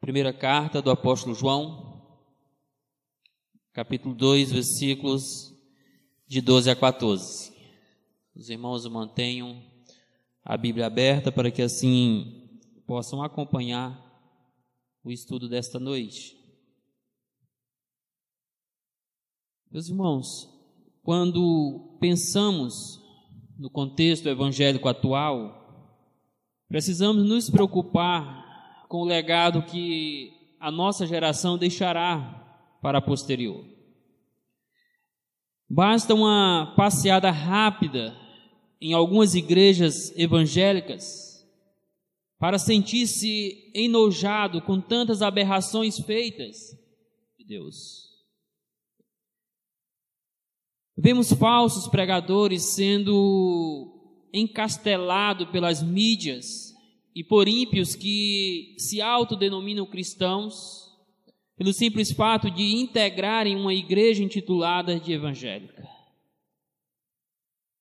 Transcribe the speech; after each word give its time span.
Primeira 0.00 0.32
carta 0.32 0.80
do 0.80 0.90
apóstolo 0.90 1.34
João, 1.34 2.02
capítulo 3.70 4.14
2, 4.14 4.50
versículos 4.50 5.54
de 6.26 6.40
12 6.40 6.70
a 6.70 6.74
14. 6.74 7.52
Os 8.34 8.48
irmãos 8.48 8.86
mantenham 8.86 9.62
a 10.42 10.56
Bíblia 10.56 10.86
aberta 10.86 11.30
para 11.30 11.50
que 11.50 11.60
assim 11.60 12.58
possam 12.86 13.22
acompanhar 13.22 14.02
o 15.04 15.12
estudo 15.12 15.50
desta 15.50 15.78
noite. 15.78 16.34
Meus 19.70 19.86
irmãos, 19.90 20.48
quando 21.02 21.98
pensamos 22.00 22.98
no 23.58 23.68
contexto 23.68 24.30
evangélico 24.30 24.88
atual, 24.88 25.92
precisamos 26.68 27.22
nos 27.28 27.50
preocupar 27.50 28.39
com 28.90 29.02
o 29.02 29.04
legado 29.04 29.62
que 29.62 30.32
a 30.58 30.68
nossa 30.68 31.06
geração 31.06 31.56
deixará 31.56 32.18
para 32.82 32.98
a 32.98 33.00
posterior. 33.00 33.64
Basta 35.68 36.12
uma 36.12 36.74
passeada 36.76 37.30
rápida 37.30 38.18
em 38.80 38.92
algumas 38.92 39.36
igrejas 39.36 40.12
evangélicas 40.18 41.46
para 42.36 42.58
sentir-se 42.58 43.70
enojado 43.76 44.60
com 44.60 44.80
tantas 44.80 45.22
aberrações 45.22 46.00
feitas 46.00 46.76
de 47.38 47.44
Deus. 47.44 48.08
Vemos 50.98 51.32
falsos 51.32 51.86
pregadores 51.86 52.64
sendo 52.64 54.26
encastelados 54.32 55.48
pelas 55.50 55.80
mídias 55.80 56.69
e 57.14 57.24
por 57.24 57.48
ímpios 57.48 57.94
que 57.94 58.74
se 58.78 59.00
autodenominam 59.00 59.86
cristãos, 59.86 60.54
pelo 61.56 61.72
simples 61.72 62.12
fato 62.12 62.50
de 62.50 62.62
integrarem 62.76 63.56
uma 63.56 63.74
igreja 63.74 64.22
intitulada 64.22 64.98
de 64.98 65.12
evangélica. 65.12 65.86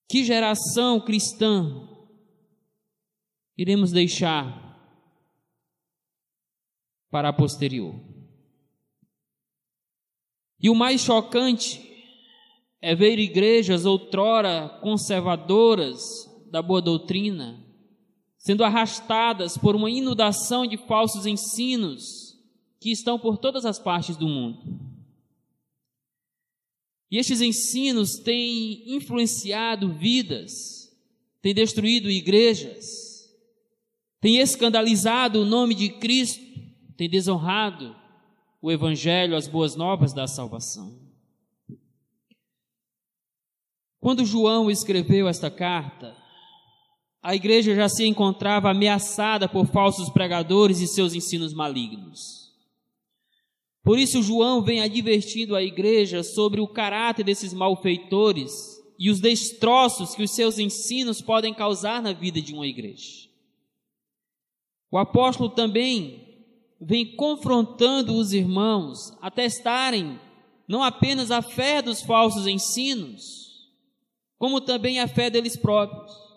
Que 0.09 0.23
geração 0.23 0.99
cristã 0.99 1.87
iremos 3.57 3.91
deixar 3.91 4.67
para 7.11 7.29
a 7.29 7.33
posterior? 7.33 7.95
E 10.59 10.69
o 10.69 10.75
mais 10.75 11.01
chocante 11.01 11.87
é 12.81 12.95
ver 12.95 13.19
igrejas 13.19 13.85
outrora 13.85 14.79
conservadoras 14.81 16.01
da 16.51 16.61
boa 16.61 16.81
doutrina 16.81 17.68
sendo 18.49 18.63
arrastadas 18.63 19.59
por 19.59 19.75
uma 19.75 19.91
inundação 19.91 20.65
de 20.65 20.75
falsos 20.75 21.27
ensinos 21.27 22.35
que 22.79 22.89
estão 22.89 23.19
por 23.19 23.37
todas 23.37 23.63
as 23.63 23.77
partes 23.77 24.17
do 24.17 24.27
mundo. 24.27 24.79
E 27.11 27.19
estes 27.19 27.41
ensinos 27.41 28.17
têm 28.17 28.95
influenciado 28.95 29.93
vidas, 29.93 30.91
têm 31.43 31.53
destruído 31.53 32.09
igrejas, 32.09 33.31
têm 34.19 34.39
escandalizado 34.39 35.43
o 35.43 35.45
nome 35.45 35.75
de 35.75 35.87
Cristo, 35.87 36.43
têm 36.97 37.07
desonrado 37.07 37.95
o 38.59 38.71
Evangelho, 38.71 39.35
as 39.35 39.47
boas 39.47 39.75
novas 39.75 40.11
da 40.11 40.25
salvação. 40.25 40.99
Quando 43.99 44.25
João 44.25 44.71
escreveu 44.71 45.27
esta 45.27 45.51
carta, 45.51 46.17
a 47.21 47.35
igreja 47.35 47.75
já 47.75 47.89
se 47.89 48.05
encontrava 48.05 48.71
ameaçada 48.71 49.47
por 49.47 49.67
falsos 49.67 50.09
pregadores 50.09 50.79
e 50.79 50.87
seus 50.87 51.13
ensinos 51.13 51.53
malignos. 51.53 52.53
Por 53.83 53.99
isso, 53.99 54.23
João 54.23 54.61
vem 54.61 54.81
advertindo 54.81 55.55
a 55.55 55.63
igreja 55.63 56.23
sobre 56.23 56.61
o 56.61 56.67
caráter 56.67 57.23
desses 57.23 57.53
malfeitores 57.53 58.51
e 58.97 59.09
os 59.09 59.19
destroços 59.19 60.15
que 60.15 60.23
os 60.23 60.31
seus 60.31 60.59
ensinos 60.59 61.21
podem 61.21 61.53
causar 61.53 62.01
na 62.01 62.13
vida 62.13 62.41
de 62.41 62.53
uma 62.53 62.67
igreja. 62.67 63.27
O 64.91 64.97
apóstolo 64.97 65.49
também 65.49 66.25
vem 66.79 67.15
confrontando 67.15 68.15
os 68.15 68.33
irmãos 68.33 69.13
a 69.21 69.29
testarem 69.29 70.19
não 70.67 70.83
apenas 70.83 71.31
a 71.31 71.41
fé 71.41 71.81
dos 71.81 72.01
falsos 72.01 72.47
ensinos, 72.47 73.69
como 74.37 74.61
também 74.61 74.99
a 74.99 75.07
fé 75.07 75.29
deles 75.29 75.57
próprios 75.57 76.28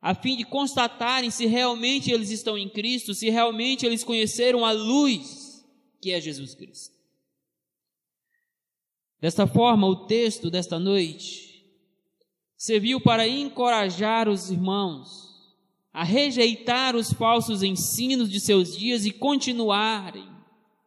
a 0.00 0.14
fim 0.14 0.36
de 0.36 0.44
constatarem 0.44 1.30
se 1.30 1.46
realmente 1.46 2.10
eles 2.10 2.30
estão 2.30 2.56
em 2.56 2.68
Cristo, 2.68 3.14
se 3.14 3.28
realmente 3.28 3.84
eles 3.84 4.02
conheceram 4.02 4.64
a 4.64 4.72
luz 4.72 5.64
que 6.00 6.12
é 6.12 6.20
Jesus 6.20 6.54
Cristo. 6.54 6.96
Desta 9.20 9.46
forma, 9.46 9.86
o 9.86 10.06
texto 10.06 10.50
desta 10.50 10.78
noite 10.78 11.66
serviu 12.56 13.00
para 13.00 13.28
encorajar 13.28 14.28
os 14.28 14.50
irmãos 14.50 15.28
a 15.92 16.04
rejeitar 16.04 16.94
os 16.94 17.12
falsos 17.12 17.62
ensinos 17.62 18.30
de 18.30 18.40
seus 18.40 18.76
dias 18.76 19.04
e 19.04 19.10
continuarem 19.10 20.28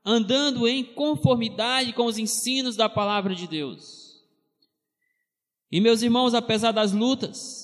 andando 0.06 0.68
em 0.68 0.84
conformidade 0.84 1.94
com 1.94 2.06
os 2.06 2.18
ensinos 2.18 2.76
da 2.76 2.90
palavra 2.90 3.34
de 3.34 3.48
Deus. 3.48 4.22
E 5.72 5.80
meus 5.80 6.02
irmãos, 6.02 6.34
apesar 6.34 6.72
das 6.72 6.92
lutas, 6.92 7.63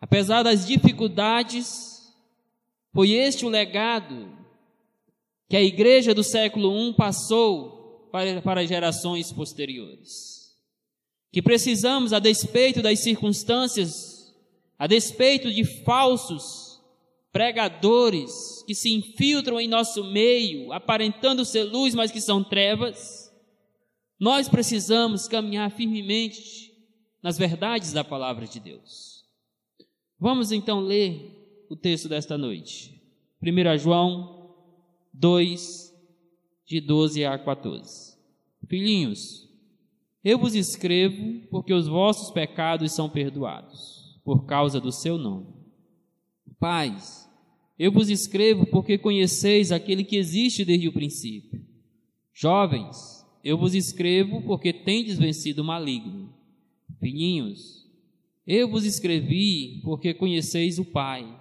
Apesar 0.00 0.42
das 0.42 0.66
dificuldades, 0.66 2.14
foi 2.92 3.10
este 3.10 3.44
o 3.44 3.48
legado 3.48 4.36
que 5.48 5.56
a 5.56 5.62
igreja 5.62 6.14
do 6.14 6.24
século 6.24 6.72
I 6.88 6.94
passou 6.94 8.08
para, 8.10 8.40
para 8.40 8.66
gerações 8.66 9.32
posteriores. 9.32 10.56
Que 11.32 11.42
precisamos, 11.42 12.12
a 12.12 12.18
despeito 12.18 12.80
das 12.80 13.00
circunstâncias, 13.00 14.34
a 14.78 14.86
despeito 14.86 15.52
de 15.52 15.64
falsos 15.84 16.80
pregadores 17.32 18.64
que 18.66 18.74
se 18.74 18.92
infiltram 18.92 19.60
em 19.60 19.68
nosso 19.68 20.02
meio, 20.04 20.72
aparentando 20.72 21.44
ser 21.44 21.64
luz, 21.64 21.94
mas 21.94 22.10
que 22.10 22.20
são 22.20 22.42
trevas, 22.42 23.30
nós 24.18 24.48
precisamos 24.48 25.28
caminhar 25.28 25.70
firmemente 25.70 26.74
nas 27.22 27.38
verdades 27.38 27.92
da 27.92 28.02
palavra 28.02 28.46
de 28.46 28.58
Deus. 28.58 29.19
Vamos 30.20 30.52
então 30.52 30.80
ler 30.80 31.64
o 31.70 31.74
texto 31.74 32.06
desta 32.06 32.36
noite. 32.36 33.00
1 33.42 33.78
João 33.78 34.54
2, 35.14 35.96
de 36.66 36.78
12 36.78 37.24
a 37.24 37.38
14. 37.38 38.18
Filhinhos, 38.68 39.48
eu 40.22 40.38
vos 40.38 40.54
escrevo 40.54 41.40
porque 41.50 41.72
os 41.72 41.88
vossos 41.88 42.30
pecados 42.30 42.92
são 42.92 43.08
perdoados, 43.08 44.20
por 44.22 44.44
causa 44.44 44.78
do 44.78 44.92
seu 44.92 45.16
nome. 45.16 45.46
Pais, 46.58 47.26
eu 47.78 47.90
vos 47.90 48.10
escrevo 48.10 48.66
porque 48.66 48.98
conheceis 48.98 49.72
aquele 49.72 50.04
que 50.04 50.16
existe 50.16 50.66
desde 50.66 50.86
o 50.86 50.92
princípio. 50.92 51.64
Jovens, 52.34 53.26
eu 53.42 53.56
vos 53.56 53.74
escrevo 53.74 54.42
porque 54.42 54.70
tendes 54.70 55.18
vencido 55.18 55.62
o 55.62 55.64
maligno. 55.64 56.30
Filhinhos, 56.98 57.79
eu 58.52 58.68
vos 58.68 58.84
escrevi 58.84 59.80
porque 59.84 60.12
conheceis 60.12 60.80
o 60.80 60.84
Pai. 60.84 61.38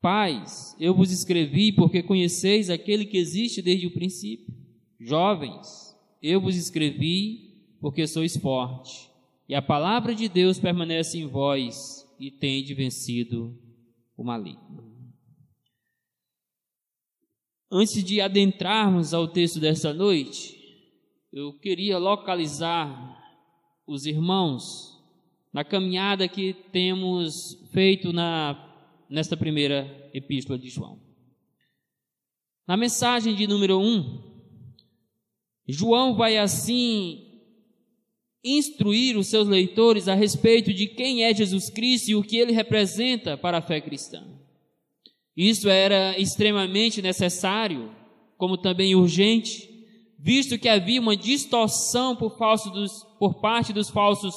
Pais, 0.00 0.74
eu 0.80 0.94
vos 0.94 1.12
escrevi 1.12 1.72
porque 1.72 2.02
conheceis 2.02 2.70
aquele 2.70 3.04
que 3.04 3.18
existe 3.18 3.60
desde 3.60 3.86
o 3.86 3.90
princípio. 3.90 4.54
Jovens, 4.98 5.94
eu 6.22 6.40
vos 6.40 6.56
escrevi 6.56 7.76
porque 7.82 8.06
sois 8.06 8.34
forte, 8.34 9.10
e 9.46 9.54
a 9.54 9.60
palavra 9.60 10.14
de 10.14 10.26
Deus 10.26 10.58
permanece 10.58 11.18
em 11.18 11.26
vós 11.26 12.08
e 12.18 12.30
tende 12.30 12.72
vencido 12.72 13.58
o 14.16 14.24
maligno. 14.24 15.12
Antes 17.70 18.02
de 18.02 18.22
adentrarmos 18.22 19.12
ao 19.12 19.28
texto 19.28 19.60
desta 19.60 19.92
noite, 19.92 20.56
eu 21.30 21.52
queria 21.58 21.98
localizar 21.98 23.18
os 23.86 24.06
irmãos 24.06 24.89
na 25.52 25.64
caminhada 25.64 26.28
que 26.28 26.52
temos 26.52 27.58
feito 27.72 28.12
na, 28.12 28.56
nesta 29.08 29.36
primeira 29.36 30.10
epístola 30.14 30.58
de 30.58 30.68
João. 30.68 31.00
Na 32.66 32.76
mensagem 32.76 33.34
de 33.34 33.46
número 33.46 33.78
1, 33.78 33.82
um, 33.82 34.22
João 35.66 36.14
vai 36.14 36.38
assim 36.38 37.26
instruir 38.42 39.16
os 39.16 39.26
seus 39.26 39.46
leitores 39.48 40.08
a 40.08 40.14
respeito 40.14 40.72
de 40.72 40.86
quem 40.86 41.24
é 41.24 41.34
Jesus 41.34 41.68
Cristo 41.68 42.10
e 42.10 42.14
o 42.14 42.22
que 42.22 42.36
ele 42.36 42.52
representa 42.52 43.36
para 43.36 43.58
a 43.58 43.62
fé 43.62 43.80
cristã. 43.80 44.24
Isso 45.36 45.68
era 45.68 46.18
extremamente 46.18 47.02
necessário, 47.02 47.94
como 48.36 48.56
também 48.56 48.94
urgente, 48.94 49.68
visto 50.18 50.58
que 50.58 50.68
havia 50.68 51.00
uma 51.00 51.16
distorção 51.16 52.16
por, 52.16 52.36
dos, 52.72 53.04
por 53.18 53.40
parte 53.40 53.72
dos 53.72 53.90
falsos 53.90 54.34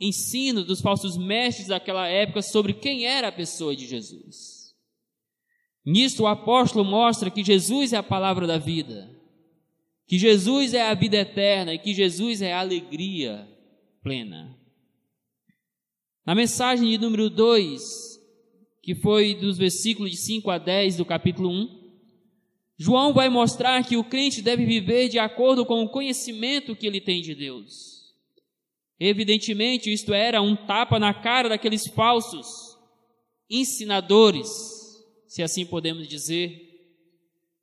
ensino 0.00 0.64
dos 0.64 0.80
falsos 0.80 1.16
mestres 1.16 1.68
daquela 1.68 2.06
época 2.06 2.42
sobre 2.42 2.72
quem 2.72 3.06
era 3.06 3.28
a 3.28 3.32
pessoa 3.32 3.74
de 3.74 3.86
Jesus. 3.86 4.74
Nisto 5.84 6.22
o 6.22 6.26
apóstolo 6.26 6.84
mostra 6.84 7.30
que 7.30 7.44
Jesus 7.44 7.92
é 7.92 7.96
a 7.96 8.02
palavra 8.02 8.46
da 8.46 8.58
vida, 8.58 9.10
que 10.06 10.18
Jesus 10.18 10.72
é 10.72 10.82
a 10.82 10.94
vida 10.94 11.16
eterna 11.16 11.74
e 11.74 11.78
que 11.78 11.92
Jesus 11.92 12.40
é 12.40 12.52
a 12.52 12.60
alegria 12.60 13.48
plena. 14.02 14.58
Na 16.24 16.34
mensagem 16.34 16.88
de 16.88 16.98
número 16.98 17.28
2, 17.28 18.20
que 18.82 18.94
foi 18.94 19.34
dos 19.34 19.58
versículos 19.58 20.10
de 20.10 20.16
5 20.16 20.50
a 20.50 20.58
10 20.58 20.96
do 20.96 21.04
capítulo 21.04 21.50
1, 21.50 21.84
João 22.76 23.12
vai 23.12 23.28
mostrar 23.28 23.84
que 23.86 23.96
o 23.96 24.04
crente 24.04 24.42
deve 24.42 24.64
viver 24.64 25.08
de 25.08 25.18
acordo 25.18 25.64
com 25.64 25.82
o 25.82 25.88
conhecimento 25.88 26.74
que 26.74 26.86
ele 26.86 27.00
tem 27.00 27.22
de 27.22 27.34
Deus. 27.34 28.03
Evidentemente, 28.98 29.92
isto 29.92 30.14
era 30.14 30.40
um 30.40 30.54
tapa 30.54 30.98
na 30.98 31.12
cara 31.12 31.48
daqueles 31.48 31.86
falsos 31.86 32.46
ensinadores, 33.50 34.48
se 35.26 35.42
assim 35.42 35.66
podemos 35.66 36.08
dizer, 36.08 36.60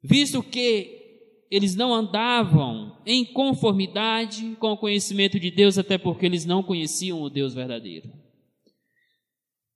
visto 0.03 0.43
que 0.43 0.99
eles 1.49 1.75
não 1.75 1.93
andavam 1.93 3.01
em 3.05 3.25
conformidade 3.25 4.55
com 4.59 4.71
o 4.71 4.77
conhecimento 4.77 5.39
de 5.39 5.51
Deus, 5.51 5.77
até 5.77 5.97
porque 5.97 6.25
eles 6.25 6.45
não 6.45 6.63
conheciam 6.63 7.21
o 7.21 7.29
Deus 7.29 7.53
verdadeiro. 7.53 8.09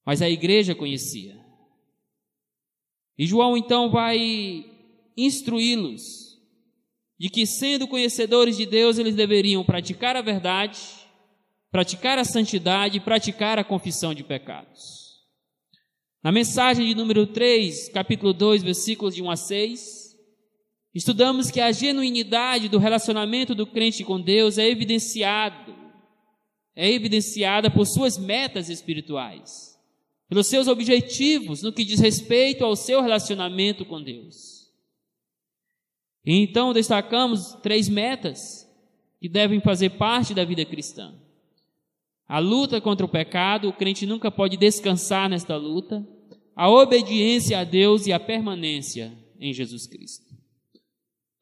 Mas 0.05 0.21
a 0.21 0.29
igreja 0.29 0.73
conhecia. 0.73 1.37
E 3.17 3.25
João 3.25 3.57
então 3.57 3.89
vai 3.89 4.65
instruí-los 5.17 6.39
de 7.17 7.29
que, 7.29 7.45
sendo 7.45 7.87
conhecedores 7.87 8.57
de 8.57 8.65
Deus, 8.65 8.97
eles 8.97 9.15
deveriam 9.15 9.63
praticar 9.63 10.15
a 10.15 10.21
verdade, 10.21 10.79
praticar 11.75 12.17
a 12.17 12.23
santidade 12.23 12.95
e 12.95 13.01
praticar 13.01 13.59
a 13.59 13.63
confissão 13.63 14.13
de 14.13 14.23
pecados. 14.23 15.25
Na 16.23 16.31
mensagem 16.31 16.87
de 16.87 16.95
número 16.95 17.27
3, 17.27 17.89
capítulo 17.89 18.31
2, 18.31 18.63
versículos 18.63 19.13
de 19.13 19.21
1 19.21 19.29
a 19.29 19.35
6, 19.35 20.15
estudamos 20.93 21.51
que 21.51 21.59
a 21.59 21.73
genuinidade 21.73 22.69
do 22.69 22.77
relacionamento 22.77 23.53
do 23.53 23.67
crente 23.67 24.05
com 24.05 24.21
Deus 24.21 24.57
é 24.57 24.69
evidenciado, 24.69 25.75
é 26.73 26.89
evidenciada 26.89 27.69
por 27.69 27.85
suas 27.85 28.17
metas 28.17 28.69
espirituais, 28.69 29.77
pelos 30.29 30.47
seus 30.47 30.69
objetivos 30.69 31.61
no 31.61 31.73
que 31.73 31.83
diz 31.83 31.99
respeito 31.99 32.63
ao 32.63 32.77
seu 32.77 33.01
relacionamento 33.01 33.83
com 33.83 34.01
Deus. 34.01 34.71
Então 36.25 36.71
destacamos 36.71 37.51
três 37.61 37.89
metas 37.89 38.65
que 39.19 39.27
devem 39.27 39.59
fazer 39.59 39.89
parte 39.97 40.33
da 40.33 40.45
vida 40.45 40.63
cristã. 40.63 41.13
A 42.27 42.39
luta 42.39 42.81
contra 42.81 43.05
o 43.05 43.09
pecado, 43.09 43.69
o 43.69 43.73
crente 43.73 44.05
nunca 44.05 44.31
pode 44.31 44.57
descansar 44.57 45.29
nesta 45.29 45.55
luta. 45.55 46.05
A 46.55 46.69
obediência 46.69 47.59
a 47.59 47.63
Deus 47.63 48.07
e 48.07 48.13
a 48.13 48.19
permanência 48.19 49.15
em 49.39 49.53
Jesus 49.53 49.85
Cristo. 49.85 50.25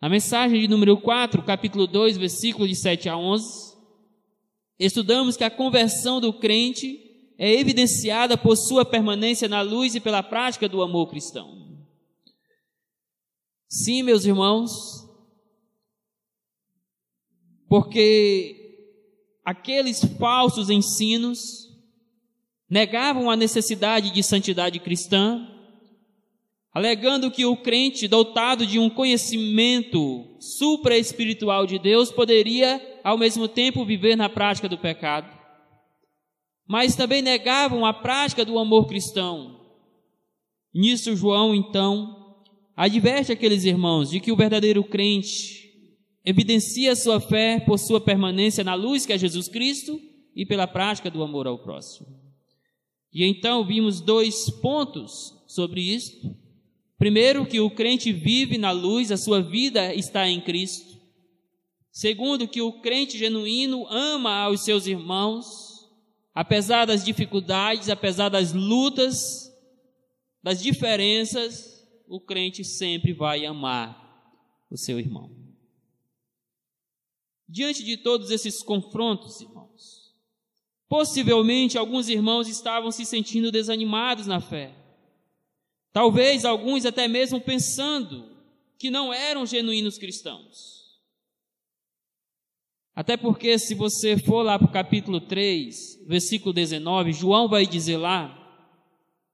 Na 0.02 0.10
mensagem 0.10 0.60
de 0.60 0.68
número 0.68 0.98
4, 0.98 1.42
capítulo 1.44 1.88
2, 1.88 2.18
versículos 2.18 2.68
de 2.68 2.76
7 2.76 3.08
a 3.08 3.18
11, 3.18 3.78
estudamos 4.78 5.38
que 5.38 5.46
a 5.46 5.50
conversão 5.50 6.20
do 6.20 6.34
crente 6.34 7.00
é 7.38 7.54
evidenciada 7.54 8.38
por 8.38 8.58
sua 8.58 8.84
permanência 8.84 9.48
na 9.48 9.62
luz 9.62 9.96
e 9.96 10.02
pela 10.02 10.22
prática 10.22 10.68
do 10.68 10.82
amor 10.82 11.10
cristão. 11.10 11.64
Sim, 13.70 14.04
meus 14.04 14.26
irmãos, 14.26 15.08
porque 17.70 18.63
aqueles 19.44 20.04
falsos 20.18 20.70
ensinos 20.70 21.70
negavam 22.70 23.30
a 23.30 23.36
necessidade 23.36 24.12
de 24.12 24.24
santidade 24.24 24.80
cristã, 24.80 25.48
alegando 26.74 27.30
que 27.30 27.46
o 27.46 27.56
crente 27.56 28.08
dotado 28.08 28.66
de 28.66 28.80
um 28.80 28.90
conhecimento 28.90 30.38
supra-espiritual 30.40 31.68
de 31.68 31.78
Deus 31.78 32.12
poderia, 32.12 32.82
ao 33.04 33.18
mesmo 33.18 33.48
tempo, 33.48 33.86
viver 33.86 34.16
na 34.16 34.28
prática 34.28 34.68
do 34.68 34.78
pecado. 34.78 35.32
Mas 36.68 36.96
também 36.96 37.22
negavam 37.22 37.86
a 37.86 37.94
prática 37.94 38.44
do 38.44 38.58
amor 38.58 38.88
cristão. 38.88 39.60
Nisso, 40.74 41.16
João, 41.16 41.54
então, 41.54 42.42
adverte 42.76 43.32
aqueles 43.32 43.66
irmãos 43.66 44.10
de 44.10 44.20
que 44.20 44.32
o 44.32 44.36
verdadeiro 44.36 44.84
crente 44.84 45.63
evidencia 46.26 46.96
sua 46.96 47.20
fé 47.20 47.60
por 47.60 47.78
sua 47.78 48.00
permanência 48.00 48.64
na 48.64 48.76
luz 48.76 49.06
que 49.06 49.14
é 49.14 49.18
Jesus 49.18 49.48
Cristo 49.48 50.00
e 50.36 50.46
pela 50.46 50.68
prática 50.68 51.10
do 51.10 51.22
amor 51.22 51.48
ao 51.48 51.60
próximo. 51.60 52.08
E 53.12 53.24
então 53.24 53.66
vimos 53.66 54.02
dois 54.02 54.50
pontos 54.50 55.36
sobre 55.48 55.82
isso. 55.82 56.36
Primeiro, 56.98 57.46
que 57.46 57.60
o 57.60 57.70
crente 57.70 58.12
vive 58.12 58.58
na 58.58 58.72
luz, 58.72 59.12
a 59.12 59.18
sua 59.18 59.42
vida 59.42 59.94
está 59.94 60.28
em 60.28 60.42
Cristo. 60.42 61.00
Segundo, 61.92 62.48
que 62.48 62.62
o 62.62 62.82
crente 62.82 63.18
genuíno 63.18 63.86
ama 63.88 64.34
aos 64.38 64.64
seus 64.64 64.88
irmãos, 64.88 65.46
apesar 66.34 66.86
das 66.86 67.04
dificuldades, 67.06 67.90
apesar 67.90 68.30
das 68.30 68.52
lutas, 68.52 69.52
das 70.42 70.62
diferenças, 70.62 71.86
o 72.08 72.20
crente 72.20 72.64
sempre 72.64 73.14
vai 73.14 73.46
amar 73.46 74.02
o 74.72 74.78
seu 74.78 75.00
irmão. 75.00 75.43
Diante 77.54 77.84
de 77.84 77.98
todos 77.98 78.32
esses 78.32 78.64
confrontos, 78.64 79.40
irmãos, 79.40 80.12
possivelmente 80.90 81.78
alguns 81.78 82.10
irmãos 82.10 82.48
estavam 82.48 82.90
se 82.90 83.06
sentindo 83.06 83.52
desanimados 83.52 84.26
na 84.26 84.42
fé. 84.42 84.76
Talvez 85.92 86.46
alguns 86.46 86.84
até 86.84 87.08
mesmo 87.08 87.40
pensando 87.40 88.28
que 88.76 88.90
não 88.90 89.14
eram 89.14 89.46
genuínos 89.46 90.00
cristãos. 90.00 91.00
Até 92.96 93.16
porque, 93.16 93.60
se 93.60 93.76
você 93.76 94.18
for 94.18 94.42
lá 94.42 94.58
para 94.58 94.68
o 94.68 94.74
capítulo 94.74 95.22
3, 95.22 96.08
versículo 96.08 96.54
19, 96.54 97.14
João 97.14 97.48
vai 97.48 97.68
dizer 97.68 97.98
lá 97.98 98.36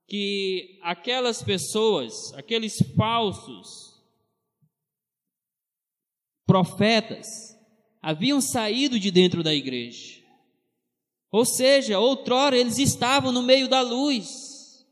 que 0.05 0.77
aquelas 0.83 1.41
pessoas, 1.41 2.33
aqueles 2.33 2.79
falsos 2.97 4.03
profetas, 6.45 7.57
haviam 8.01 8.41
saído 8.41 8.99
de 8.99 9.11
dentro 9.11 9.43
da 9.43 9.53
igreja. 9.53 10.19
Ou 11.31 11.45
seja, 11.45 11.99
outrora 11.99 12.57
eles 12.57 12.79
estavam 12.79 13.31
no 13.31 13.43
meio 13.43 13.67
da 13.67 13.81
luz. 13.81 14.85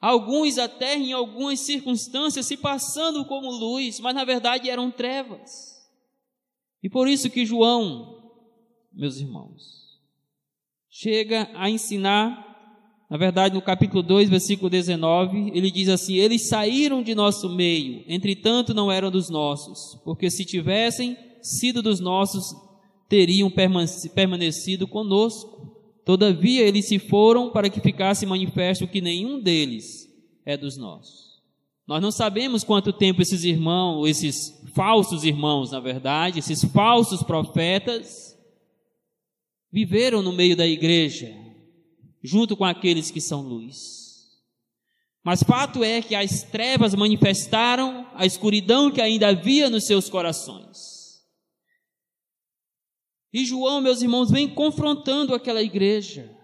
Alguns 0.00 0.58
até 0.58 0.96
em 0.96 1.12
algumas 1.12 1.60
circunstâncias 1.60 2.46
se 2.46 2.56
passando 2.56 3.24
como 3.24 3.50
luz, 3.50 4.00
mas 4.00 4.14
na 4.14 4.24
verdade 4.24 4.70
eram 4.70 4.90
trevas. 4.90 5.76
E 6.82 6.88
por 6.88 7.08
isso 7.08 7.30
que 7.30 7.44
João, 7.44 8.32
meus 8.92 9.18
irmãos, 9.18 10.00
chega 10.88 11.50
a 11.54 11.68
ensinar 11.68 12.46
na 13.08 13.16
verdade, 13.16 13.54
no 13.54 13.62
capítulo 13.62 14.02
2, 14.02 14.28
versículo 14.28 14.68
19, 14.68 15.52
ele 15.54 15.70
diz 15.70 15.88
assim: 15.88 16.16
Eles 16.16 16.48
saíram 16.48 17.04
de 17.04 17.14
nosso 17.14 17.48
meio, 17.48 18.04
entretanto 18.08 18.74
não 18.74 18.90
eram 18.90 19.12
dos 19.12 19.30
nossos, 19.30 20.00
porque 20.04 20.28
se 20.28 20.44
tivessem 20.44 21.16
sido 21.46 21.82
dos 21.82 22.00
nossos, 22.00 22.54
teriam 23.08 23.50
permanecido 23.50 24.86
conosco. 24.86 25.74
Todavia, 26.04 26.62
eles 26.62 26.86
se 26.86 26.98
foram 26.98 27.50
para 27.50 27.68
que 27.68 27.80
ficasse 27.80 28.26
manifesto 28.26 28.86
que 28.86 29.00
nenhum 29.00 29.40
deles 29.40 30.08
é 30.44 30.56
dos 30.56 30.76
nossos. 30.76 31.36
Nós 31.86 32.02
não 32.02 32.10
sabemos 32.10 32.64
quanto 32.64 32.92
tempo 32.92 33.22
esses 33.22 33.44
irmãos, 33.44 34.08
esses 34.08 34.60
falsos 34.74 35.24
irmãos, 35.24 35.70
na 35.70 35.78
verdade, 35.80 36.40
esses 36.40 36.64
falsos 36.64 37.22
profetas, 37.22 38.36
viveram 39.70 40.22
no 40.22 40.32
meio 40.32 40.56
da 40.56 40.66
igreja, 40.66 41.32
junto 42.22 42.56
com 42.56 42.64
aqueles 42.64 43.10
que 43.10 43.20
são 43.20 43.42
luz. 43.42 44.06
Mas 45.22 45.42
fato 45.42 45.82
é 45.82 46.00
que 46.00 46.14
as 46.14 46.44
trevas 46.44 46.94
manifestaram 46.94 48.06
a 48.14 48.24
escuridão 48.24 48.90
que 48.90 49.00
ainda 49.00 49.28
havia 49.28 49.68
nos 49.68 49.84
seus 49.84 50.08
corações. 50.08 50.95
E 53.32 53.44
João, 53.44 53.80
meus 53.80 54.02
irmãos, 54.02 54.30
vem 54.30 54.48
confrontando 54.48 55.34
aquela 55.34 55.62
igreja, 55.62 56.34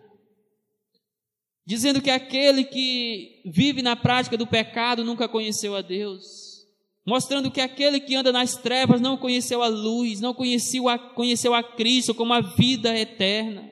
dizendo 1.64 2.00
que 2.00 2.10
aquele 2.10 2.64
que 2.64 3.42
vive 3.46 3.82
na 3.82 3.96
prática 3.96 4.36
do 4.36 4.46
pecado 4.46 5.04
nunca 5.04 5.28
conheceu 5.28 5.74
a 5.74 5.80
Deus, 5.80 6.66
mostrando 7.06 7.50
que 7.50 7.60
aquele 7.60 8.00
que 8.00 8.14
anda 8.14 8.32
nas 8.32 8.56
trevas 8.56 9.00
não 9.00 9.16
conheceu 9.16 9.62
a 9.62 9.68
luz, 9.68 10.20
não 10.20 10.34
conheceu 10.34 10.88
a, 10.88 10.98
conheceu 10.98 11.54
a 11.54 11.62
Cristo 11.62 12.14
como 12.14 12.32
a 12.32 12.40
vida 12.40 12.96
eterna. 12.98 13.70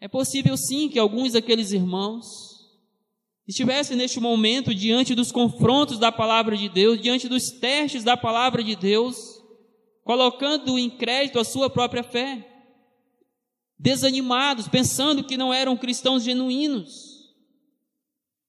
É 0.00 0.06
possível 0.06 0.56
sim 0.56 0.88
que 0.88 0.98
alguns 0.98 1.32
daqueles 1.32 1.72
irmãos 1.72 2.48
estivessem 3.48 3.96
neste 3.96 4.20
momento 4.20 4.74
diante 4.74 5.14
dos 5.14 5.32
confrontos 5.32 5.98
da 5.98 6.12
palavra 6.12 6.56
de 6.56 6.68
Deus, 6.68 7.00
diante 7.00 7.28
dos 7.28 7.50
testes 7.50 8.04
da 8.04 8.16
palavra 8.16 8.62
de 8.62 8.76
Deus, 8.76 9.16
colocando 10.08 10.78
em 10.78 10.88
crédito 10.88 11.38
a 11.38 11.44
sua 11.44 11.68
própria 11.68 12.02
fé, 12.02 12.42
desanimados, 13.78 14.66
pensando 14.66 15.22
que 15.22 15.36
não 15.36 15.52
eram 15.52 15.76
cristãos 15.76 16.24
genuínos. 16.24 17.30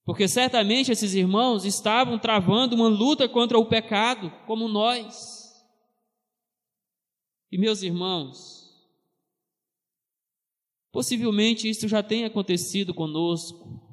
Porque 0.06 0.26
certamente 0.26 0.90
esses 0.90 1.14
irmãos 1.14 1.66
estavam 1.66 2.18
travando 2.18 2.78
uma 2.78 2.88
luta 2.88 3.28
contra 3.28 3.60
o 3.60 3.66
pecado, 3.66 4.32
como 4.48 4.70
nós. 4.70 5.54
E 7.52 7.58
meus 7.58 7.84
irmãos, 7.84 8.74
possivelmente 10.94 11.70
isso 11.70 11.90
já 11.90 12.02
tenha 12.02 12.28
acontecido 12.28 12.94
conosco, 12.94 13.84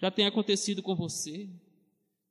já 0.00 0.12
tenha 0.12 0.28
acontecido 0.28 0.80
com 0.80 0.94
você. 0.94 1.50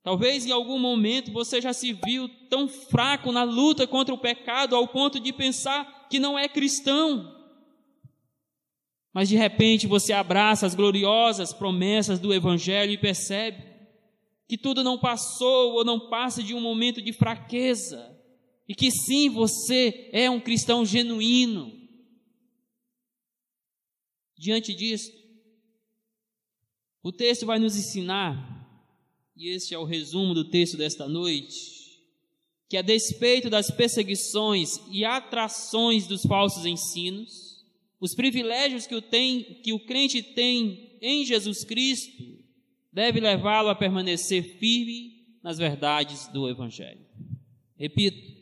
Talvez 0.06 0.46
em 0.46 0.52
algum 0.52 0.78
momento 0.78 1.32
você 1.32 1.60
já 1.60 1.72
se 1.72 1.92
viu 1.92 2.28
tão 2.48 2.68
fraco 2.68 3.32
na 3.32 3.42
luta 3.42 3.88
contra 3.88 4.14
o 4.14 4.18
pecado 4.18 4.76
ao 4.76 4.86
ponto 4.86 5.18
de 5.18 5.32
pensar 5.32 6.06
que 6.08 6.20
não 6.20 6.38
é 6.38 6.48
cristão. 6.48 7.36
Mas 9.12 9.28
de 9.28 9.34
repente 9.34 9.88
você 9.88 10.12
abraça 10.12 10.64
as 10.64 10.76
gloriosas 10.76 11.52
promessas 11.52 12.20
do 12.20 12.32
Evangelho 12.32 12.92
e 12.92 12.96
percebe 12.96 13.64
que 14.46 14.56
tudo 14.56 14.84
não 14.84 14.96
passou 14.96 15.72
ou 15.72 15.84
não 15.84 16.08
passa 16.08 16.40
de 16.40 16.54
um 16.54 16.60
momento 16.60 17.02
de 17.02 17.12
fraqueza, 17.12 18.16
e 18.68 18.76
que 18.76 18.92
sim, 18.92 19.28
você 19.28 20.08
é 20.12 20.30
um 20.30 20.38
cristão 20.38 20.86
genuíno. 20.86 21.72
Diante 24.38 24.72
disso, 24.72 25.10
o 27.02 27.10
texto 27.10 27.44
vai 27.44 27.58
nos 27.58 27.76
ensinar, 27.76 28.55
e 29.36 29.48
este 29.50 29.74
é 29.74 29.78
o 29.78 29.84
resumo 29.84 30.32
do 30.32 30.44
texto 30.44 30.76
desta 30.76 31.06
noite, 31.06 32.00
que 32.68 32.76
a 32.76 32.82
despeito 32.82 33.50
das 33.50 33.70
perseguições 33.70 34.80
e 34.90 35.04
atrações 35.04 36.06
dos 36.06 36.22
falsos 36.22 36.64
ensinos, 36.64 37.64
os 38.00 38.14
privilégios 38.14 38.86
que 38.86 38.94
o, 38.94 39.02
tem, 39.02 39.60
que 39.62 39.72
o 39.72 39.80
crente 39.80 40.22
tem 40.22 40.96
em 41.00 41.24
Jesus 41.24 41.64
Cristo 41.64 42.38
deve 42.92 43.20
levá-lo 43.20 43.68
a 43.68 43.74
permanecer 43.74 44.58
firme 44.58 45.26
nas 45.42 45.58
verdades 45.58 46.26
do 46.28 46.48
Evangelho. 46.48 47.06
Repito, 47.78 48.34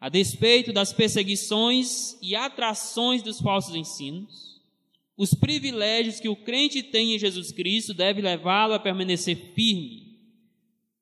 a 0.00 0.08
despeito 0.08 0.72
das 0.72 0.92
perseguições 0.92 2.16
e 2.22 2.36
atrações 2.36 3.22
dos 3.22 3.40
falsos 3.40 3.74
ensinos, 3.74 4.55
os 5.16 5.30
privilégios 5.34 6.20
que 6.20 6.28
o 6.28 6.36
crente 6.36 6.82
tem 6.82 7.14
em 7.14 7.18
Jesus 7.18 7.50
Cristo 7.50 7.94
deve 7.94 8.20
levá-lo 8.20 8.74
a 8.74 8.78
permanecer 8.78 9.54
firme 9.54 10.20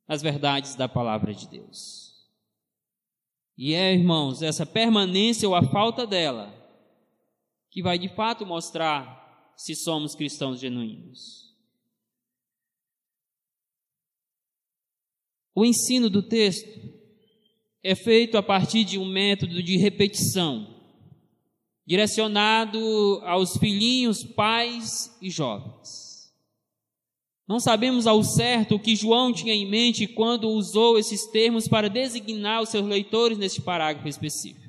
nas 0.06 0.22
verdades 0.22 0.74
da 0.76 0.88
palavra 0.88 1.34
de 1.34 1.48
Deus. 1.48 2.14
E 3.56 3.74
é, 3.74 3.92
irmãos, 3.92 4.42
essa 4.42 4.66
permanência 4.66 5.48
ou 5.48 5.54
a 5.54 5.62
falta 5.62 6.06
dela 6.06 6.52
que 7.70 7.82
vai 7.82 7.98
de 7.98 8.08
fato 8.08 8.46
mostrar 8.46 9.52
se 9.56 9.74
somos 9.74 10.14
cristãos 10.14 10.60
genuínos. 10.60 11.44
O 15.54 15.64
ensino 15.64 16.10
do 16.10 16.22
texto 16.22 16.68
é 17.82 17.94
feito 17.94 18.36
a 18.36 18.42
partir 18.42 18.84
de 18.84 18.98
um 18.98 19.04
método 19.04 19.62
de 19.62 19.76
repetição, 19.76 20.73
direcionado 21.86 23.20
aos 23.24 23.56
filhinhos, 23.56 24.24
pais 24.24 25.16
e 25.20 25.30
jovens. 25.30 26.32
Não 27.46 27.60
sabemos 27.60 28.06
ao 28.06 28.22
certo 28.24 28.76
o 28.76 28.80
que 28.80 28.96
João 28.96 29.32
tinha 29.32 29.54
em 29.54 29.68
mente 29.68 30.06
quando 30.06 30.48
usou 30.48 30.98
esses 30.98 31.26
termos 31.30 31.68
para 31.68 31.90
designar 31.90 32.62
os 32.62 32.70
seus 32.70 32.86
leitores 32.86 33.36
neste 33.36 33.60
parágrafo 33.60 34.08
específico. 34.08 34.64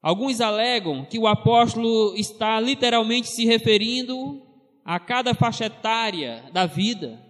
Alguns 0.00 0.40
alegam 0.40 1.04
que 1.04 1.18
o 1.18 1.26
apóstolo 1.26 2.14
está 2.16 2.60
literalmente 2.60 3.28
se 3.28 3.44
referindo 3.44 4.40
a 4.84 5.00
cada 5.00 5.34
faixa 5.34 5.66
etária 5.66 6.48
da 6.52 6.64
vida. 6.64 7.20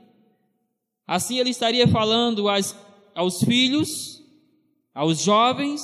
Assim, 1.07 1.39
ele 1.39 1.49
estaria 1.49 1.89
falando 1.89 2.47
aos, 3.15 3.43
filhos, 3.43 4.23
aos 4.95 5.23
jovens 5.23 5.81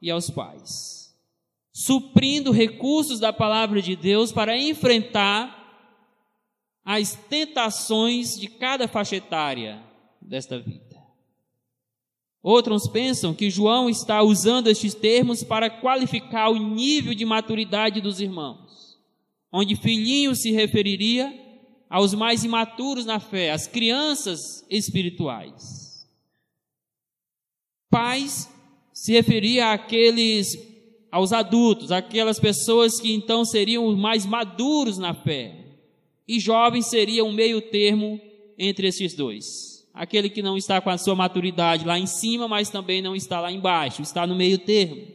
e 0.00 0.08
aos 0.08 0.30
pais, 0.30 1.01
suprindo 1.72 2.52
recursos 2.52 3.18
da 3.18 3.32
palavra 3.32 3.80
de 3.80 3.96
Deus 3.96 4.30
para 4.30 4.58
enfrentar 4.58 5.60
as 6.84 7.14
tentações 7.14 8.38
de 8.38 8.48
cada 8.48 8.86
faixa 8.86 9.16
etária 9.16 9.82
desta 10.20 10.58
vida. 10.58 11.00
Outros 12.42 12.88
pensam 12.88 13.32
que 13.32 13.50
João 13.50 13.88
está 13.88 14.20
usando 14.22 14.66
estes 14.66 14.94
termos 14.94 15.44
para 15.44 15.70
qualificar 15.70 16.50
o 16.50 16.56
nível 16.56 17.14
de 17.14 17.24
maturidade 17.24 18.00
dos 18.00 18.20
irmãos, 18.20 18.98
onde 19.52 19.76
filhinho 19.76 20.34
se 20.34 20.50
referiria 20.50 21.32
aos 21.88 22.14
mais 22.14 22.42
imaturos 22.42 23.06
na 23.06 23.20
fé, 23.20 23.52
às 23.52 23.68
crianças 23.68 24.66
espirituais. 24.68 26.08
Pais 27.88 28.50
se 28.92 29.12
referia 29.12 29.72
àqueles 29.72 30.71
aos 31.12 31.32
adultos, 31.32 31.92
aquelas 31.92 32.40
pessoas 32.40 32.98
que 32.98 33.12
então 33.12 33.44
seriam 33.44 33.94
mais 33.94 34.26
maduros 34.26 34.98
na 34.98 35.14
fé. 35.14 35.54
E 36.26 36.40
jovens 36.40 36.86
seria 36.86 37.24
um 37.24 37.30
meio 37.32 37.60
termo 37.60 38.20
entre 38.58 38.88
esses 38.88 39.14
dois 39.14 39.72
aquele 39.92 40.30
que 40.30 40.42
não 40.42 40.56
está 40.56 40.80
com 40.80 40.90
a 40.90 40.98
sua 40.98 41.14
maturidade 41.14 41.84
lá 41.84 41.98
em 41.98 42.06
cima, 42.06 42.48
mas 42.48 42.70
também 42.70 43.02
não 43.02 43.14
está 43.14 43.40
lá 43.40 43.52
embaixo, 43.52 44.02
está 44.02 44.26
no 44.26 44.34
meio 44.34 44.58
termo. 44.58 45.06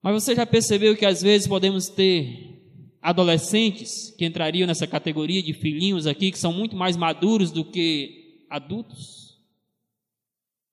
Mas 0.00 0.22
você 0.22 0.34
já 0.34 0.46
percebeu 0.46 0.96
que 0.96 1.04
às 1.04 1.20
vezes 1.20 1.48
podemos 1.48 1.88
ter 1.88 2.56
adolescentes 3.02 4.14
que 4.16 4.24
entrariam 4.24 4.66
nessa 4.66 4.86
categoria 4.86 5.42
de 5.42 5.52
filhinhos 5.52 6.06
aqui, 6.06 6.30
que 6.30 6.38
são 6.38 6.52
muito 6.52 6.76
mais 6.76 6.96
maduros 6.96 7.50
do 7.50 7.64
que 7.64 8.44
adultos? 8.48 9.17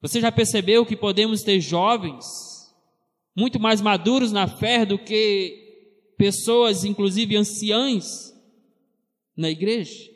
Você 0.05 0.21
já 0.21 0.31
percebeu 0.31 0.85
que 0.85 0.95
podemos 0.95 1.41
ter 1.41 1.59
jovens 1.59 2.71
muito 3.35 3.59
mais 3.59 3.81
maduros 3.81 4.31
na 4.31 4.47
fé 4.47 4.85
do 4.85 4.99
que 4.99 6.13
pessoas, 6.15 6.83
inclusive 6.83 7.35
anciãs, 7.35 8.31
na 9.35 9.49
igreja? 9.49 10.11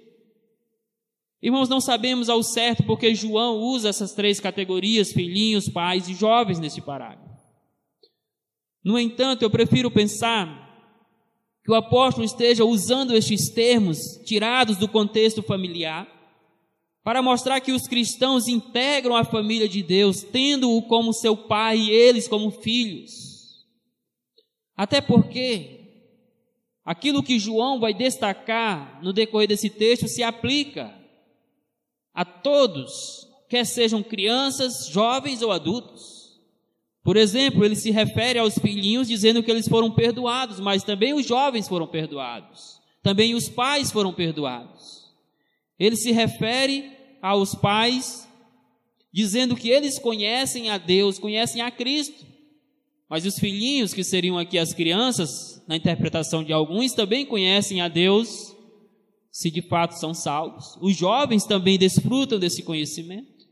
Irmãos, 1.42 1.68
não 1.68 1.82
sabemos 1.82 2.30
ao 2.30 2.44
certo 2.44 2.84
porque 2.84 3.16
João 3.16 3.58
usa 3.58 3.90
essas 3.90 4.14
três 4.14 4.40
categorias, 4.40 5.12
filhinhos, 5.12 5.68
pais 5.68 6.08
e 6.08 6.14
jovens, 6.14 6.60
nesse 6.60 6.82
parágrafo. 6.82 7.42
No 8.84 9.00
entanto, 9.00 9.42
eu 9.42 9.50
prefiro 9.50 9.90
pensar 9.90 10.70
que 11.66 11.72
o 11.72 11.76
apóstolo 11.76 12.24
esteja 12.24 12.64
usando 12.64 13.16
estes 13.16 13.50
termos 13.50 13.98
tirados 14.24 14.78
do 14.78 14.88
contexto 14.88 15.42
familiar 15.42 16.19
para 17.10 17.24
mostrar 17.24 17.60
que 17.60 17.72
os 17.72 17.88
cristãos 17.88 18.48
integram 18.48 19.16
a 19.16 19.24
família 19.24 19.68
de 19.68 19.82
Deus, 19.82 20.22
tendo-o 20.22 20.80
como 20.84 21.12
seu 21.12 21.36
pai 21.36 21.76
e 21.80 21.90
eles 21.90 22.28
como 22.28 22.52
filhos. 22.52 23.66
Até 24.78 25.02
porque 25.02 25.80
aquilo 26.86 27.24
que 27.24 27.40
João 27.40 27.80
vai 27.80 27.96
destacar 27.96 29.00
no 29.02 29.12
decorrer 29.12 29.48
desse 29.48 29.72
texto 29.72 30.08
se 30.08 30.22
aplica 30.22 30.94
a 32.14 32.24
todos, 32.24 33.28
quer 33.50 33.66
sejam 33.66 34.04
crianças, 34.04 34.86
jovens 34.86 35.42
ou 35.42 35.52
adultos. 35.52 36.40
Por 37.04 37.18
exemplo, 37.18 37.66
ele 37.66 37.76
se 37.76 37.90
refere 37.90 38.38
aos 38.38 38.54
filhinhos 38.60 39.08
dizendo 39.08 39.42
que 39.42 39.50
eles 39.50 39.68
foram 39.68 39.90
perdoados, 39.90 40.60
mas 40.60 40.84
também 40.84 41.16
os 41.16 41.26
jovens 41.26 41.68
foram 41.68 41.88
perdoados, 41.88 42.80
também 43.02 43.34
os 43.34 43.50
pais 43.50 43.92
foram 43.92 44.14
perdoados. 44.14 45.10
Ele 45.80 45.96
se 45.96 46.12
refere 46.12 46.99
aos 47.22 47.56
pais 47.56 48.28
dizendo 49.12 49.56
que 49.56 49.70
eles 49.70 49.98
conhecem 49.98 50.70
a 50.70 50.78
Deus, 50.78 51.18
conhecem 51.20 51.62
a 51.62 51.72
Cristo. 51.72 52.26
Mas 53.10 53.26
os 53.26 53.40
filhinhos, 53.40 53.94
que 53.94 54.04
seriam 54.04 54.38
aqui 54.38 54.58
as 54.58 54.74
crianças, 54.74 55.64
na 55.68 55.76
interpretação 55.76 56.44
de 56.44 56.54
alguns, 56.54 56.94
também 56.94 57.26
conhecem 57.26 57.82
a 57.82 57.88
Deus 57.88 58.56
se 59.32 59.50
de 59.50 59.62
fato 59.62 59.94
são 59.94 60.14
salvos. 60.14 60.78
Os 60.82 60.96
jovens 60.96 61.46
também 61.46 61.78
desfrutam 61.78 62.38
desse 62.38 62.62
conhecimento. 62.62 63.48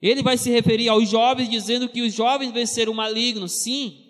Ele 0.00 0.22
vai 0.22 0.38
se 0.38 0.50
referir 0.50 0.88
aos 0.88 1.08
jovens 1.10 1.48
dizendo 1.48 1.88
que 1.88 2.02
os 2.02 2.14
jovens 2.14 2.52
venceram 2.52 2.92
o 2.92 2.96
maligno, 2.96 3.48
sim, 3.48 4.06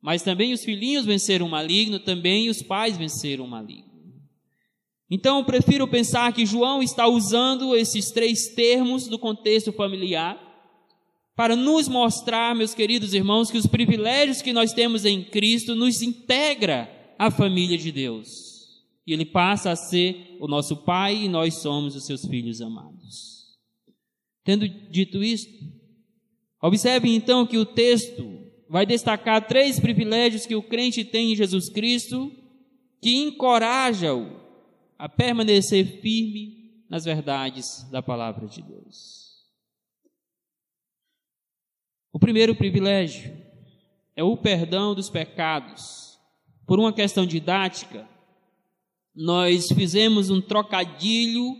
mas 0.00 0.22
também 0.22 0.52
os 0.52 0.64
filhinhos 0.64 1.04
venceram 1.06 1.46
o 1.46 1.50
maligno, 1.50 1.98
também 1.98 2.48
os 2.48 2.62
pais 2.62 2.96
venceram 2.96 3.44
o 3.44 3.48
maligno. 3.48 3.93
Então, 5.10 5.38
eu 5.38 5.44
prefiro 5.44 5.86
pensar 5.86 6.32
que 6.32 6.46
João 6.46 6.82
está 6.82 7.06
usando 7.06 7.76
esses 7.76 8.10
três 8.10 8.48
termos 8.48 9.06
do 9.06 9.18
contexto 9.18 9.72
familiar 9.72 10.40
para 11.36 11.56
nos 11.56 11.88
mostrar, 11.88 12.54
meus 12.54 12.74
queridos 12.74 13.12
irmãos, 13.12 13.50
que 13.50 13.58
os 13.58 13.66
privilégios 13.66 14.40
que 14.40 14.52
nós 14.52 14.72
temos 14.72 15.04
em 15.04 15.22
Cristo 15.22 15.74
nos 15.74 16.00
integra 16.00 16.88
à 17.18 17.30
família 17.30 17.76
de 17.76 17.90
Deus. 17.90 18.54
E 19.06 19.12
ele 19.12 19.26
passa 19.26 19.70
a 19.70 19.76
ser 19.76 20.36
o 20.40 20.46
nosso 20.46 20.76
pai 20.76 21.24
e 21.24 21.28
nós 21.28 21.54
somos 21.54 21.94
os 21.94 22.06
seus 22.06 22.24
filhos 22.24 22.60
amados. 22.60 23.58
Tendo 24.44 24.68
dito 24.68 25.22
isto, 25.22 25.52
observe 26.62 27.14
então 27.14 27.46
que 27.46 27.58
o 27.58 27.66
texto 27.66 28.44
vai 28.68 28.86
destacar 28.86 29.46
três 29.46 29.78
privilégios 29.78 30.46
que 30.46 30.54
o 30.54 30.62
crente 30.62 31.04
tem 31.04 31.32
em 31.32 31.36
Jesus 31.36 31.68
Cristo 31.68 32.32
que 33.00 33.16
encoraja-o 33.16 34.43
a 34.98 35.08
permanecer 35.08 36.00
firme 36.00 36.84
nas 36.88 37.04
verdades 37.04 37.88
da 37.90 38.02
palavra 38.02 38.46
de 38.46 38.62
Deus. 38.62 39.24
O 42.12 42.18
primeiro 42.18 42.54
privilégio 42.54 43.36
é 44.14 44.22
o 44.22 44.36
perdão 44.36 44.94
dos 44.94 45.10
pecados. 45.10 46.18
Por 46.66 46.78
uma 46.78 46.92
questão 46.92 47.26
didática, 47.26 48.08
nós 49.14 49.66
fizemos 49.74 50.30
um 50.30 50.40
trocadilho 50.40 51.56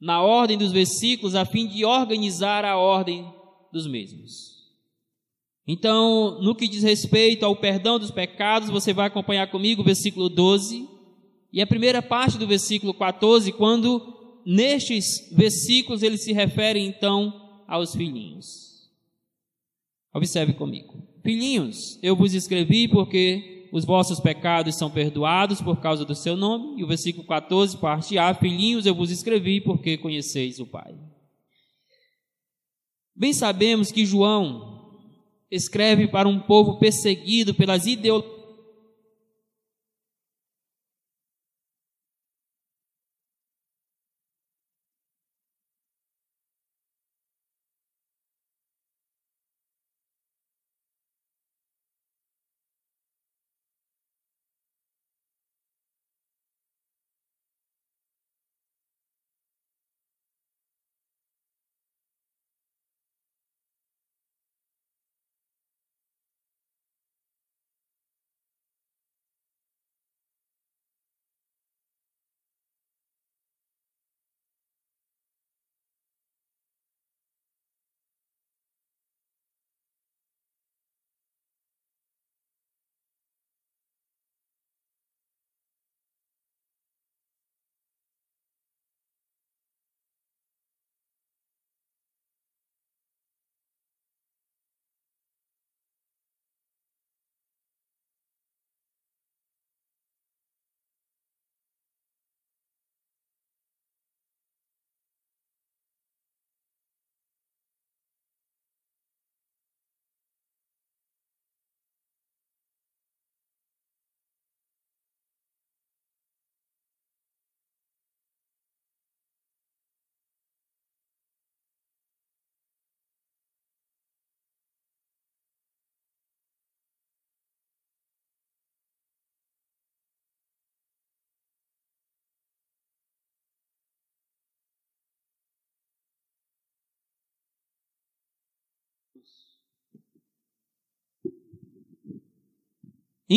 na 0.00 0.20
ordem 0.20 0.58
dos 0.58 0.72
versículos 0.72 1.34
a 1.34 1.44
fim 1.44 1.66
de 1.66 1.84
organizar 1.84 2.64
a 2.64 2.76
ordem 2.76 3.32
dos 3.72 3.86
mesmos. 3.86 4.52
Então, 5.66 6.40
no 6.42 6.54
que 6.54 6.68
diz 6.68 6.82
respeito 6.82 7.46
ao 7.46 7.56
perdão 7.56 7.98
dos 7.98 8.10
pecados, 8.10 8.68
você 8.68 8.92
vai 8.92 9.06
acompanhar 9.06 9.50
comigo 9.50 9.80
o 9.80 9.84
versículo 9.84 10.28
12 10.28 10.91
e 11.52 11.60
a 11.60 11.66
primeira 11.66 12.00
parte 12.00 12.38
do 12.38 12.46
versículo 12.46 12.94
14, 12.94 13.52
quando 13.52 14.40
nestes 14.46 15.30
versículos 15.36 16.02
ele 16.02 16.16
se 16.16 16.32
refere 16.32 16.80
então 16.80 17.62
aos 17.68 17.94
filhinhos. 17.94 18.90
Observe 20.14 20.54
comigo. 20.54 21.02
Filhinhos, 21.22 21.98
eu 22.02 22.16
vos 22.16 22.32
escrevi 22.32 22.88
porque 22.88 23.68
os 23.70 23.84
vossos 23.84 24.18
pecados 24.18 24.76
são 24.76 24.90
perdoados 24.90 25.60
por 25.60 25.80
causa 25.80 26.04
do 26.04 26.14
seu 26.14 26.36
nome. 26.36 26.80
E 26.80 26.84
o 26.84 26.86
versículo 26.86 27.26
14, 27.26 27.76
parte 27.78 28.18
A: 28.18 28.34
Filhinhos, 28.34 28.86
eu 28.86 28.94
vos 28.94 29.10
escrevi 29.10 29.60
porque 29.60 29.98
conheceis 29.98 30.58
o 30.58 30.66
Pai. 30.66 30.94
Bem 33.14 33.32
sabemos 33.32 33.92
que 33.92 34.06
João 34.06 34.98
escreve 35.50 36.08
para 36.08 36.28
um 36.28 36.40
povo 36.40 36.78
perseguido 36.78 37.54
pelas 37.54 37.86
ideologias 37.86 38.41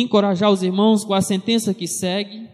encorajar 0.00 0.50
os 0.50 0.62
irmãos 0.62 1.04
com 1.04 1.14
a 1.14 1.22
sentença 1.22 1.72
que 1.72 1.86
segue, 1.86 2.48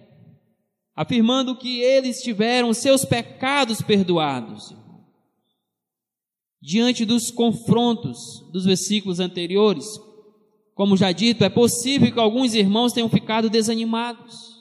afirmando 0.94 1.56
que 1.56 1.80
eles 1.80 2.22
tiveram 2.22 2.72
seus 2.74 3.04
pecados 3.04 3.80
perdoados. 3.80 4.74
Diante 6.60 7.04
dos 7.04 7.30
confrontos 7.30 8.18
dos 8.52 8.64
versículos 8.64 9.18
anteriores, 9.18 9.86
como 10.74 10.96
já 10.96 11.10
dito, 11.12 11.44
é 11.44 11.48
possível 11.48 12.12
que 12.12 12.20
alguns 12.20 12.54
irmãos 12.54 12.92
tenham 12.92 13.08
ficado 13.08 13.50
desanimados. 13.50 14.52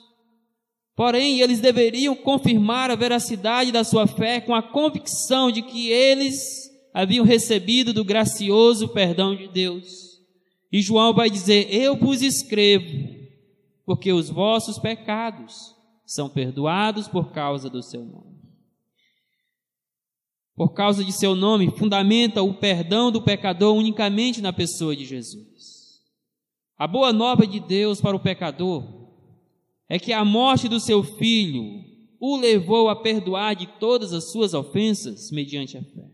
Porém, 0.94 1.40
eles 1.40 1.60
deveriam 1.60 2.14
confirmar 2.14 2.90
a 2.90 2.96
veracidade 2.96 3.72
da 3.72 3.82
sua 3.82 4.06
fé 4.06 4.40
com 4.40 4.54
a 4.54 4.62
convicção 4.62 5.50
de 5.50 5.62
que 5.62 5.90
eles 5.90 6.70
haviam 6.92 7.24
recebido 7.24 7.92
do 7.92 8.04
gracioso 8.04 8.88
perdão 8.88 9.34
de 9.34 9.48
Deus. 9.48 10.11
E 10.72 10.80
João 10.80 11.12
vai 11.12 11.28
dizer: 11.28 11.68
Eu 11.70 11.94
vos 11.96 12.22
escrevo, 12.22 13.14
porque 13.84 14.10
os 14.10 14.30
vossos 14.30 14.78
pecados 14.78 15.76
são 16.06 16.30
perdoados 16.30 17.06
por 17.06 17.30
causa 17.30 17.68
do 17.68 17.82
seu 17.82 18.02
nome. 18.02 18.32
Por 20.54 20.72
causa 20.72 21.04
de 21.04 21.12
seu 21.12 21.34
nome, 21.34 21.70
fundamenta 21.70 22.42
o 22.42 22.54
perdão 22.54 23.10
do 23.10 23.22
pecador 23.22 23.76
unicamente 23.76 24.40
na 24.40 24.52
pessoa 24.52 24.96
de 24.96 25.04
Jesus. 25.04 26.00
A 26.78 26.86
boa 26.86 27.12
nova 27.12 27.46
de 27.46 27.60
Deus 27.60 28.00
para 28.00 28.16
o 28.16 28.20
pecador 28.20 29.10
é 29.88 29.98
que 29.98 30.12
a 30.12 30.24
morte 30.24 30.68
do 30.68 30.80
seu 30.80 31.02
filho 31.02 31.84
o 32.18 32.36
levou 32.36 32.88
a 32.88 32.96
perdoar 32.96 33.56
de 33.56 33.66
todas 33.78 34.12
as 34.12 34.30
suas 34.30 34.54
ofensas 34.54 35.30
mediante 35.30 35.76
a 35.76 35.82
fé. 35.82 36.10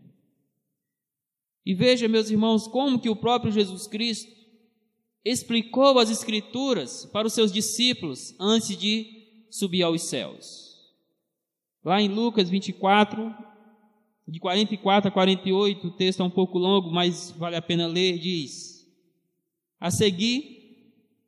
E 1.65 1.73
veja, 1.73 2.07
meus 2.07 2.29
irmãos, 2.29 2.65
como 2.65 2.99
que 2.99 3.09
o 3.09 3.15
próprio 3.15 3.51
Jesus 3.51 3.85
Cristo 3.87 4.38
explicou 5.23 5.99
as 5.99 6.09
Escrituras 6.09 7.05
para 7.05 7.27
os 7.27 7.33
seus 7.33 7.51
discípulos 7.51 8.35
antes 8.39 8.77
de 8.77 9.05
subir 9.49 9.83
aos 9.83 10.03
céus. 10.03 10.69
Lá 11.83 12.01
em 12.01 12.07
Lucas 12.07 12.49
24, 12.49 13.33
de 14.27 14.39
44 14.39 15.09
a 15.09 15.11
48, 15.11 15.87
o 15.87 15.91
texto 15.91 16.21
é 16.21 16.25
um 16.25 16.29
pouco 16.29 16.57
longo, 16.57 16.91
mas 16.91 17.31
vale 17.31 17.55
a 17.55 17.61
pena 17.61 17.87
ler, 17.87 18.19
diz: 18.19 18.85
A 19.79 19.89
seguir, 19.89 20.59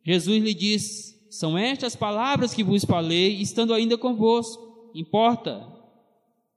Jesus 0.03 0.43
lhe 0.43 0.53
disse: 0.53 1.27
São 1.29 1.57
estas 1.57 1.95
palavras 1.95 2.53
que 2.53 2.63
vos 2.63 2.85
falei, 2.85 3.41
estando 3.41 3.73
ainda 3.73 3.97
convosco. 3.97 4.91
Importa, 4.93 5.65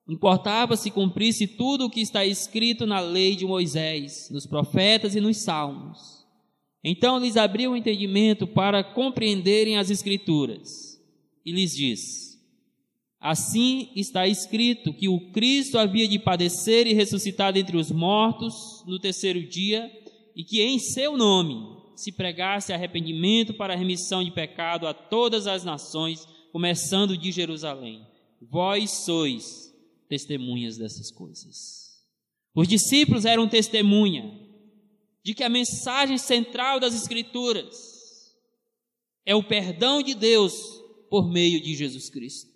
importava 0.08 0.76
se 0.76 0.90
cumprisse 0.90 1.46
tudo 1.46 1.86
o 1.86 1.90
que 1.90 2.00
está 2.00 2.24
escrito 2.24 2.84
na 2.84 3.00
lei 3.00 3.36
de 3.36 3.46
Moisés, 3.46 4.28
nos 4.30 4.46
profetas 4.46 5.14
e 5.14 5.20
nos 5.20 5.38
salmos. 5.38 6.23
Então 6.84 7.18
lhes 7.18 7.38
abriu 7.38 7.72
o 7.72 7.76
entendimento 7.76 8.46
para 8.46 8.84
compreenderem 8.84 9.78
as 9.78 9.88
Escrituras 9.88 11.02
e 11.44 11.50
lhes 11.50 11.74
disse: 11.74 12.38
Assim 13.18 13.88
está 13.96 14.26
escrito 14.26 14.92
que 14.92 15.08
o 15.08 15.32
Cristo 15.32 15.78
havia 15.78 16.06
de 16.06 16.18
padecer 16.18 16.86
e 16.86 16.92
ressuscitar 16.92 17.56
entre 17.56 17.78
os 17.78 17.90
mortos 17.90 18.84
no 18.86 18.98
terceiro 18.98 19.42
dia, 19.48 19.90
e 20.36 20.44
que 20.44 20.60
em 20.60 20.78
seu 20.78 21.16
nome 21.16 21.74
se 21.96 22.12
pregasse 22.12 22.70
arrependimento 22.70 23.54
para 23.54 23.72
a 23.72 23.76
remissão 23.76 24.22
de 24.22 24.30
pecado 24.30 24.86
a 24.86 24.92
todas 24.92 25.46
as 25.46 25.64
nações, 25.64 26.28
começando 26.52 27.16
de 27.16 27.32
Jerusalém. 27.32 28.06
Vós 28.42 28.90
sois 28.90 29.72
testemunhas 30.06 30.76
dessas 30.76 31.10
coisas. 31.10 32.02
Os 32.54 32.68
discípulos 32.68 33.24
eram 33.24 33.48
testemunha 33.48 34.43
de 35.24 35.34
que 35.34 35.42
a 35.42 35.48
mensagem 35.48 36.18
central 36.18 36.78
das 36.78 36.94
Escrituras 36.94 38.36
é 39.24 39.34
o 39.34 39.42
perdão 39.42 40.02
de 40.02 40.14
Deus 40.14 40.54
por 41.08 41.26
meio 41.26 41.62
de 41.62 41.74
Jesus 41.74 42.10
Cristo. 42.10 42.52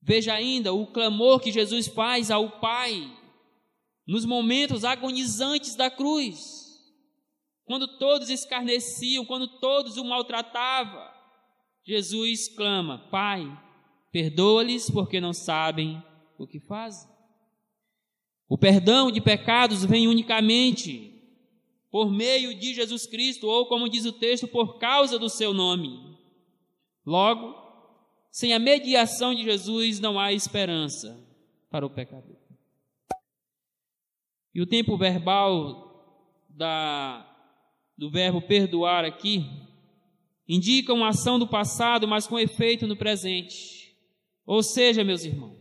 Veja 0.00 0.32
ainda 0.32 0.72
o 0.72 0.86
clamor 0.86 1.40
que 1.40 1.52
Jesus 1.52 1.86
faz 1.86 2.30
ao 2.30 2.58
Pai 2.58 3.14
nos 4.06 4.24
momentos 4.24 4.82
agonizantes 4.82 5.76
da 5.76 5.90
cruz, 5.90 6.80
quando 7.66 7.98
todos 7.98 8.30
escarneciam, 8.30 9.26
quando 9.26 9.46
todos 9.60 9.98
o 9.98 10.04
maltratavam. 10.04 11.06
Jesus 11.84 12.48
clama: 12.48 13.10
Pai, 13.10 13.46
perdoa-lhes 14.10 14.90
porque 14.90 15.20
não 15.20 15.34
sabem 15.34 16.02
o 16.38 16.46
que 16.46 16.58
fazem. 16.60 17.09
O 18.50 18.58
perdão 18.58 19.12
de 19.12 19.20
pecados 19.20 19.84
vem 19.84 20.08
unicamente 20.08 21.22
por 21.88 22.10
meio 22.10 22.52
de 22.52 22.74
Jesus 22.74 23.06
Cristo, 23.06 23.46
ou 23.46 23.66
como 23.66 23.88
diz 23.88 24.04
o 24.04 24.12
texto, 24.12 24.48
por 24.48 24.80
causa 24.80 25.20
do 25.20 25.28
seu 25.28 25.54
nome. 25.54 26.18
Logo, 27.06 27.54
sem 28.28 28.52
a 28.52 28.58
mediação 28.58 29.32
de 29.32 29.44
Jesus 29.44 30.00
não 30.00 30.18
há 30.18 30.32
esperança 30.32 31.16
para 31.70 31.86
o 31.86 31.90
pecador. 31.90 32.36
E 34.52 34.60
o 34.60 34.66
tempo 34.66 34.98
verbal 34.98 36.44
da, 36.48 37.24
do 37.96 38.10
verbo 38.10 38.42
perdoar 38.42 39.04
aqui 39.04 39.44
indica 40.48 40.92
uma 40.92 41.10
ação 41.10 41.38
do 41.38 41.46
passado, 41.46 42.08
mas 42.08 42.26
com 42.26 42.36
efeito 42.36 42.84
no 42.88 42.96
presente. 42.96 43.96
Ou 44.44 44.60
seja, 44.60 45.04
meus 45.04 45.24
irmãos, 45.24 45.59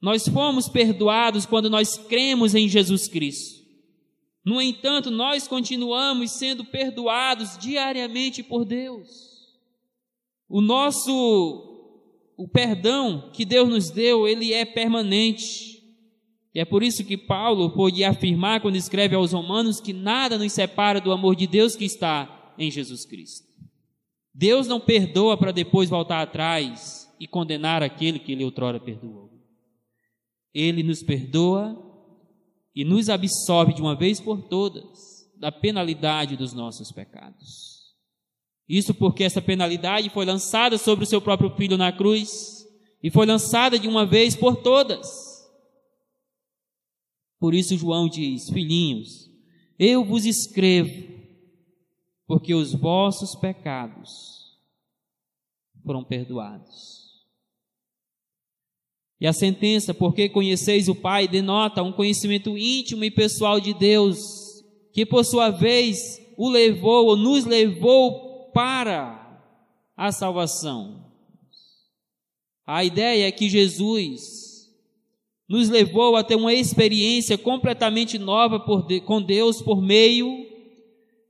nós 0.00 0.28
fomos 0.28 0.68
perdoados 0.68 1.44
quando 1.44 1.68
nós 1.68 1.96
cremos 1.96 2.54
em 2.54 2.68
Jesus 2.68 3.08
Cristo. 3.08 3.58
No 4.44 4.62
entanto, 4.62 5.10
nós 5.10 5.46
continuamos 5.48 6.30
sendo 6.30 6.64
perdoados 6.64 7.58
diariamente 7.58 8.42
por 8.42 8.64
Deus. 8.64 9.08
O 10.48 10.60
nosso 10.60 11.68
o 12.38 12.46
perdão 12.46 13.30
que 13.32 13.44
Deus 13.44 13.68
nos 13.68 13.90
deu, 13.90 14.26
ele 14.28 14.54
é 14.54 14.64
permanente. 14.64 15.82
E 16.54 16.60
é 16.60 16.64
por 16.64 16.84
isso 16.84 17.04
que 17.04 17.16
Paulo 17.16 17.70
pôde 17.70 18.04
afirmar, 18.04 18.60
quando 18.60 18.76
escreve 18.76 19.16
aos 19.16 19.32
Romanos, 19.32 19.80
que 19.80 19.92
nada 19.92 20.38
nos 20.38 20.52
separa 20.52 21.00
do 21.00 21.10
amor 21.10 21.34
de 21.34 21.48
Deus 21.48 21.74
que 21.74 21.84
está 21.84 22.54
em 22.56 22.70
Jesus 22.70 23.04
Cristo. 23.04 23.48
Deus 24.32 24.68
não 24.68 24.78
perdoa 24.78 25.36
para 25.36 25.50
depois 25.50 25.90
voltar 25.90 26.22
atrás 26.22 27.12
e 27.18 27.26
condenar 27.26 27.82
aquele 27.82 28.20
que 28.20 28.30
ele 28.30 28.44
outrora 28.44 28.78
perdoou. 28.78 29.27
Ele 30.54 30.82
nos 30.82 31.02
perdoa 31.02 31.76
e 32.74 32.84
nos 32.84 33.08
absolve 33.08 33.74
de 33.74 33.82
uma 33.82 33.94
vez 33.94 34.20
por 34.20 34.42
todas 34.42 35.28
da 35.36 35.52
penalidade 35.52 36.36
dos 36.36 36.52
nossos 36.52 36.90
pecados. 36.90 37.94
Isso 38.68 38.92
porque 38.92 39.24
essa 39.24 39.40
penalidade 39.40 40.10
foi 40.10 40.26
lançada 40.26 40.76
sobre 40.76 41.04
o 41.04 41.08
seu 41.08 41.20
próprio 41.20 41.50
filho 41.56 41.76
na 41.76 41.90
cruz 41.90 42.66
e 43.02 43.10
foi 43.10 43.24
lançada 43.24 43.78
de 43.78 43.88
uma 43.88 44.04
vez 44.04 44.36
por 44.36 44.56
todas. 44.56 45.28
Por 47.38 47.54
isso 47.54 47.78
João 47.78 48.08
diz: 48.08 48.50
Filhinhos, 48.50 49.30
eu 49.78 50.04
vos 50.04 50.26
escrevo, 50.26 51.08
porque 52.26 52.52
os 52.52 52.74
vossos 52.74 53.34
pecados 53.34 54.58
foram 55.84 56.04
perdoados. 56.04 57.07
E 59.20 59.26
a 59.26 59.32
sentença, 59.32 59.92
porque 59.92 60.28
conheceis 60.28 60.88
o 60.88 60.94
Pai, 60.94 61.26
denota 61.26 61.82
um 61.82 61.92
conhecimento 61.92 62.56
íntimo 62.56 63.02
e 63.04 63.10
pessoal 63.10 63.58
de 63.58 63.74
Deus, 63.74 64.64
que 64.92 65.04
por 65.04 65.24
sua 65.24 65.50
vez 65.50 66.20
o 66.36 66.48
levou 66.48 67.06
ou 67.06 67.16
nos 67.16 67.44
levou 67.44 68.50
para 68.52 69.42
a 69.96 70.12
salvação. 70.12 71.04
A 72.64 72.84
ideia 72.84 73.26
é 73.26 73.32
que 73.32 73.48
Jesus 73.48 74.68
nos 75.48 75.68
levou 75.68 76.14
a 76.14 76.22
ter 76.22 76.36
uma 76.36 76.52
experiência 76.52 77.38
completamente 77.38 78.18
nova 78.18 78.62
de, 78.86 79.00
com 79.00 79.22
Deus 79.22 79.62
por 79.62 79.80
meio 79.80 80.46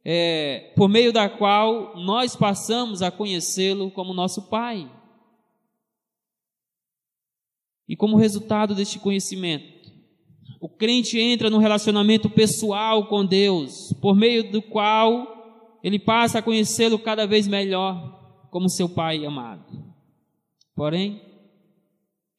é, 0.04 0.72
por 0.74 0.88
meio 0.88 1.12
da 1.12 1.28
qual 1.28 1.94
nós 1.96 2.34
passamos 2.34 3.02
a 3.02 3.10
conhecê-lo 3.10 3.90
como 3.90 4.14
nosso 4.14 4.48
Pai. 4.48 4.90
E 7.88 7.96
como 7.96 8.16
resultado 8.16 8.74
deste 8.74 8.98
conhecimento, 8.98 9.92
o 10.60 10.68
crente 10.68 11.18
entra 11.18 11.48
num 11.48 11.58
relacionamento 11.58 12.28
pessoal 12.28 13.06
com 13.06 13.24
Deus, 13.24 13.92
por 14.00 14.14
meio 14.14 14.50
do 14.50 14.60
qual 14.60 15.78
ele 15.82 15.98
passa 15.98 16.40
a 16.40 16.42
conhecê-lo 16.42 16.98
cada 16.98 17.26
vez 17.26 17.46
melhor 17.46 18.48
como 18.50 18.68
seu 18.68 18.88
Pai 18.88 19.24
amado. 19.24 19.64
Porém, 20.74 21.22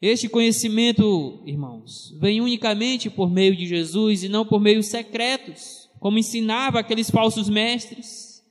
este 0.02 0.30
conhecimento, 0.30 1.44
irmãos, 1.46 2.18
vem 2.20 2.40
unicamente 2.40 3.10
por 3.10 3.30
meio 3.30 3.56
de 3.56 3.66
Jesus 3.66 4.24
e 4.24 4.30
não 4.30 4.46
por 4.46 4.62
meios 4.62 4.88
secretos, 4.88 5.90
como 6.00 6.18
ensinava 6.18 6.80
aqueles 6.80 7.10
falsos 7.10 7.50
mestres, 7.50 8.42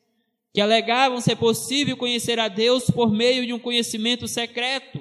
que 0.52 0.60
alegavam 0.60 1.20
ser 1.20 1.36
possível 1.36 1.96
conhecer 1.96 2.38
a 2.38 2.48
Deus 2.48 2.84
por 2.90 3.10
meio 3.10 3.46
de 3.46 3.52
um 3.52 3.58
conhecimento 3.58 4.26
secreto. 4.26 5.00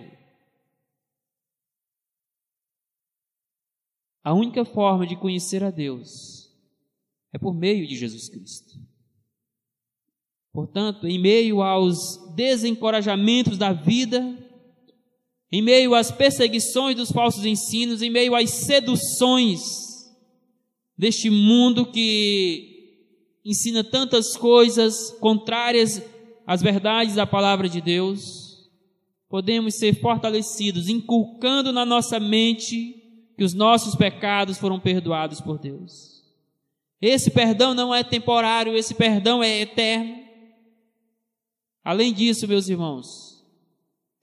A 4.28 4.34
única 4.34 4.66
forma 4.66 5.08
de 5.08 5.16
conhecer 5.16 5.64
a 5.64 5.72
Deus 5.72 6.54
é 7.32 7.38
por 7.38 7.54
meio 7.54 7.88
de 7.88 7.96
Jesus 7.96 8.28
Cristo. 8.28 8.78
Portanto, 10.52 11.08
em 11.08 11.18
meio 11.18 11.62
aos 11.62 12.34
desencorajamentos 12.36 13.58
da 13.58 13.72
vida, 13.72 14.38
em 15.50 15.62
meio 15.62 15.96
às 15.96 16.12
perseguições 16.12 16.98
dos 16.98 17.10
falsos 17.10 17.46
ensinos, 17.46 18.02
em 18.02 18.10
meio 18.10 18.36
às 18.36 18.50
seduções 18.50 19.62
deste 20.98 21.30
mundo 21.30 21.86
que 21.86 23.00
ensina 23.46 23.82
tantas 23.82 24.36
coisas 24.36 25.10
contrárias 25.22 26.04
às 26.46 26.62
verdades 26.62 27.16
da 27.16 27.26
palavra 27.26 27.70
de 27.70 27.80
Deus, 27.80 28.70
podemos 29.30 29.76
ser 29.76 30.02
fortalecidos, 30.02 30.90
inculcando 30.90 31.72
na 31.72 31.86
nossa 31.86 32.20
mente 32.20 32.97
que 33.38 33.44
os 33.44 33.54
nossos 33.54 33.96
pecados 33.96 34.58
foram 34.58 34.80
perdoados 34.80 35.40
por 35.40 35.60
Deus. 35.60 36.24
Esse 37.00 37.30
perdão 37.30 37.76
não 37.76 37.94
é 37.94 38.04
temporário, 38.04 38.76
esse 38.76 38.96
perdão 38.96 39.44
é 39.44 39.62
eterno. 39.62 40.18
Além 41.84 42.12
disso, 42.12 42.48
meus 42.48 42.68
irmãos, 42.68 43.46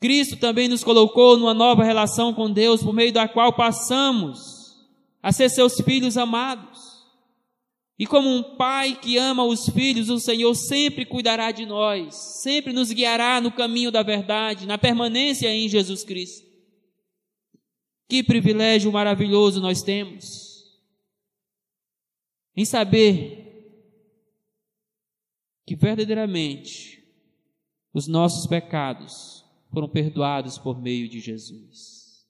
Cristo 0.00 0.37
também 0.37 0.68
nos 0.68 0.83
colocou 0.83 1.38
numa 1.38 1.55
nova 1.55 1.85
relação 1.85 2.35
com 2.35 2.50
Deus, 2.50 2.83
por 2.83 2.92
meio 2.92 3.12
da 3.12 3.29
qual 3.29 3.53
passamos 3.53 4.74
a 5.22 5.31
ser 5.31 5.48
seus 5.48 5.81
filhos 5.81 6.18
amados. 6.18 6.94
E 7.96 8.07
como 8.07 8.29
um 8.29 8.42
pai 8.57 8.98
que 9.00 9.16
ama 9.16 9.44
os 9.44 9.68
filhos, 9.68 10.11
o 10.11 10.18
Senhor 10.18 10.53
sempre 10.57 11.07
cuidará 11.07 11.53
de 11.53 11.64
nós, 11.64 12.14
sempre 12.42 12.72
nos 12.72 12.90
guiará 12.90 13.40
no 13.40 13.53
caminho 13.53 13.92
da 13.92 14.03
verdade, 14.03 14.66
na 14.66 14.77
permanência 14.77 15.48
em 15.48 15.68
Jesus 15.68 16.03
Cristo. 16.03 16.53
Que 18.08 18.22
privilégio 18.22 18.92
maravilhoso 18.92 19.60
nós 19.60 19.82
temos 19.82 20.54
em 22.56 22.64
saber 22.64 23.44
que 25.66 25.74
verdadeiramente 25.74 27.02
os 27.92 28.06
nossos 28.06 28.46
pecados 28.46 29.44
foram 29.72 29.88
perdoados 29.88 30.58
por 30.58 30.80
meio 30.80 31.08
de 31.08 31.20
Jesus. 31.20 32.28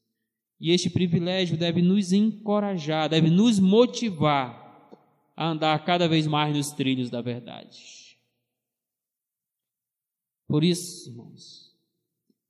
E 0.61 0.71
este 0.71 0.89
privilégio 0.89 1.57
deve 1.57 1.83
nos 1.83 2.13
encorajar, 2.13 3.09
deve 3.09 3.29
nos 3.29 3.59
motivar 3.59 4.63
a 5.37 5.49
andar 5.49 5.85
cada 5.85 6.09
vez 6.09 6.27
mais 6.27 6.55
nos 6.55 6.71
trilhos 6.71 7.11
da 7.11 7.21
verdade. 7.21 8.19
Por 10.47 10.63
isso, 10.63 11.11
irmãos, 11.11 11.64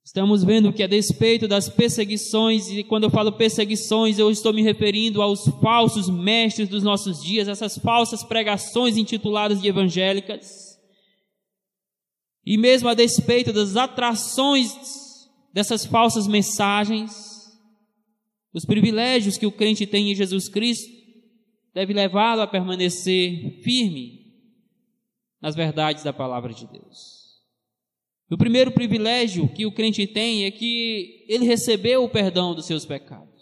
estamos 0.05 0.43
vendo 0.43 0.71
que 0.71 0.83
a 0.83 0.87
despeito 0.87 1.47
das 1.47 1.67
perseguições, 1.67 2.69
e 2.69 2.83
quando 2.83 3.05
eu 3.05 3.09
falo 3.09 3.31
perseguições, 3.31 4.19
eu 4.19 4.29
estou 4.29 4.53
me 4.53 4.61
referindo 4.61 5.19
aos 5.19 5.45
falsos 5.59 6.07
mestres 6.07 6.69
dos 6.69 6.83
nossos 6.83 7.23
dias, 7.23 7.47
essas 7.47 7.79
falsas 7.79 8.23
pregações 8.23 8.97
intituladas 8.97 9.59
de 9.59 9.67
evangélicas, 9.67 10.79
e 12.45 12.55
mesmo 12.55 12.87
a 12.87 12.93
despeito 12.93 13.51
das 13.51 13.75
atrações 13.75 14.71
dessas 15.51 15.83
falsas 15.83 16.27
mensagens, 16.27 17.11
os 18.53 18.63
privilégios 18.63 19.37
que 19.37 19.47
o 19.47 19.51
crente 19.51 19.87
tem 19.87 20.11
em 20.11 20.15
Jesus 20.15 20.47
Cristo 20.47 20.93
deve 21.73 21.91
levá-lo 21.93 22.41
a 22.41 22.47
permanecer 22.47 23.59
firme 23.63 24.33
nas 25.41 25.55
verdades 25.55 26.03
da 26.03 26.13
palavra 26.13 26.53
de 26.53 26.67
Deus. 26.67 27.14
O 28.29 28.37
primeiro 28.37 28.71
privilégio 28.71 29.47
que 29.47 29.65
o 29.65 29.71
crente 29.71 30.07
tem 30.07 30.45
é 30.45 30.51
que 30.51 31.25
ele 31.27 31.45
recebeu 31.45 32.03
o 32.03 32.09
perdão 32.09 32.55
dos 32.55 32.65
seus 32.65 32.83
pecados. 32.83 33.35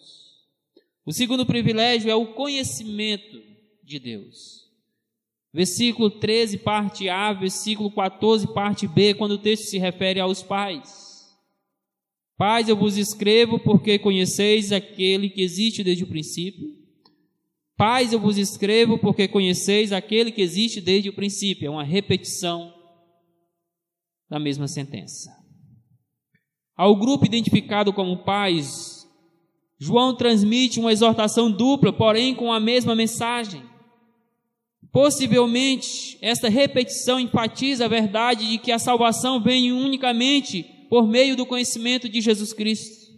O 1.05 1.13
segundo 1.13 1.45
privilégio 1.45 2.09
é 2.09 2.15
o 2.15 2.33
conhecimento 2.33 3.41
de 3.83 3.99
Deus. 3.99 4.63
Versículo 5.53 6.09
13, 6.09 6.57
parte 6.57 7.07
A, 7.07 7.31
versículo 7.31 7.91
14, 7.91 8.53
parte 8.53 8.87
B, 8.87 9.13
quando 9.13 9.33
o 9.33 9.37
texto 9.37 9.65
se 9.65 9.77
refere 9.77 10.19
aos 10.19 10.41
pais. 10.41 11.13
Pais, 12.35 12.67
eu 12.67 12.75
vos 12.75 12.97
escrevo 12.97 13.59
porque 13.59 13.99
conheceis 13.99 14.71
aquele 14.71 15.29
que 15.29 15.41
existe 15.41 15.83
desde 15.83 16.03
o 16.03 16.07
princípio. 16.07 16.75
Pais, 17.77 18.11
eu 18.11 18.19
vos 18.19 18.37
escrevo 18.37 18.97
porque 18.97 19.27
conheceis 19.27 19.91
aquele 19.91 20.31
que 20.31 20.41
existe 20.41 20.81
desde 20.81 21.09
o 21.09 21.13
princípio. 21.13 21.67
É 21.67 21.69
uma 21.69 21.83
repetição 21.83 22.73
da 24.29 24.39
mesma 24.39 24.67
sentença. 24.67 25.31
Ao 26.75 26.95
grupo 26.95 27.25
identificado 27.25 27.93
como 27.93 28.23
pais, 28.23 29.07
João 29.77 30.15
transmite 30.15 30.79
uma 30.79 30.91
exortação 30.91 31.51
dupla, 31.51 31.93
porém 31.93 32.33
com 32.33 32.51
a 32.51 32.59
mesma 32.59 32.95
mensagem. 32.95 33.61
Possivelmente, 34.91 36.17
esta 36.21 36.49
repetição 36.49 37.19
enfatiza 37.19 37.85
a 37.85 37.89
verdade 37.89 38.49
de 38.49 38.57
que 38.57 38.71
a 38.71 38.79
salvação 38.79 39.41
vem 39.41 39.71
unicamente 39.71 40.63
por 40.89 41.07
meio 41.07 41.35
do 41.35 41.45
conhecimento 41.45 42.07
de 42.07 42.21
Jesus 42.21 42.53
Cristo. 42.53 43.11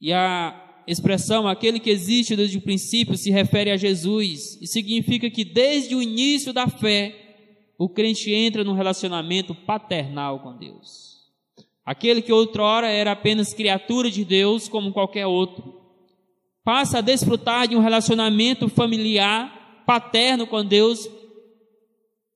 E 0.00 0.12
a 0.12 0.82
expressão 0.86 1.46
aquele 1.46 1.78
que 1.78 1.90
existe 1.90 2.34
desde 2.34 2.58
o 2.58 2.62
princípio 2.62 3.16
se 3.16 3.30
refere 3.30 3.70
a 3.70 3.76
Jesus 3.76 4.58
e 4.60 4.66
significa 4.66 5.30
que 5.30 5.44
desde 5.44 5.94
o 5.94 6.02
início 6.02 6.52
da 6.52 6.66
fé 6.66 7.27
o 7.78 7.88
crente 7.88 8.34
entra 8.34 8.64
num 8.64 8.72
relacionamento 8.72 9.54
paternal 9.54 10.40
com 10.40 10.56
Deus. 10.58 11.30
Aquele 11.84 12.20
que 12.20 12.32
outrora 12.32 12.88
era 12.88 13.12
apenas 13.12 13.54
criatura 13.54 14.10
de 14.10 14.24
Deus 14.24 14.68
como 14.68 14.92
qualquer 14.92 15.26
outro, 15.26 15.80
passa 16.64 16.98
a 16.98 17.00
desfrutar 17.00 17.68
de 17.68 17.76
um 17.76 17.80
relacionamento 17.80 18.68
familiar 18.68 19.84
paterno 19.86 20.46
com 20.46 20.62
Deus 20.64 21.08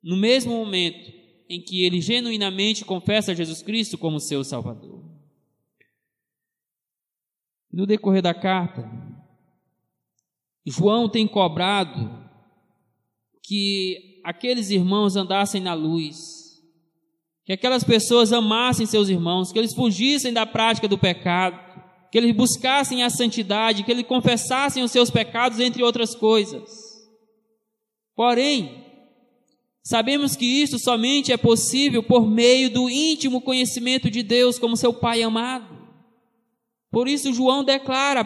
no 0.03 0.17
mesmo 0.17 0.53
momento 0.53 1.13
em 1.49 1.61
que 1.61 1.85
ele 1.85 2.01
genuinamente 2.01 2.85
confessa 2.85 3.35
Jesus 3.35 3.61
Cristo 3.63 3.99
como 3.99 4.21
seu 4.21 4.43
Salvador. 4.43 5.05
No 7.71 7.85
decorrer 7.85 8.23
da 8.23 8.33
carta, 8.33 8.91
João 10.65 11.09
tem 11.09 11.27
cobrado 11.27 12.27
que 13.43 14.12
aqueles 14.25 14.71
irmãos 14.71 15.17
andassem 15.17 15.61
na 15.61 15.75
luz, 15.75 16.17
que 17.45 17.53
aquelas 17.53 17.85
pessoas 17.85 18.33
amassem 18.33 18.87
seus 18.87 19.09
irmãos, 19.09 19.53
que 19.53 19.59
eles 19.59 19.75
fugissem 19.75 20.33
da 20.33 20.47
prática 20.47 20.87
do 20.87 20.99
pecado, 20.99 21.59
que 22.11 22.19
eles 22.19 22.35
buscassem 22.35 23.03
a 23.03 23.11
santidade, 23.11 23.83
que 23.83 23.91
eles 23.91 24.07
confessassem 24.07 24.83
os 24.83 24.91
seus 24.91 25.11
pecados, 25.11 25.59
entre 25.59 25.83
outras 25.83 26.15
coisas. 26.15 26.71
Porém, 28.15 28.83
Sabemos 29.85 30.37
que 30.37 30.47
isso 30.47 30.79
somente 30.79 31.33
é 31.33 31.37
possível 31.37 32.05
por 32.05 32.25
meio 32.25 32.71
do 32.71 32.89
íntimo 32.89 33.41
conhecimento 33.41 34.09
de 34.09 34.23
Deus 34.23 34.57
como 34.57 34.77
seu 34.77 34.95
Pai 34.95 35.23
amado. 35.23 35.77
Por 36.89 37.09
isso, 37.09 37.33
João 37.33 37.65
declara 37.65 38.25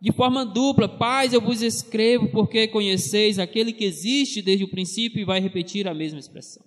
de 0.00 0.12
forma 0.12 0.44
dupla: 0.44 0.88
Pais, 0.88 1.32
eu 1.32 1.40
vos 1.40 1.62
escrevo 1.62 2.28
porque 2.28 2.68
conheceis 2.68 3.38
aquele 3.38 3.72
que 3.72 3.84
existe 3.84 4.42
desde 4.42 4.64
o 4.64 4.70
princípio 4.70 5.20
e 5.20 5.24
vai 5.24 5.40
repetir 5.40 5.88
a 5.88 5.94
mesma 5.94 6.18
expressão. 6.18 6.64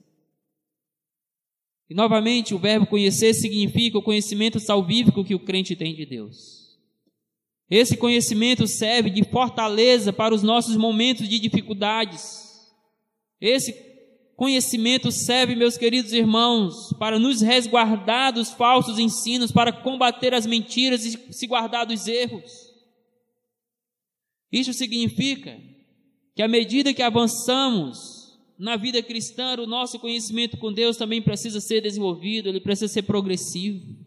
E 1.90 1.94
novamente, 1.94 2.54
o 2.54 2.60
verbo 2.60 2.88
conhecer 2.88 3.34
significa 3.34 3.98
o 3.98 4.04
conhecimento 4.04 4.60
salvífico 4.60 5.26
que 5.26 5.36
o 5.36 5.40
crente 5.40 5.76
tem 5.76 5.94
de 5.94 6.06
Deus. 6.06 6.80
Esse 7.70 7.98
conhecimento 7.98 8.68
serve 8.68 9.10
de 9.10 9.24
fortaleza 9.24 10.12
para 10.12 10.34
os 10.34 10.44
nossos 10.44 10.76
momentos 10.76 11.28
de 11.28 11.40
dificuldades. 11.40 12.50
Esse 13.40 13.92
Conhecimento 14.42 15.12
serve, 15.12 15.56
meus 15.56 15.78
queridos 15.78 16.14
irmãos, 16.14 16.92
para 16.98 17.20
nos 17.20 17.42
resguardar 17.42 18.34
dos 18.34 18.50
falsos 18.50 18.98
ensinos, 18.98 19.52
para 19.52 19.72
combater 19.72 20.34
as 20.34 20.48
mentiras 20.48 21.06
e 21.06 21.32
se 21.32 21.46
guardar 21.46 21.86
dos 21.86 22.08
erros. 22.08 22.71
Isso 24.52 24.74
significa 24.74 25.60
que 26.36 26.42
à 26.42 26.48
medida 26.48 26.94
que 26.94 27.02
avançamos 27.02 28.40
na 28.58 28.76
vida 28.76 29.02
cristã, 29.02 29.56
o 29.60 29.66
nosso 29.66 29.98
conhecimento 29.98 30.58
com 30.58 30.72
Deus 30.72 30.98
também 30.98 31.22
precisa 31.22 31.60
ser 31.60 31.82
desenvolvido, 31.82 32.50
ele 32.50 32.60
precisa 32.60 32.88
ser 32.88 33.04
progressivo. 33.04 33.98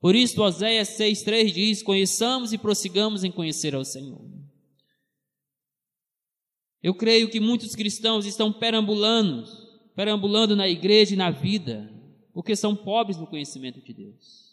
Por 0.00 0.14
isso, 0.14 0.42
Oséias 0.42 0.90
6,3 0.90 1.52
diz: 1.52 1.82
Conheçamos 1.82 2.52
e 2.52 2.58
prossigamos 2.58 3.24
em 3.24 3.30
conhecer 3.30 3.74
ao 3.74 3.84
Senhor. 3.84 4.20
Eu 6.82 6.94
creio 6.94 7.30
que 7.30 7.40
muitos 7.40 7.74
cristãos 7.74 8.26
estão 8.26 8.52
perambulando, 8.52 9.44
perambulando 9.94 10.54
na 10.54 10.68
igreja 10.68 11.14
e 11.14 11.16
na 11.16 11.30
vida, 11.30 11.90
porque 12.32 12.54
são 12.54 12.76
pobres 12.76 13.16
no 13.16 13.26
conhecimento 13.26 13.80
de 13.80 13.92
Deus. 13.92 14.45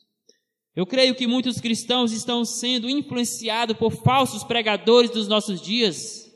Eu 0.75 0.87
creio 0.87 1.13
que 1.13 1.27
muitos 1.27 1.61
cristãos 1.61 2.11
estão 2.11 2.43
sendo 2.43 2.89
influenciados 2.89 3.77
por 3.77 3.91
falsos 3.91 4.43
pregadores 4.43 5.11
dos 5.11 5.27
nossos 5.27 5.61
dias, 5.61 6.33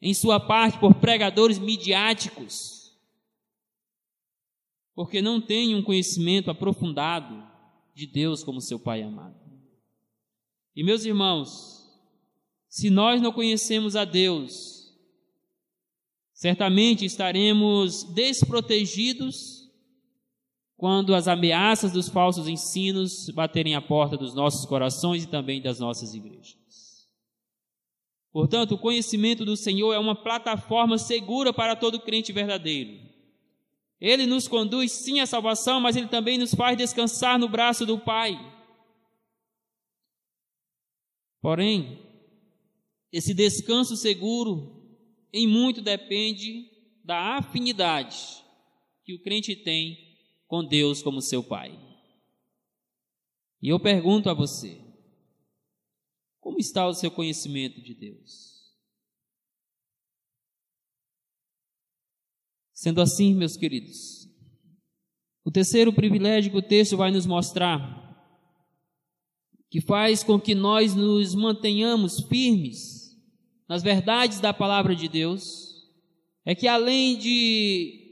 em 0.00 0.12
sua 0.12 0.38
parte 0.38 0.78
por 0.78 0.94
pregadores 0.96 1.58
midiáticos, 1.58 2.94
porque 4.94 5.22
não 5.22 5.40
têm 5.40 5.74
um 5.74 5.82
conhecimento 5.82 6.50
aprofundado 6.50 7.46
de 7.94 8.06
Deus 8.06 8.44
como 8.44 8.60
seu 8.60 8.78
Pai 8.78 9.02
amado. 9.02 9.38
E 10.76 10.84
meus 10.84 11.04
irmãos, 11.04 11.88
se 12.68 12.90
nós 12.90 13.22
não 13.22 13.32
conhecemos 13.32 13.96
a 13.96 14.04
Deus, 14.04 14.94
certamente 16.34 17.06
estaremos 17.06 18.04
desprotegidos 18.12 19.57
quando 20.78 21.12
as 21.12 21.26
ameaças 21.26 21.90
dos 21.90 22.08
falsos 22.08 22.46
ensinos 22.46 23.28
baterem 23.30 23.74
a 23.74 23.82
porta 23.82 24.16
dos 24.16 24.32
nossos 24.32 24.64
corações 24.64 25.24
e 25.24 25.26
também 25.26 25.60
das 25.60 25.80
nossas 25.80 26.14
igrejas. 26.14 26.56
Portanto, 28.30 28.76
o 28.76 28.78
conhecimento 28.78 29.44
do 29.44 29.56
Senhor 29.56 29.92
é 29.92 29.98
uma 29.98 30.14
plataforma 30.14 30.96
segura 30.96 31.52
para 31.52 31.74
todo 31.74 32.00
crente 32.00 32.32
verdadeiro. 32.32 32.96
Ele 34.00 34.24
nos 34.24 34.46
conduz 34.46 34.92
sim 34.92 35.18
à 35.18 35.26
salvação, 35.26 35.80
mas 35.80 35.96
ele 35.96 36.06
também 36.06 36.38
nos 36.38 36.54
faz 36.54 36.78
descansar 36.78 37.40
no 37.40 37.48
braço 37.48 37.84
do 37.84 37.98
Pai. 37.98 38.38
Porém, 41.42 41.98
esse 43.10 43.34
descanso 43.34 43.96
seguro, 43.96 44.80
em 45.32 45.44
muito 45.44 45.82
depende 45.82 46.70
da 47.04 47.36
afinidade 47.36 48.16
que 49.04 49.14
o 49.14 49.20
crente 49.20 49.56
tem 49.56 50.07
com 50.48 50.64
Deus 50.64 51.02
como 51.02 51.20
seu 51.20 51.44
Pai. 51.44 51.78
E 53.62 53.68
eu 53.68 53.78
pergunto 53.78 54.28
a 54.28 54.34
você: 54.34 54.80
como 56.40 56.58
está 56.58 56.88
o 56.88 56.94
seu 56.94 57.10
conhecimento 57.10 57.80
de 57.80 57.94
Deus? 57.94 58.58
Sendo 62.72 63.00
assim, 63.00 63.34
meus 63.34 63.56
queridos, 63.56 64.28
o 65.44 65.50
terceiro 65.50 65.92
privilégio 65.92 66.50
que 66.50 66.58
o 66.58 66.62
texto 66.62 66.96
vai 66.96 67.10
nos 67.10 67.26
mostrar, 67.26 68.06
que 69.68 69.80
faz 69.80 70.22
com 70.22 70.40
que 70.40 70.54
nós 70.54 70.94
nos 70.94 71.34
mantenhamos 71.34 72.20
firmes 72.28 72.98
nas 73.68 73.82
verdades 73.82 74.40
da 74.40 74.54
palavra 74.54 74.94
de 74.94 75.08
Deus 75.08 75.68
é 76.44 76.54
que 76.54 76.66
além 76.66 77.18
de 77.18 78.07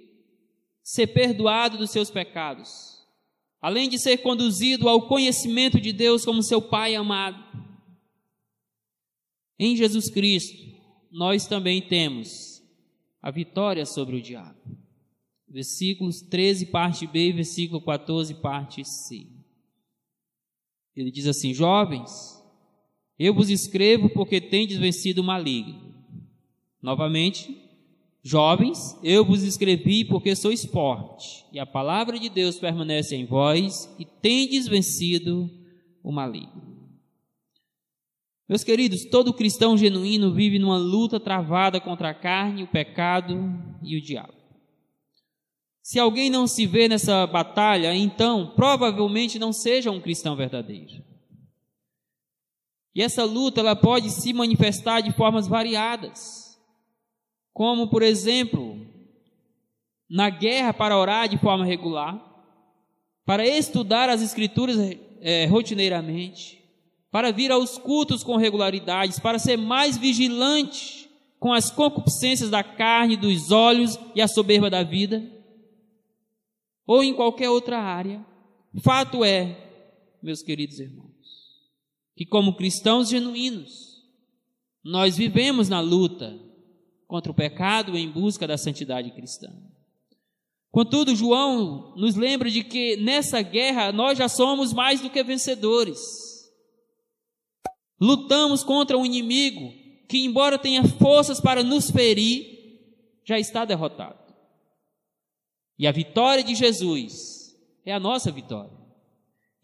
ser 0.86 1.08
perdoado 1.08 1.76
dos 1.76 1.90
seus 1.90 2.12
pecados, 2.12 3.04
além 3.60 3.88
de 3.88 3.98
ser 3.98 4.18
conduzido 4.18 4.88
ao 4.88 5.08
conhecimento 5.08 5.80
de 5.80 5.92
Deus 5.92 6.24
como 6.24 6.44
seu 6.44 6.62
Pai 6.62 6.94
amado, 6.94 7.44
em 9.58 9.74
Jesus 9.74 10.08
Cristo, 10.08 10.64
nós 11.10 11.44
também 11.44 11.82
temos 11.82 12.62
a 13.20 13.32
vitória 13.32 13.84
sobre 13.84 14.14
o 14.14 14.22
diabo. 14.22 14.60
Versículos 15.48 16.20
13, 16.20 16.66
parte 16.66 17.04
B, 17.04 17.32
versículo 17.32 17.80
14, 17.80 18.34
parte 18.34 18.84
C. 18.84 19.26
Ele 20.94 21.10
diz 21.10 21.26
assim: 21.26 21.52
Jovens, 21.52 22.40
eu 23.18 23.34
vos 23.34 23.50
escrevo 23.50 24.08
porque 24.10 24.40
tendes 24.40 24.78
vencido 24.78 25.20
o 25.20 25.24
maligno. 25.24 25.96
Novamente, 26.80 27.65
jovens, 28.26 28.98
eu 29.02 29.24
vos 29.24 29.42
escrevi 29.42 30.04
porque 30.04 30.34
sois 30.34 30.64
fortes, 30.64 31.44
e 31.52 31.60
a 31.60 31.66
palavra 31.66 32.18
de 32.18 32.28
Deus 32.28 32.58
permanece 32.58 33.14
em 33.14 33.24
vós, 33.24 33.88
e 33.98 34.04
tendes 34.04 34.66
vencido 34.66 35.48
o 36.02 36.10
maligno. 36.10 36.76
Meus 38.48 38.62
queridos, 38.62 39.04
todo 39.04 39.32
cristão 39.32 39.76
genuíno 39.76 40.32
vive 40.32 40.58
numa 40.58 40.76
luta 40.76 41.18
travada 41.18 41.80
contra 41.80 42.10
a 42.10 42.14
carne, 42.14 42.62
o 42.62 42.68
pecado 42.68 43.36
e 43.82 43.96
o 43.96 44.00
diabo. 44.00 44.34
Se 45.82 45.98
alguém 45.98 46.28
não 46.28 46.48
se 46.48 46.66
vê 46.66 46.88
nessa 46.88 47.26
batalha, 47.26 47.94
então 47.94 48.52
provavelmente 48.56 49.38
não 49.38 49.52
seja 49.52 49.90
um 49.90 50.00
cristão 50.00 50.34
verdadeiro. 50.34 51.04
E 52.92 53.02
essa 53.02 53.24
luta 53.24 53.60
ela 53.60 53.76
pode 53.76 54.10
se 54.10 54.32
manifestar 54.32 55.00
de 55.00 55.12
formas 55.12 55.46
variadas, 55.46 56.45
como 57.56 57.88
por 57.88 58.02
exemplo, 58.02 58.78
na 60.10 60.28
guerra 60.28 60.74
para 60.74 60.98
orar 60.98 61.26
de 61.26 61.38
forma 61.38 61.64
regular, 61.64 62.22
para 63.24 63.46
estudar 63.46 64.10
as 64.10 64.20
escrituras 64.20 64.76
é, 65.22 65.46
rotineiramente, 65.46 66.62
para 67.10 67.32
vir 67.32 67.50
aos 67.50 67.78
cultos 67.78 68.22
com 68.22 68.36
regularidades, 68.36 69.18
para 69.18 69.38
ser 69.38 69.56
mais 69.56 69.96
vigilante 69.96 71.08
com 71.40 71.50
as 71.50 71.70
concupiscências 71.70 72.50
da 72.50 72.62
carne, 72.62 73.16
dos 73.16 73.50
olhos 73.50 73.98
e 74.14 74.20
a 74.20 74.28
soberba 74.28 74.68
da 74.68 74.82
vida. 74.82 75.24
ou 76.86 77.02
em 77.02 77.14
qualquer 77.14 77.48
outra 77.48 77.78
área. 77.80 78.22
Fato 78.82 79.24
é, 79.24 79.56
meus 80.22 80.42
queridos 80.42 80.78
irmãos, 80.78 81.08
que 82.14 82.26
como 82.26 82.54
cristãos 82.54 83.08
genuínos, 83.08 84.04
nós 84.84 85.16
vivemos 85.16 85.70
na 85.70 85.80
luta 85.80 86.45
contra 87.06 87.30
o 87.30 87.34
pecado 87.34 87.96
em 87.96 88.10
busca 88.10 88.46
da 88.46 88.58
santidade 88.58 89.10
cristã. 89.12 89.52
Contudo, 90.70 91.16
João 91.16 91.94
nos 91.96 92.16
lembra 92.16 92.50
de 92.50 92.62
que 92.62 92.96
nessa 92.96 93.40
guerra 93.40 93.92
nós 93.92 94.18
já 94.18 94.28
somos 94.28 94.72
mais 94.72 95.00
do 95.00 95.08
que 95.08 95.22
vencedores. 95.22 95.98
Lutamos 97.98 98.62
contra 98.62 98.98
um 98.98 99.06
inimigo 99.06 99.72
que, 100.06 100.24
embora 100.24 100.58
tenha 100.58 100.84
forças 100.84 101.40
para 101.40 101.62
nos 101.62 101.90
ferir, 101.90 102.44
já 103.24 103.38
está 103.38 103.64
derrotado. 103.64 104.18
E 105.78 105.86
a 105.86 105.92
vitória 105.92 106.44
de 106.44 106.54
Jesus 106.54 107.56
é 107.84 107.92
a 107.92 108.00
nossa 108.00 108.30
vitória. 108.30 108.76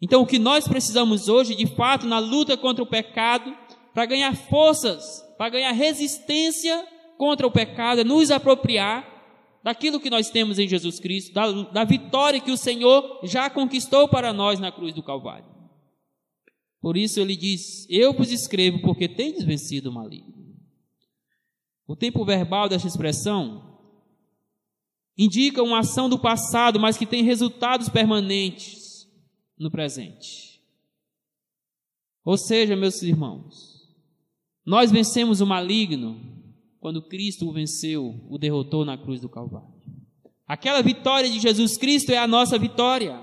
Então, 0.01 0.21
o 0.21 0.27
que 0.27 0.39
nós 0.39 0.67
precisamos 0.67 1.29
hoje, 1.29 1.55
de 1.55 1.67
fato, 1.67 2.05
na 2.05 2.19
luta 2.19 2.57
contra 2.57 2.83
o 2.83 2.87
pecado, 2.87 3.55
para 3.93 4.05
ganhar 4.05 4.35
forças, 4.35 5.23
para 5.37 5.49
ganhar 5.49 5.71
resistência 5.71 6.87
contra 7.17 7.47
o 7.47 7.51
pecado, 7.51 8.01
é 8.01 8.03
nos 8.03 8.31
apropriar 8.31 9.11
daquilo 9.63 9.99
que 9.99 10.09
nós 10.09 10.29
temos 10.29 10.59
em 10.59 10.67
Jesus 10.67 10.99
Cristo, 10.99 11.33
da, 11.33 11.49
da 11.63 11.83
vitória 11.83 12.39
que 12.39 12.51
o 12.51 12.57
Senhor 12.57 13.21
já 13.23 13.49
conquistou 13.49 14.07
para 14.07 14.33
nós 14.33 14.59
na 14.59 14.71
cruz 14.71 14.93
do 14.93 15.01
Calvário. 15.01 15.53
Por 16.81 16.97
isso 16.97 17.19
ele 17.19 17.35
diz: 17.35 17.87
Eu 17.89 18.13
vos 18.13 18.29
escrevo 18.29 18.81
porque 18.81 19.07
tendes 19.07 19.45
vencido 19.45 19.89
o 19.89 19.93
maligno. 19.93 20.33
O 21.87 21.95
tempo 21.95 22.25
verbal 22.25 22.67
desta 22.67 22.87
expressão 22.87 23.79
indica 25.17 25.63
uma 25.63 25.79
ação 25.79 26.09
do 26.09 26.19
passado, 26.19 26.79
mas 26.79 26.97
que 26.97 27.05
tem 27.05 27.23
resultados 27.23 27.87
permanentes 27.87 29.07
no 29.57 29.71
presente. 29.71 30.61
Ou 32.25 32.37
seja, 32.37 32.75
meus 32.75 33.01
irmãos, 33.01 33.89
nós 34.65 34.91
vencemos 34.91 35.41
o 35.41 35.45
maligno 35.45 36.32
quando 36.83 37.01
Cristo 37.01 37.47
o 37.47 37.53
venceu, 37.53 38.13
o 38.29 38.37
derrotou 38.37 38.83
na 38.83 38.97
cruz 38.97 39.21
do 39.21 39.29
Calvário. 39.29 39.69
Aquela 40.45 40.81
vitória 40.81 41.29
de 41.29 41.39
Jesus 41.39 41.77
Cristo 41.77 42.11
é 42.11 42.17
a 42.17 42.27
nossa 42.27 42.59
vitória. 42.59 43.21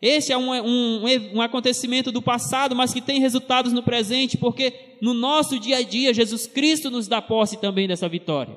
Este 0.00 0.32
é 0.32 0.38
um, 0.38 0.52
um, 0.52 1.04
um, 1.34 1.42
acontecimento 1.42 2.12
do 2.12 2.22
passado, 2.22 2.76
mas 2.76 2.94
que 2.94 3.02
tem 3.02 3.18
resultados 3.18 3.72
no 3.72 3.82
presente, 3.82 4.38
porque 4.38 4.96
no 5.02 5.12
nosso 5.12 5.58
dia 5.58 5.78
a 5.78 5.82
dia, 5.82 6.14
Jesus 6.14 6.46
Cristo 6.46 6.88
nos 6.88 7.08
dá 7.08 7.20
posse 7.20 7.60
também 7.60 7.88
dessa 7.88 8.08
vitória. 8.08 8.56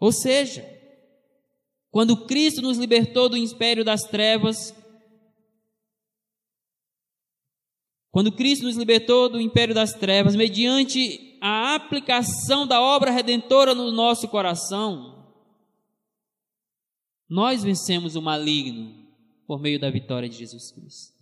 Ou 0.00 0.12
seja, 0.12 0.66
quando 1.90 2.24
Cristo 2.24 2.62
nos 2.62 2.78
libertou 2.78 3.28
do 3.28 3.36
império 3.36 3.84
das 3.84 4.04
trevas, 4.04 4.74
quando 8.10 8.32
Cristo 8.32 8.64
nos 8.64 8.78
libertou 8.78 9.28
do 9.28 9.38
império 9.38 9.74
das 9.74 9.92
trevas, 9.92 10.34
mediante 10.34 11.31
a 11.44 11.74
aplicação 11.74 12.64
da 12.68 12.80
obra 12.80 13.10
redentora 13.10 13.74
no 13.74 13.90
nosso 13.90 14.28
coração, 14.28 15.26
nós 17.28 17.64
vencemos 17.64 18.14
o 18.14 18.22
maligno 18.22 18.94
por 19.44 19.60
meio 19.60 19.80
da 19.80 19.90
vitória 19.90 20.28
de 20.28 20.36
Jesus 20.36 20.70
Cristo. 20.70 21.18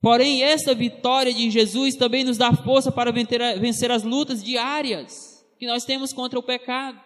Porém, 0.00 0.42
essa 0.42 0.74
vitória 0.74 1.34
de 1.34 1.50
Jesus 1.50 1.94
também 1.94 2.24
nos 2.24 2.38
dá 2.38 2.54
força 2.54 2.90
para 2.90 3.12
vencer 3.12 3.90
as 3.90 4.02
lutas 4.02 4.42
diárias 4.42 5.44
que 5.58 5.66
nós 5.66 5.84
temos 5.84 6.10
contra 6.10 6.38
o 6.38 6.42
pecado. 6.42 6.98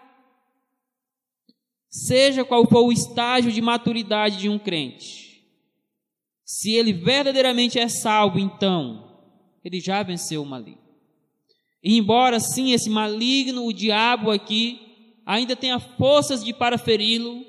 Seja 1.88 2.44
qual 2.44 2.64
for 2.68 2.86
o 2.86 2.92
estágio 2.92 3.50
de 3.50 3.60
maturidade 3.60 4.36
de 4.36 4.48
um 4.48 4.60
crente, 4.60 5.44
se 6.44 6.72
ele 6.72 6.92
verdadeiramente 6.92 7.80
é 7.80 7.88
salvo, 7.88 8.38
então, 8.38 9.20
ele 9.64 9.80
já 9.80 10.04
venceu 10.04 10.42
o 10.42 10.46
maligno. 10.46 10.81
E 11.82 11.96
embora 11.98 12.38
sim 12.38 12.72
esse 12.72 12.88
maligno, 12.88 13.66
o 13.66 13.72
diabo 13.72 14.30
aqui, 14.30 14.80
ainda 15.26 15.56
tenha 15.56 15.80
forças 15.80 16.44
de 16.44 16.52
para 16.52 16.78
feri-lo, 16.78 17.44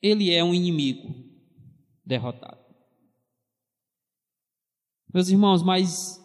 ele 0.00 0.32
é 0.32 0.42
um 0.42 0.54
inimigo 0.54 1.14
derrotado. 2.04 2.62
Meus 5.12 5.28
irmãos, 5.28 5.62
mas 5.62 6.18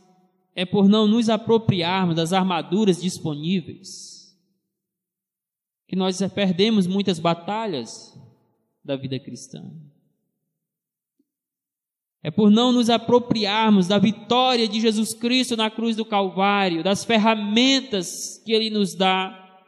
é 0.55 0.65
por 0.65 0.87
não 0.87 1.07
nos 1.07 1.29
apropriarmos 1.29 2.15
das 2.15 2.31
armaduras 2.31 3.01
disponíveis 3.01 4.17
que 5.87 5.95
nós 5.95 6.19
perdemos 6.33 6.87
muitas 6.87 7.19
batalhas 7.19 8.17
da 8.83 8.95
vida 8.95 9.19
cristã. 9.19 9.71
É 12.27 12.31
por 12.31 12.51
não 12.51 12.73
nos 12.73 12.89
apropriarmos 12.89 13.87
da 13.87 13.97
vitória 13.97 14.67
de 14.67 14.81
Jesus 14.81 15.13
Cristo 15.13 15.55
na 15.55 15.71
cruz 15.71 15.95
do 15.95 16.03
Calvário, 16.03 16.83
das 16.83 17.05
ferramentas 17.05 18.37
que 18.45 18.51
Ele 18.51 18.69
nos 18.69 18.93
dá, 18.93 19.63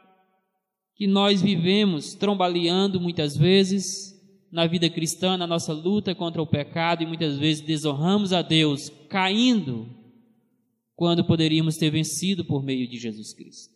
que 0.94 1.06
nós 1.06 1.40
vivemos 1.40 2.12
trombaleando 2.12 3.00
muitas 3.00 3.34
vezes 3.34 4.14
na 4.52 4.66
vida 4.66 4.90
cristã, 4.90 5.38
na 5.38 5.46
nossa 5.46 5.72
luta 5.72 6.14
contra 6.14 6.42
o 6.42 6.46
pecado 6.46 7.02
e 7.02 7.06
muitas 7.06 7.38
vezes 7.38 7.64
desonramos 7.64 8.30
a 8.30 8.42
Deus, 8.42 8.90
caindo 9.08 9.88
quando 10.94 11.24
poderíamos 11.24 11.78
ter 11.78 11.88
vencido 11.88 12.44
por 12.44 12.62
meio 12.62 12.86
de 12.86 12.98
Jesus 12.98 13.32
Cristo. 13.32 13.72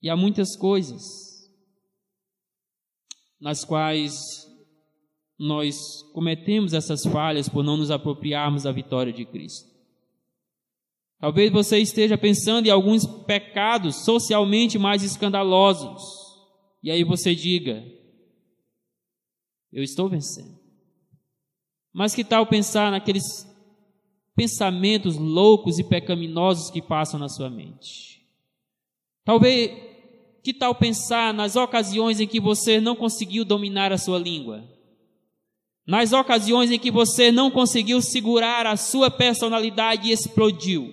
E 0.00 0.08
há 0.08 0.14
muitas 0.14 0.54
coisas 0.54 1.50
nas 3.40 3.64
quais 3.64 4.46
nós 5.38 6.02
cometemos 6.12 6.72
essas 6.72 7.04
falhas 7.04 7.48
por 7.48 7.62
não 7.62 7.76
nos 7.76 7.90
apropriarmos 7.90 8.62
da 8.62 8.72
vitória 8.72 9.12
de 9.12 9.24
Cristo. 9.24 9.76
Talvez 11.18 11.50
você 11.50 11.78
esteja 11.78 12.16
pensando 12.16 12.66
em 12.66 12.70
alguns 12.70 13.06
pecados 13.06 14.04
socialmente 14.04 14.78
mais 14.78 15.02
escandalosos, 15.02 16.02
e 16.82 16.90
aí 16.90 17.02
você 17.04 17.34
diga: 17.34 17.84
Eu 19.72 19.82
estou 19.82 20.08
vencendo. 20.08 20.56
Mas 21.92 22.14
que 22.14 22.22
tal 22.22 22.46
pensar 22.46 22.90
naqueles 22.90 23.46
pensamentos 24.34 25.16
loucos 25.16 25.78
e 25.78 25.84
pecaminosos 25.84 26.70
que 26.70 26.82
passam 26.82 27.18
na 27.18 27.28
sua 27.28 27.48
mente? 27.48 28.22
Talvez 29.24 29.70
que 30.42 30.52
tal 30.52 30.74
pensar 30.74 31.32
nas 31.32 31.56
ocasiões 31.56 32.20
em 32.20 32.26
que 32.26 32.38
você 32.38 32.80
não 32.80 32.94
conseguiu 32.94 33.44
dominar 33.44 33.92
a 33.92 33.98
sua 33.98 34.18
língua? 34.18 34.75
Nas 35.86 36.12
ocasiões 36.12 36.70
em 36.70 36.78
que 36.78 36.90
você 36.90 37.30
não 37.30 37.50
conseguiu 37.50 38.02
segurar 38.02 38.66
a 38.66 38.76
sua 38.76 39.08
personalidade 39.08 40.08
e 40.08 40.12
explodiu? 40.12 40.92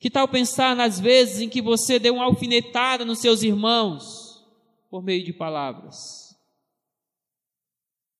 Que 0.00 0.10
tal 0.10 0.26
pensar 0.26 0.74
nas 0.74 0.98
vezes 0.98 1.40
em 1.40 1.48
que 1.48 1.62
você 1.62 2.00
deu 2.00 2.14
uma 2.14 2.24
alfinetada 2.24 3.04
nos 3.04 3.20
seus 3.20 3.44
irmãos 3.44 4.44
por 4.90 5.00
meio 5.00 5.24
de 5.24 5.32
palavras? 5.32 6.36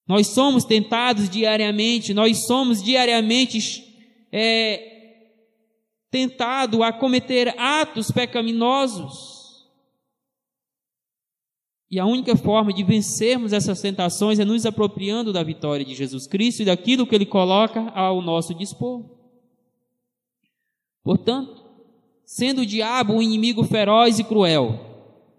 Nós 0.07 0.29
somos 0.29 0.65
tentados 0.65 1.29
diariamente, 1.29 2.15
nós 2.15 2.47
somos 2.47 2.81
diariamente 2.81 3.83
é, 4.31 4.93
tentado 6.09 6.85
a 6.85 6.93
cometer 6.93 7.59
atos 7.59 8.12
pecaminosos. 8.12 9.32
E 11.92 12.00
a 12.00 12.07
única 12.07 12.35
forma 12.35 12.72
de 12.72 12.83
vencermos 12.83 13.52
essas 13.52 13.83
tentações 13.83 14.38
é 14.38 14.46
nos 14.46 14.64
apropriando 14.64 15.31
da 15.31 15.42
vitória 15.42 15.85
de 15.85 15.94
Jesus 15.94 16.26
Cristo 16.26 16.62
e 16.62 16.64
daquilo 16.64 17.07
que 17.07 17.14
Ele 17.14 17.26
coloca 17.26 17.90
ao 17.90 18.22
nosso 18.22 18.55
dispor. 18.55 19.05
Portanto, 21.04 21.62
sendo 22.25 22.62
o 22.62 22.67
diabo 22.67 23.12
um 23.12 23.21
inimigo 23.21 23.62
feroz 23.62 24.19
e 24.19 24.25
cruel, 24.25 24.81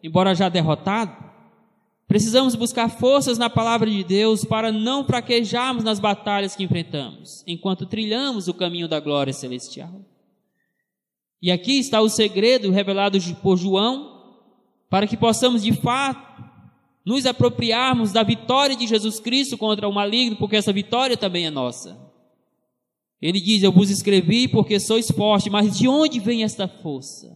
embora 0.03 0.35
já 0.35 0.47
derrotado, 0.47 1.17
precisamos 2.07 2.53
buscar 2.53 2.87
forças 2.87 3.39
na 3.39 3.49
palavra 3.49 3.89
de 3.89 4.03
Deus 4.03 4.45
para 4.45 4.71
não 4.71 5.03
fraquejarmos 5.03 5.83
nas 5.83 5.99
batalhas 5.99 6.55
que 6.55 6.63
enfrentamos, 6.63 7.43
enquanto 7.47 7.87
trilhamos 7.87 8.47
o 8.47 8.53
caminho 8.53 8.87
da 8.87 8.99
glória 8.99 9.33
celestial. 9.33 10.01
E 11.41 11.51
aqui 11.51 11.79
está 11.79 11.99
o 11.99 12.09
segredo 12.09 12.69
revelado 12.69 13.17
por 13.41 13.57
João, 13.57 14.12
para 14.93 15.07
que 15.07 15.17
possamos 15.17 15.63
de 15.63 15.73
fato 15.73 16.43
nos 17.03 17.25
apropriarmos 17.25 18.11
da 18.11 18.21
vitória 18.21 18.75
de 18.75 18.85
Jesus 18.85 19.19
Cristo 19.19 19.57
contra 19.57 19.89
o 19.89 19.91
maligno, 19.91 20.37
porque 20.37 20.55
essa 20.55 20.71
vitória 20.71 21.17
também 21.17 21.47
é 21.47 21.49
nossa. 21.49 21.99
Ele 23.19 23.41
diz: 23.41 23.63
Eu 23.63 23.71
vos 23.71 23.89
escrevi 23.89 24.47
porque 24.47 24.79
sois 24.79 25.09
fortes, 25.09 25.51
mas 25.51 25.79
de 25.79 25.87
onde 25.87 26.19
vem 26.19 26.43
esta 26.43 26.67
força? 26.67 27.35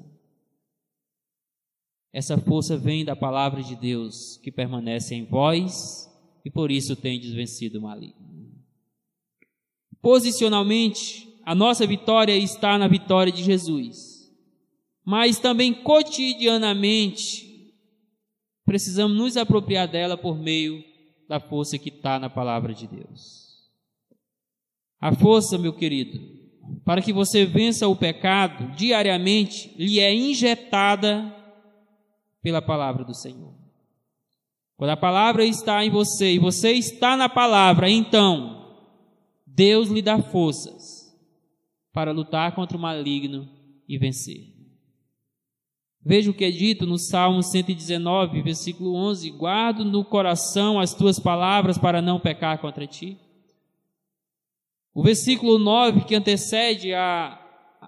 Essa 2.13 2.37
força 2.37 2.77
vem 2.77 3.03
da 3.03 3.15
palavra 3.15 3.63
de 3.63 3.75
Deus 3.75 4.37
que 4.37 4.51
permanece 4.51 5.15
em 5.15 5.25
vós 5.25 6.07
e 6.45 6.51
por 6.51 6.69
isso 6.69 6.95
tendes 6.95 7.33
vencido 7.33 7.79
o 7.79 7.81
maligno. 7.81 8.53
Posicionalmente, 9.99 11.27
a 11.43 11.55
nossa 11.55 11.87
vitória 11.87 12.37
está 12.37 12.77
na 12.77 12.87
vitória 12.87 13.33
de 13.33 13.43
Jesus. 13.43 14.15
mas 15.03 15.39
também 15.39 15.73
cotidianamente 15.73 17.46
precisamos 18.67 19.17
nos 19.17 19.37
apropriar 19.37 19.87
dela 19.87 20.17
por 20.17 20.37
meio 20.37 20.83
da 21.25 21.39
força 21.39 21.77
que 21.77 21.87
está 21.87 22.19
na 22.19 22.29
palavra 22.29 22.73
de 22.73 22.85
Deus. 22.85 23.71
A 24.99 25.15
força, 25.15 25.57
meu 25.57 25.71
querido, 25.71 26.19
para 26.83 27.01
que 27.01 27.13
você 27.13 27.45
vença 27.45 27.87
o 27.87 27.95
pecado 27.95 28.75
diariamente, 28.75 29.73
lhe 29.77 30.01
é 30.01 30.13
injetada 30.13 31.33
pela 32.41 32.61
palavra 32.61 33.05
do 33.05 33.13
Senhor. 33.13 33.53
Quando 34.75 34.89
a 34.89 34.97
palavra 34.97 35.45
está 35.45 35.83
em 35.85 35.89
você 35.89 36.33
e 36.33 36.39
você 36.39 36.73
está 36.73 37.15
na 37.15 37.29
palavra, 37.29 37.89
então 37.89 38.75
Deus 39.45 39.87
lhe 39.87 40.01
dá 40.01 40.21
forças 40.21 41.17
para 41.93 42.11
lutar 42.11 42.53
contra 42.53 42.77
o 42.77 42.81
maligno 42.81 43.47
e 43.87 43.97
vencer. 43.97 44.56
Veja 46.07 46.31
o 46.31 46.33
que 46.33 46.45
é 46.45 46.49
dito 46.49 46.85
no 46.85 46.97
Salmo 46.97 47.43
119, 47.43 48.41
versículo 48.41 48.95
11: 48.95 49.29
Guardo 49.31 49.83
no 49.83 50.05
coração 50.05 50.79
as 50.79 50.93
tuas 50.93 51.19
palavras 51.19 51.77
para 51.77 52.01
não 52.01 52.17
pecar 52.17 52.59
contra 52.59 52.87
ti. 52.87 53.17
O 54.93 55.03
versículo 55.03 55.59
9, 55.59 56.05
que 56.05 56.15
antecede 56.15 56.93
a, 56.93 57.37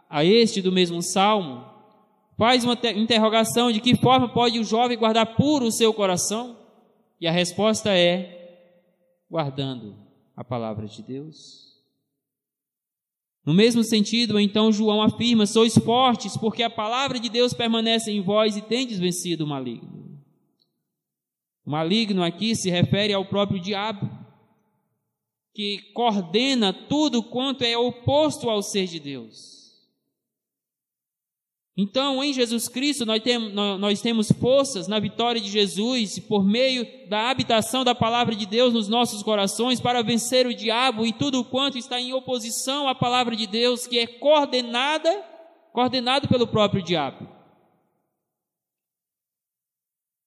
a 0.10 0.26
este 0.26 0.62
do 0.62 0.70
mesmo 0.70 1.02
salmo, 1.02 1.64
faz 2.38 2.66
uma 2.66 2.78
interrogação 2.94 3.72
de 3.72 3.80
que 3.80 3.96
forma 3.96 4.28
pode 4.28 4.60
o 4.60 4.66
jovem 4.66 4.98
guardar 4.98 5.38
puro 5.38 5.68
o 5.68 5.72
seu 5.72 5.94
coração? 5.94 6.58
E 7.22 7.26
a 7.26 7.32
resposta 7.32 7.98
é: 7.98 8.68
guardando 9.32 9.96
a 10.36 10.44
palavra 10.44 10.88
de 10.88 11.02
Deus. 11.02 11.69
No 13.50 13.56
mesmo 13.56 13.84
sentido, 13.84 14.40
então, 14.40 14.72
João 14.72 15.02
afirma: 15.02 15.48
sois 15.48 15.74
fortes, 15.74 16.38
porque 16.38 16.62
a 16.62 16.70
palavra 16.70 17.20
de 17.20 17.30
Deus 17.30 17.52
permanece 17.52 18.12
em 18.12 18.22
vós 18.22 18.56
e 18.56 18.62
tendes 18.62 19.00
vencido 19.00 19.44
o 19.44 19.48
maligno. 19.48 20.22
O 21.66 21.72
maligno 21.72 22.22
aqui 22.22 22.56
se 22.56 22.70
refere 22.70 23.12
ao 23.12 23.26
próprio 23.26 23.60
diabo 23.60 24.08
que 25.52 25.80
coordena 25.96 26.72
tudo 26.72 27.24
quanto 27.24 27.64
é 27.64 27.76
oposto 27.76 28.52
ao 28.52 28.62
ser 28.62 28.86
de 28.86 29.00
Deus. 29.00 29.59
Então, 31.82 32.22
em 32.22 32.34
Jesus 32.34 32.68
Cristo, 32.68 33.06
nós 33.06 33.24
temos, 33.24 33.54
nós 33.54 34.02
temos 34.02 34.30
forças 34.34 34.86
na 34.90 35.00
vitória 35.00 35.40
de 35.40 35.50
Jesus, 35.50 36.20
por 36.20 36.44
meio 36.44 36.86
da 37.08 37.30
habitação 37.30 37.86
da 37.86 37.96
palavra 37.96 38.36
de 38.36 38.46
Deus 38.46 38.74
nos 38.74 38.90
nossos 38.90 39.24
corações, 39.24 39.80
para 39.80 40.04
vencer 40.04 40.46
o 40.46 40.54
diabo 40.54 41.06
e 41.06 41.14
tudo 41.14 41.42
quanto 41.42 41.78
está 41.78 41.98
em 41.98 42.12
oposição 42.12 42.86
à 42.86 42.94
palavra 42.94 43.34
de 43.34 43.48
Deus, 43.48 43.88
que 43.88 43.98
é 43.98 44.06
coordenada, 44.06 45.10
coordenado 45.72 46.28
pelo 46.28 46.46
próprio 46.46 46.84
diabo. 46.84 47.26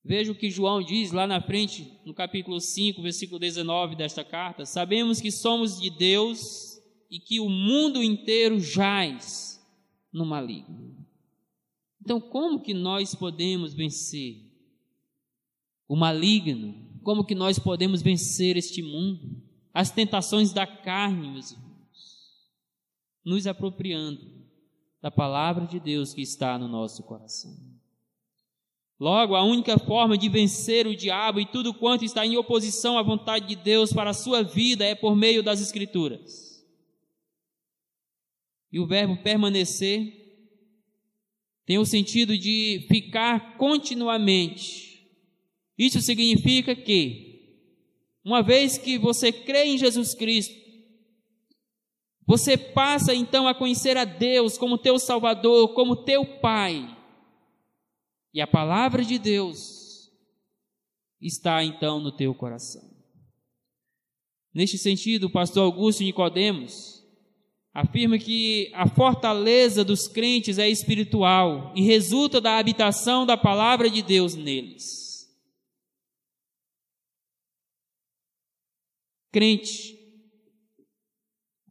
Veja 0.02 0.32
o 0.32 0.34
que 0.34 0.48
João 0.48 0.82
diz 0.82 1.12
lá 1.12 1.26
na 1.26 1.42
frente, 1.42 2.00
no 2.06 2.14
capítulo 2.14 2.62
5, 2.62 3.02
versículo 3.02 3.38
19 3.38 3.94
desta 3.94 4.24
carta. 4.24 4.64
Sabemos 4.64 5.20
que 5.20 5.30
somos 5.30 5.78
de 5.78 5.90
Deus 5.90 6.78
e 7.10 7.20
que 7.20 7.40
o 7.40 7.50
mundo 7.50 8.02
inteiro 8.02 8.58
jaz 8.58 9.62
no 10.10 10.24
maligno. 10.24 11.01
Então, 12.04 12.20
como 12.20 12.60
que 12.60 12.74
nós 12.74 13.14
podemos 13.14 13.72
vencer 13.74 14.42
o 15.86 15.94
maligno? 15.94 16.74
Como 17.04 17.24
que 17.24 17.34
nós 17.34 17.60
podemos 17.60 18.02
vencer 18.02 18.56
este 18.56 18.82
mundo? 18.82 19.40
As 19.72 19.92
tentações 19.92 20.52
da 20.52 20.66
carne, 20.66 21.30
meus 21.30 21.52
irmãos. 21.52 22.42
Nos 23.24 23.46
apropriando 23.46 24.20
da 25.00 25.12
palavra 25.12 25.64
de 25.64 25.78
Deus 25.78 26.12
que 26.12 26.22
está 26.22 26.58
no 26.58 26.66
nosso 26.66 27.04
coração. 27.04 27.56
Logo, 28.98 29.36
a 29.36 29.44
única 29.44 29.78
forma 29.78 30.18
de 30.18 30.28
vencer 30.28 30.88
o 30.88 30.96
diabo 30.96 31.38
e 31.38 31.46
tudo 31.46 31.72
quanto 31.72 32.04
está 32.04 32.26
em 32.26 32.36
oposição 32.36 32.98
à 32.98 33.02
vontade 33.02 33.46
de 33.46 33.54
Deus 33.54 33.92
para 33.92 34.10
a 34.10 34.14
sua 34.14 34.42
vida 34.42 34.84
é 34.84 34.96
por 34.96 35.14
meio 35.14 35.40
das 35.40 35.60
Escrituras. 35.60 36.66
E 38.72 38.80
o 38.80 38.86
verbo 38.86 39.22
permanecer 39.22 40.21
tem 41.72 41.78
o 41.78 41.86
sentido 41.86 42.36
de 42.36 42.84
ficar 42.86 43.56
continuamente. 43.56 45.08
Isso 45.78 46.02
significa 46.02 46.76
que, 46.76 47.64
uma 48.22 48.42
vez 48.42 48.76
que 48.76 48.98
você 48.98 49.32
crê 49.32 49.64
em 49.64 49.78
Jesus 49.78 50.12
Cristo, 50.12 50.54
você 52.26 52.58
passa 52.58 53.14
então 53.14 53.48
a 53.48 53.54
conhecer 53.54 53.96
a 53.96 54.04
Deus 54.04 54.58
como 54.58 54.76
teu 54.76 54.98
Salvador, 54.98 55.72
como 55.72 56.04
teu 56.04 56.26
Pai. 56.40 56.94
E 58.34 58.42
a 58.42 58.46
palavra 58.46 59.02
de 59.02 59.18
Deus 59.18 60.12
está 61.22 61.64
então 61.64 62.00
no 62.00 62.12
teu 62.14 62.34
coração. 62.34 62.82
Neste 64.52 64.76
sentido, 64.76 65.28
o 65.28 65.32
pastor 65.32 65.64
Augusto 65.64 66.02
Nicodemos 66.02 67.01
afirma 67.74 68.18
que 68.18 68.70
a 68.74 68.86
fortaleza 68.86 69.84
dos 69.84 70.06
crentes 70.06 70.58
é 70.58 70.68
espiritual 70.68 71.72
e 71.74 71.82
resulta 71.82 72.40
da 72.40 72.58
habitação 72.58 73.24
da 73.24 73.36
palavra 73.36 73.88
de 73.88 74.02
Deus 74.02 74.34
neles. 74.34 75.30
Crente 79.30 79.98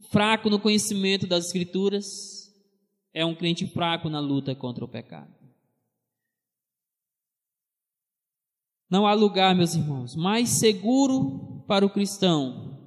fraco 0.09 0.49
no 0.49 0.59
conhecimento 0.59 1.27
das 1.27 1.45
escrituras 1.45 2.51
é 3.13 3.25
um 3.25 3.35
crente 3.35 3.67
fraco 3.67 4.09
na 4.09 4.19
luta 4.19 4.55
contra 4.55 4.83
o 4.83 4.87
pecado. 4.87 5.33
Não 8.89 9.07
há 9.07 9.13
lugar, 9.13 9.55
meus 9.55 9.73
irmãos, 9.73 10.15
mais 10.15 10.49
seguro 10.49 11.63
para 11.67 11.85
o 11.85 11.89
cristão 11.89 12.77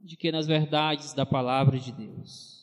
de 0.00 0.16
que 0.16 0.30
nas 0.30 0.46
verdades 0.46 1.12
da 1.12 1.26
palavra 1.26 1.78
de 1.78 1.90
Deus. 1.90 2.57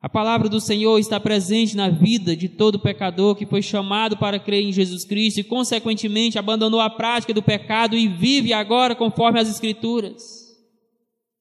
A 0.00 0.08
palavra 0.08 0.48
do 0.48 0.60
Senhor 0.60 0.98
está 0.98 1.18
presente 1.18 1.76
na 1.76 1.88
vida 1.88 2.36
de 2.36 2.48
todo 2.48 2.78
pecador 2.78 3.34
que 3.34 3.46
foi 3.46 3.62
chamado 3.62 4.16
para 4.16 4.38
crer 4.38 4.62
em 4.62 4.72
Jesus 4.72 5.04
Cristo 5.04 5.40
e, 5.40 5.44
consequentemente, 5.44 6.38
abandonou 6.38 6.80
a 6.80 6.88
prática 6.88 7.34
do 7.34 7.42
pecado 7.42 7.96
e 7.96 8.06
vive 8.06 8.52
agora 8.52 8.94
conforme 8.94 9.40
as 9.40 9.48
Escrituras. 9.48 10.22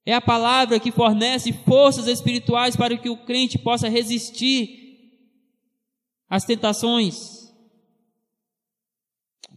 É 0.05 0.13
a 0.13 0.21
palavra 0.21 0.79
que 0.79 0.91
fornece 0.91 1.53
forças 1.53 2.07
espirituais 2.07 2.75
para 2.75 2.97
que 2.97 3.09
o 3.09 3.17
crente 3.17 3.59
possa 3.59 3.89
resistir 3.89 4.69
às 6.29 6.45
tentações 6.45 7.37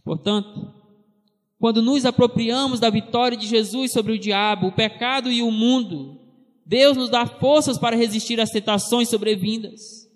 Portanto, 0.03 0.73
quando 1.59 1.81
nos 1.81 2.05
apropriamos 2.05 2.79
da 2.79 2.89
vitória 2.89 3.37
de 3.37 3.47
Jesus 3.47 3.91
sobre 3.91 4.13
o 4.13 4.19
diabo, 4.19 4.67
o 4.67 4.71
pecado 4.71 5.31
e 5.31 5.41
o 5.41 5.51
mundo, 5.51 6.19
Deus 6.65 6.95
nos 6.95 7.09
dá 7.09 7.25
forças 7.25 7.77
para 7.77 7.95
resistir 7.95 8.39
às 8.39 8.49
tentações 8.49 9.09
sobrevindas. 9.09 10.09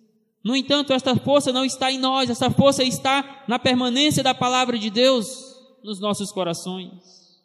No 0.43 0.55
entanto, 0.55 0.93
esta 0.93 1.15
força 1.15 1.51
não 1.51 1.65
está 1.65 1.91
em 1.91 1.97
nós, 1.97 2.29
essa 2.29 2.51
força 2.51 2.83
está 2.83 3.43
na 3.47 3.57
permanência 3.57 4.23
da 4.23 4.33
palavra 4.33 4.77
de 4.77 4.89
Deus 4.89 5.27
nos 5.83 5.99
nossos 5.99 6.31
corações. 6.31 7.43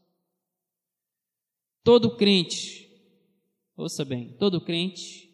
Todo 1.82 2.16
crente, 2.16 2.88
ouça 3.76 4.04
bem, 4.04 4.36
todo 4.38 4.60
crente 4.60 5.30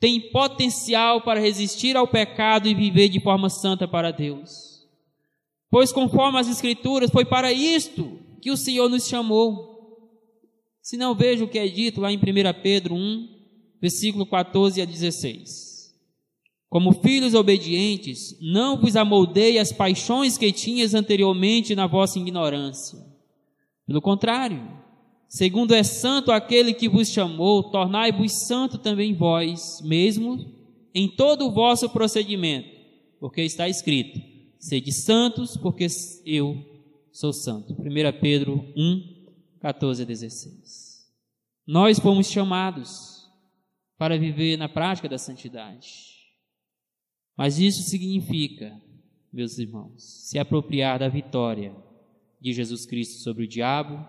tem 0.00 0.18
potencial 0.32 1.20
para 1.20 1.38
resistir 1.38 1.94
ao 1.94 2.08
pecado 2.08 2.66
e 2.66 2.74
viver 2.74 3.10
de 3.10 3.20
forma 3.20 3.50
santa 3.50 3.86
para 3.86 4.10
Deus. 4.10 4.88
Pois 5.70 5.92
conforme 5.92 6.38
as 6.38 6.48
Escrituras, 6.48 7.10
foi 7.10 7.26
para 7.26 7.52
isto 7.52 8.18
que 8.40 8.50
o 8.50 8.56
Senhor 8.56 8.88
nos 8.88 9.06
chamou. 9.06 9.69
Se 10.90 10.96
não 10.96 11.14
veja 11.14 11.44
o 11.44 11.48
que 11.48 11.56
é 11.56 11.68
dito 11.68 12.00
lá 12.00 12.10
em 12.10 12.16
1 12.16 12.20
Pedro 12.64 12.96
1, 12.96 13.28
versículo 13.80 14.26
14 14.26 14.82
a 14.82 14.84
16. 14.84 15.94
Como 16.68 16.94
filhos 16.94 17.32
obedientes, 17.32 18.36
não 18.40 18.76
vos 18.76 18.96
amoldei 18.96 19.60
as 19.60 19.70
paixões 19.70 20.36
que 20.36 20.50
tinhas 20.50 20.92
anteriormente 20.92 21.76
na 21.76 21.86
vossa 21.86 22.18
ignorância. 22.18 22.98
Pelo 23.86 24.02
contrário, 24.02 24.68
segundo 25.28 25.76
é 25.76 25.84
santo 25.84 26.32
aquele 26.32 26.74
que 26.74 26.88
vos 26.88 27.08
chamou, 27.08 27.70
tornai-vos 27.70 28.48
santo 28.48 28.76
também 28.76 29.14
vós 29.14 29.80
mesmos 29.84 30.44
em 30.92 31.06
todo 31.06 31.46
o 31.46 31.52
vosso 31.52 31.88
procedimento, 31.90 32.68
porque 33.20 33.42
está 33.42 33.68
escrito: 33.68 34.20
Sede 34.58 34.90
santos, 34.90 35.56
porque 35.56 35.86
eu 36.26 36.58
sou 37.12 37.32
santo. 37.32 37.74
1 37.74 38.20
Pedro 38.20 38.64
1, 38.76 39.09
14 39.60 40.02
a 40.02 40.06
16. 40.06 41.10
Nós 41.66 41.98
fomos 41.98 42.26
chamados 42.28 43.30
para 43.96 44.18
viver 44.18 44.56
na 44.56 44.68
prática 44.68 45.08
da 45.08 45.18
santidade. 45.18 46.18
Mas 47.36 47.58
isso 47.58 47.82
significa, 47.82 48.74
meus 49.32 49.58
irmãos, 49.58 50.02
se 50.28 50.38
apropriar 50.38 50.98
da 50.98 51.08
vitória 51.08 51.74
de 52.40 52.52
Jesus 52.52 52.86
Cristo 52.86 53.22
sobre 53.22 53.44
o 53.44 53.48
diabo, 53.48 54.06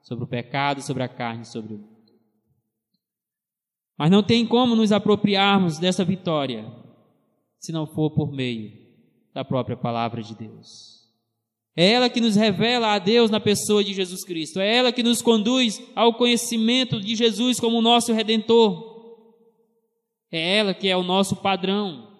sobre 0.00 0.24
o 0.24 0.28
pecado, 0.28 0.80
sobre 0.80 1.02
a 1.02 1.08
carne, 1.08 1.44
sobre 1.44 1.74
o 1.74 1.78
mundo. 1.78 2.12
Mas 3.98 4.10
não 4.10 4.22
tem 4.22 4.46
como 4.46 4.74
nos 4.74 4.92
apropriarmos 4.92 5.78
dessa 5.78 6.04
vitória 6.04 6.64
se 7.58 7.70
não 7.72 7.86
for 7.86 8.10
por 8.10 8.32
meio 8.32 8.72
da 9.32 9.44
própria 9.44 9.76
palavra 9.76 10.22
de 10.22 10.34
Deus. 10.34 10.91
É 11.74 11.92
ela 11.92 12.10
que 12.10 12.20
nos 12.20 12.36
revela 12.36 12.92
a 12.92 12.98
Deus 12.98 13.30
na 13.30 13.40
pessoa 13.40 13.82
de 13.82 13.94
Jesus 13.94 14.24
Cristo. 14.24 14.60
É 14.60 14.76
ela 14.76 14.92
que 14.92 15.02
nos 15.02 15.22
conduz 15.22 15.82
ao 15.94 16.14
conhecimento 16.14 17.00
de 17.00 17.14
Jesus 17.16 17.58
como 17.58 17.80
nosso 17.80 18.12
redentor. 18.12 18.92
É 20.30 20.58
ela 20.58 20.74
que 20.74 20.88
é 20.88 20.96
o 20.96 21.02
nosso 21.02 21.36
padrão, 21.36 22.10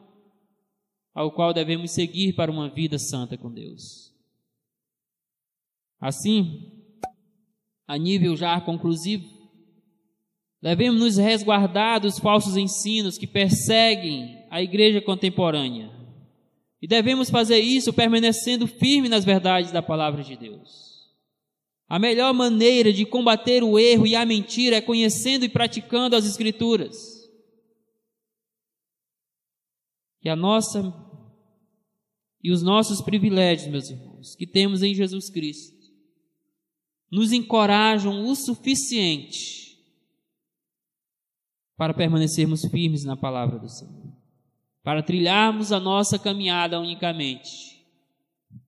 ao 1.14 1.30
qual 1.32 1.52
devemos 1.52 1.90
seguir 1.90 2.34
para 2.34 2.50
uma 2.50 2.68
vida 2.68 2.98
santa 2.98 3.36
com 3.36 3.50
Deus. 3.50 4.12
Assim, 6.00 6.70
a 7.86 7.96
nível 7.96 8.36
já 8.36 8.60
conclusivo, 8.60 9.24
devemos 10.60 11.00
nos 11.00 11.16
resguardar 11.16 12.00
dos 12.00 12.18
falsos 12.18 12.56
ensinos 12.56 13.18
que 13.18 13.26
perseguem 13.26 14.46
a 14.50 14.62
igreja 14.62 15.00
contemporânea. 15.00 16.01
E 16.82 16.88
devemos 16.88 17.30
fazer 17.30 17.60
isso 17.60 17.92
permanecendo 17.92 18.66
firme 18.66 19.08
nas 19.08 19.24
verdades 19.24 19.70
da 19.70 19.80
palavra 19.80 20.24
de 20.24 20.36
Deus. 20.36 21.08
A 21.88 21.96
melhor 21.96 22.34
maneira 22.34 22.92
de 22.92 23.06
combater 23.06 23.62
o 23.62 23.78
erro 23.78 24.04
e 24.04 24.16
a 24.16 24.26
mentira 24.26 24.76
é 24.76 24.80
conhecendo 24.80 25.44
e 25.44 25.48
praticando 25.48 26.16
as 26.16 26.26
Escrituras. 26.26 26.96
E 30.24 30.28
a 30.28 30.34
nossa 30.34 30.92
e 32.42 32.50
os 32.50 32.60
nossos 32.60 33.00
privilégios, 33.00 33.70
meus 33.70 33.88
irmãos, 33.88 34.34
que 34.34 34.46
temos 34.46 34.82
em 34.82 34.92
Jesus 34.92 35.30
Cristo, 35.30 35.76
nos 37.10 37.30
encorajam 37.32 38.24
o 38.26 38.34
suficiente 38.34 39.78
para 41.76 41.94
permanecermos 41.94 42.64
firmes 42.64 43.04
na 43.04 43.16
palavra 43.16 43.58
do 43.58 43.68
Senhor, 43.68 44.11
para 44.82 45.02
trilharmos 45.02 45.72
a 45.72 45.78
nossa 45.78 46.18
caminhada 46.18 46.80
unicamente 46.80 47.84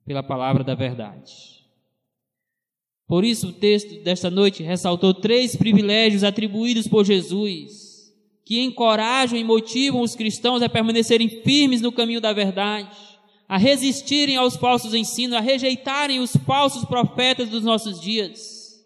pela 0.06 0.22
palavra 0.22 0.62
da 0.62 0.74
verdade. 0.74 1.32
Por 3.06 3.24
isso, 3.24 3.48
o 3.48 3.52
texto 3.52 4.02
desta 4.02 4.30
noite 4.30 4.62
ressaltou 4.62 5.12
três 5.12 5.56
privilégios 5.56 6.24
atribuídos 6.24 6.86
por 6.86 7.04
Jesus, 7.04 8.12
que 8.44 8.62
encorajam 8.62 9.38
e 9.38 9.44
motivam 9.44 10.00
os 10.00 10.14
cristãos 10.14 10.62
a 10.62 10.68
permanecerem 10.68 11.28
firmes 11.28 11.80
no 11.80 11.92
caminho 11.92 12.20
da 12.20 12.32
verdade 12.32 13.14
a 13.48 13.58
resistirem 13.58 14.36
aos 14.36 14.56
falsos 14.56 14.94
ensinos, 14.94 15.36
a 15.36 15.40
rejeitarem 15.40 16.20
os 16.20 16.34
falsos 16.36 16.84
profetas 16.84 17.48
dos 17.48 17.62
nossos 17.62 18.00
dias. 18.00 18.84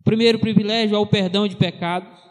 O 0.00 0.04
primeiro 0.04 0.38
privilégio 0.38 0.94
é 0.94 0.98
o 0.98 1.06
perdão 1.06 1.48
de 1.48 1.56
pecados. 1.56 2.23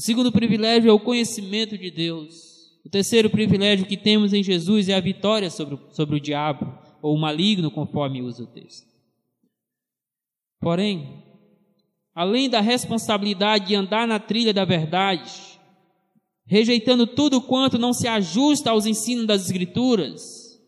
O 0.00 0.02
segundo 0.02 0.32
privilégio 0.32 0.88
é 0.88 0.92
o 0.94 0.98
conhecimento 0.98 1.76
de 1.76 1.90
Deus. 1.90 2.70
O 2.82 2.88
terceiro 2.88 3.28
privilégio 3.28 3.84
que 3.84 3.98
temos 3.98 4.32
em 4.32 4.42
Jesus 4.42 4.88
é 4.88 4.94
a 4.94 5.00
vitória 5.00 5.50
sobre, 5.50 5.78
sobre 5.92 6.16
o 6.16 6.20
diabo, 6.20 6.72
ou 7.02 7.14
o 7.14 7.20
maligno, 7.20 7.70
conforme 7.70 8.22
usa 8.22 8.44
o 8.44 8.46
texto. 8.46 8.86
Porém, 10.58 11.22
além 12.14 12.48
da 12.48 12.62
responsabilidade 12.62 13.66
de 13.66 13.74
andar 13.74 14.08
na 14.08 14.18
trilha 14.18 14.54
da 14.54 14.64
verdade, 14.64 15.60
rejeitando 16.46 17.06
tudo 17.06 17.42
quanto 17.42 17.78
não 17.78 17.92
se 17.92 18.08
ajusta 18.08 18.70
aos 18.70 18.86
ensinos 18.86 19.26
das 19.26 19.44
Escrituras, 19.44 20.58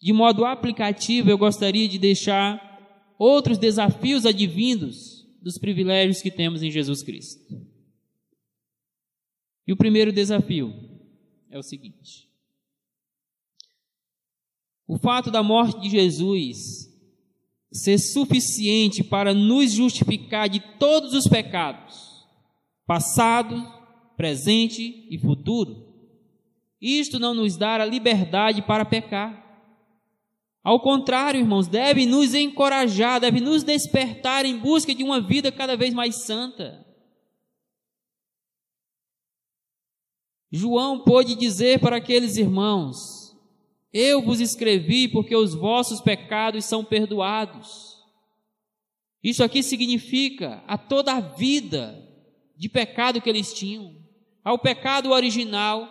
de 0.00 0.12
modo 0.12 0.44
aplicativo, 0.44 1.28
eu 1.28 1.36
gostaria 1.36 1.88
de 1.88 1.98
deixar 1.98 2.62
outros 3.18 3.58
desafios 3.58 4.24
advindos 4.24 5.26
dos 5.42 5.58
privilégios 5.58 6.22
que 6.22 6.30
temos 6.30 6.62
em 6.62 6.70
Jesus 6.70 7.02
Cristo. 7.02 7.65
E 9.66 9.72
o 9.72 9.76
primeiro 9.76 10.12
desafio 10.12 10.72
é 11.50 11.58
o 11.58 11.62
seguinte: 11.62 12.28
o 14.86 14.98
fato 14.98 15.30
da 15.30 15.42
morte 15.42 15.80
de 15.80 15.88
Jesus 15.88 16.86
ser 17.72 17.98
suficiente 17.98 19.02
para 19.02 19.34
nos 19.34 19.72
justificar 19.72 20.48
de 20.48 20.60
todos 20.78 21.12
os 21.12 21.26
pecados, 21.26 22.24
passados, 22.86 23.62
presente 24.16 25.06
e 25.10 25.18
futuro. 25.18 25.84
Isto 26.80 27.18
não 27.18 27.34
nos 27.34 27.56
dá 27.56 27.74
a 27.74 27.84
liberdade 27.84 28.62
para 28.62 28.84
pecar. 28.84 29.44
Ao 30.62 30.80
contrário, 30.80 31.40
irmãos, 31.40 31.68
deve 31.68 32.06
nos 32.06 32.34
encorajar, 32.34 33.20
deve 33.20 33.40
nos 33.40 33.62
despertar 33.62 34.44
em 34.44 34.56
busca 34.56 34.94
de 34.94 35.02
uma 35.02 35.20
vida 35.20 35.52
cada 35.52 35.76
vez 35.76 35.92
mais 35.92 36.24
santa. 36.24 36.85
João 40.50 41.00
pôde 41.00 41.34
dizer 41.34 41.80
para 41.80 41.96
aqueles 41.96 42.36
irmãos: 42.36 43.36
Eu 43.92 44.22
vos 44.22 44.40
escrevi 44.40 45.08
porque 45.08 45.34
os 45.34 45.54
vossos 45.54 46.00
pecados 46.00 46.64
são 46.64 46.84
perdoados. 46.84 47.96
Isso 49.22 49.42
aqui 49.42 49.62
significa 49.62 50.62
a 50.66 50.78
toda 50.78 51.14
a 51.14 51.20
vida 51.20 52.02
de 52.56 52.68
pecado 52.68 53.20
que 53.20 53.28
eles 53.28 53.52
tinham 53.52 54.06
ao 54.46 54.56
pecado 54.56 55.10
original, 55.10 55.88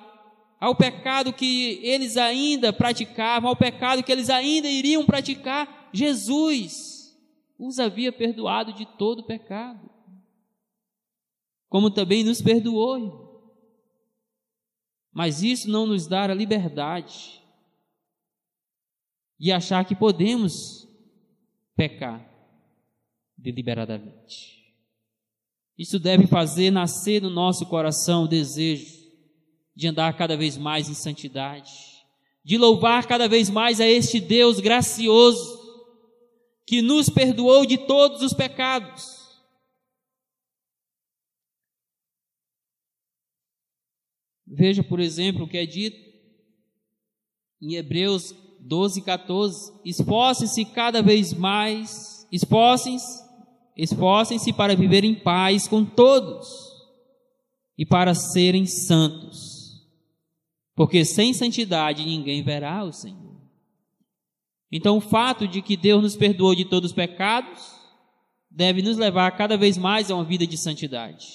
ao 0.62 0.74
pecado 0.74 1.34
que 1.34 1.78
eles 1.84 2.16
ainda 2.16 2.72
praticavam, 2.72 3.49
ao 3.49 3.56
pecado 3.58 4.01
que 4.01 4.10
eles 4.10 4.30
ainda 4.30 4.70
iriam 4.70 5.06
praticar, 5.06 5.89
Jesus 5.91 7.14
os 7.60 7.80
havia 7.80 8.14
perdoado 8.14 8.72
de 8.72 8.86
todo 8.97 9.26
pecado. 9.26 9.89
Como 11.68 11.91
também 11.91 12.24
nos 12.24 12.41
perdoou. 12.41 13.24
Mas 15.16 15.41
isso 15.41 15.70
não 15.70 15.88
nos 15.88 16.07
dá 16.07 16.26
a 16.26 16.34
liberdade 16.34 17.41
de 19.39 19.49
achar 19.49 19.86
que 19.86 19.95
podemos 19.95 20.86
pecar 21.74 22.30
deliberadamente. 23.38 24.76
Isso 25.78 25.99
deve 25.99 26.28
fazer 26.28 26.70
nascer 26.70 27.22
no 27.22 27.30
nosso 27.30 27.66
coração 27.66 28.26
o 28.26 28.28
desejo 28.28 28.93
de 29.74 29.88
andar 29.88 30.18
cada 30.18 30.36
vez 30.36 30.57
mais 30.57 30.89
em 30.89 30.93
santidade, 30.93 31.72
de 32.43 32.57
louvar 32.57 33.07
cada 33.07 33.30
vez 33.30 33.49
mais 33.49 33.80
a 33.80 33.88
este 33.88 34.20
Deus 34.20 34.59
gracioso, 34.59 35.63
que 36.68 36.82
nos 36.82 37.07
perdoou 37.07 37.66
de 37.66 37.78
todos 37.78 38.22
os 38.22 38.34
pecados. 38.34 39.24
Veja, 44.48 44.84
por 44.84 45.00
exemplo, 45.00 45.46
o 45.46 45.48
que 45.48 45.58
é 45.58 45.66
dito 45.66 45.98
em 47.62 47.76
Hebreus 47.76 48.36
12, 48.60 49.02
14: 49.02 49.74
esforcem-se 49.84 50.66
cada 50.66 51.02
vez 51.02 51.34
mais, 51.34 52.28
esforcem-se 52.32 53.26
Esforcem-se 53.76 54.54
para 54.54 54.76
viver 54.76 55.04
em 55.04 55.14
paz 55.14 55.68
com 55.68 55.84
todos 55.84 56.48
e 57.78 57.86
para 57.86 58.16
serem 58.16 58.66
santos, 58.66 59.86
porque 60.74 61.04
sem 61.04 61.34
santidade 61.34 62.06
ninguém 62.06 62.41
verá 62.41 62.86
o 62.86 62.93
Senhor. 62.93 63.36
Então, 64.72 64.98
o 64.98 65.02
fato 65.02 65.46
de 65.48 65.62
que 65.62 65.76
Deus 65.76 66.02
nos 66.02 66.16
perdoou 66.16 66.56
de 66.56 66.64
todos 66.66 66.91
os 66.91 66.96
pecados 66.96 67.76
deve 68.50 68.82
nos 68.82 68.98
levar 68.98 69.30
cada 69.32 69.58
vez 69.58 69.78
mais 69.78 70.10
a 70.10 70.16
uma 70.16 70.24
vida 70.24 70.48
de 70.48 70.58
santidade. 70.58 71.28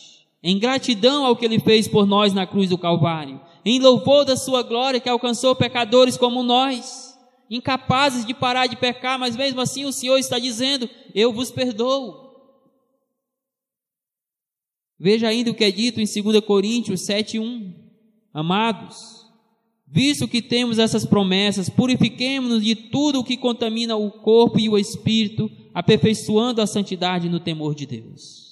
Em 0.43 0.59
gratidão 0.59 1.25
ao 1.27 1.37
que 1.37 1.45
Ele 1.45 1.59
fez 1.59 1.87
por 1.87 2.07
nós 2.07 2.33
na 2.33 2.47
cruz 2.47 2.71
do 2.71 2.79
Calvário, 2.79 3.41
em 3.65 3.79
louvor 3.79 4.25
da 4.25 4.37
Sua 4.37 4.63
glória 4.63 5.01
que 5.01 5.09
alcançou 5.09 5.55
pecadores 5.55 6.17
como 6.17 6.43
nós, 6.43 7.19
incapazes 7.51 8.25
de 8.25 8.33
parar 8.33 8.67
de 8.67 8.77
pecar, 8.77 9.19
mas 9.19 9.37
mesmo 9.37 9.61
assim 9.61 9.85
o 9.85 9.93
Senhor 9.93 10.19
está 10.19 10.39
dizendo: 10.39 10.89
Eu 11.15 11.33
vos 11.33 11.51
perdoo. 11.51 12.31
Veja 14.99 15.29
ainda 15.29 15.51
o 15.51 15.55
que 15.55 15.65
é 15.65 15.71
dito 15.71 16.01
em 16.01 16.05
2 16.05 16.41
Coríntios 16.45 17.01
7:1. 17.01 17.75
Amados, 18.33 19.27
visto 19.87 20.29
que 20.29 20.41
temos 20.41 20.79
essas 20.79 21.05
promessas, 21.05 21.69
purifiquemo-nos 21.69 22.63
de 22.63 22.77
tudo 22.77 23.21
o 23.21 23.25
que 23.25 23.37
contamina 23.37 23.97
o 23.97 24.11
corpo 24.11 24.61
e 24.61 24.69
o 24.69 24.79
espírito, 24.79 25.51
aperfeiçoando 25.75 26.63
a 26.63 26.67
santidade 26.67 27.29
no 27.29 27.41
temor 27.41 27.75
de 27.75 27.87
Deus. 27.87 28.50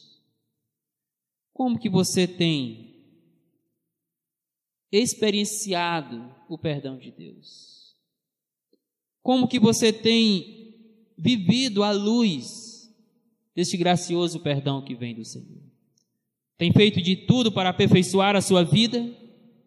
Como 1.59 1.77
que 1.77 1.89
você 1.91 2.25
tem 2.25 2.95
experienciado 4.93 6.33
o 6.49 6.57
perdão 6.57 6.97
de 6.97 7.11
Deus? 7.11 7.97
Como 9.21 9.49
que 9.49 9.59
você 9.59 9.93
tem 9.93 11.13
vivido 11.19 11.83
à 11.83 11.91
luz 11.91 12.89
deste 13.57 13.77
gracioso 13.77 14.39
perdão 14.39 14.85
que 14.85 14.95
vem 14.95 15.17
do 15.17 15.25
Senhor? 15.25 15.67
tem 16.57 16.73
feito 16.73 17.03
de 17.03 17.17
tudo 17.17 17.51
para 17.51 17.71
aperfeiçoar 17.71 18.37
a 18.37 18.41
sua 18.41 18.63
vida, 18.63 19.05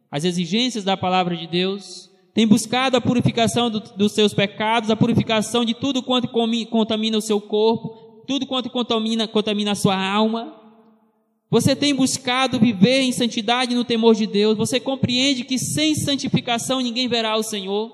as 0.09 0.23
exigências 0.23 0.85
da 0.85 0.95
palavra 0.95 1.35
de 1.35 1.47
Deus, 1.47 2.09
tem 2.33 2.47
buscado 2.47 2.95
a 2.95 3.01
purificação 3.01 3.69
do, 3.69 3.79
dos 3.79 4.13
seus 4.13 4.33
pecados, 4.33 4.89
a 4.89 4.95
purificação 4.95 5.65
de 5.65 5.73
tudo 5.73 6.01
quanto 6.01 6.29
contamina 6.69 7.17
o 7.17 7.21
seu 7.21 7.41
corpo, 7.41 8.23
tudo 8.27 8.45
quanto 8.45 8.69
contamina, 8.69 9.27
contamina 9.27 9.71
a 9.71 9.75
sua 9.75 9.95
alma, 10.01 10.60
Você 11.51 11.75
tem 11.75 11.93
buscado 11.93 12.57
viver 12.57 13.01
em 13.01 13.11
santidade 13.11 13.75
no 13.75 13.83
temor 13.83 14.15
de 14.15 14.25
Deus? 14.25 14.57
Você 14.57 14.79
compreende 14.79 15.43
que 15.43 15.59
sem 15.59 15.93
santificação 15.93 16.79
ninguém 16.79 17.09
verá 17.09 17.35
o 17.35 17.43
Senhor? 17.43 17.91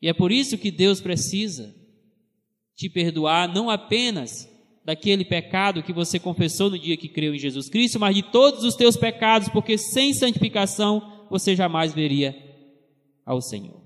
E 0.00 0.08
é 0.08 0.12
por 0.12 0.30
isso 0.30 0.56
que 0.56 0.70
Deus 0.70 1.00
precisa 1.00 1.74
te 2.76 2.88
perdoar, 2.88 3.52
não 3.52 3.68
apenas 3.68 4.48
daquele 4.84 5.24
pecado 5.24 5.82
que 5.82 5.92
você 5.92 6.20
confessou 6.20 6.70
no 6.70 6.78
dia 6.78 6.96
que 6.96 7.08
creu 7.08 7.34
em 7.34 7.38
Jesus 7.40 7.68
Cristo, 7.68 7.98
mas 7.98 8.14
de 8.14 8.22
todos 8.22 8.62
os 8.62 8.76
teus 8.76 8.96
pecados, 8.96 9.48
porque 9.48 9.76
sem 9.76 10.14
santificação 10.14 11.26
você 11.28 11.56
jamais 11.56 11.92
veria 11.92 12.36
ao 13.26 13.40
Senhor. 13.40 13.82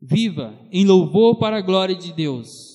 Viva 0.00 0.58
em 0.72 0.86
louvor 0.86 1.38
para 1.38 1.58
a 1.58 1.62
glória 1.62 1.94
de 1.94 2.10
Deus 2.14 2.67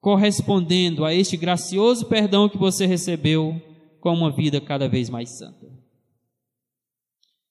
correspondendo 0.00 1.04
a 1.04 1.12
este 1.14 1.36
gracioso 1.36 2.06
perdão 2.06 2.48
que 2.48 2.58
você 2.58 2.86
recebeu 2.86 3.60
com 4.00 4.12
uma 4.12 4.30
vida 4.30 4.60
cada 4.60 4.88
vez 4.88 5.10
mais 5.10 5.38
santa. 5.38 5.66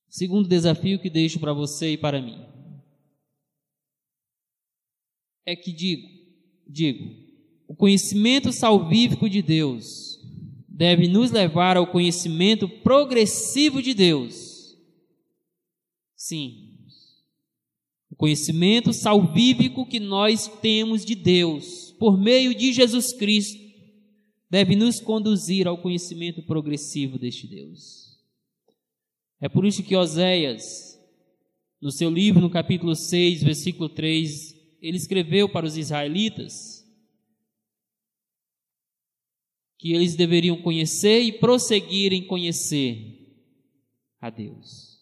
Segundo 0.10 0.48
desafio 0.48 1.00
que 1.00 1.10
deixo 1.10 1.39
para 1.39 1.54
você 1.54 1.91
e 1.91 1.98
para 1.98 2.22
mim 2.22 2.58
é 5.48 5.56
que 5.56 5.72
digo, 5.72 6.06
digo, 6.68 7.10
o 7.70 7.74
conhecimento 7.74 8.52
salvífico 8.52 9.30
de 9.30 9.41
Deus 9.41 10.20
deve 10.68 11.08
nos 11.08 11.32
levar 11.32 11.78
ao 11.78 11.88
conhecimento 11.88 12.68
progressivo 12.68 13.82
de 13.82 13.93
Deus. 13.93 14.78
Sim, 16.18 16.66
conhecimento 18.18 18.91
salvífico 18.91 19.86
que 19.86 19.99
nós 19.99 20.47
temos 20.59 21.05
de 21.05 21.15
Deus 21.15 21.91
por 21.99 22.18
meio 22.18 22.53
de 22.53 22.74
Jesus 22.74 23.13
Cristo, 23.13 23.57
deve 24.49 24.76
nos 24.76 24.99
conduzir 24.99 25.68
ao 25.68 25.82
conhecimento 25.82 26.41
progressivo 26.43 27.18
deste 27.18 27.47
Deus. 27.47 28.18
É 29.39 29.47
por 29.47 29.65
isso 29.65 29.84
que 29.84 29.95
Oséias, 29.95 30.97
no 31.82 31.91
seu 31.91 32.09
livro, 32.09 32.41
no 32.41 32.49
capítulo 32.49 32.95
6, 32.95 33.43
versículo 33.43 33.89
3, 33.89 34.55
ele 34.82 34.97
escreveu 34.97 35.49
para 35.49 35.65
os 35.65 35.78
israelitas 35.78 36.86
que 39.78 39.93
eles 39.93 40.15
deveriam 40.15 40.59
conhecer 40.61 41.22
e 41.22 41.32
prosseguir 41.32 42.13
em 42.13 42.26
conhecer 42.26 43.15
a 44.20 44.30
Deus. 44.30 44.97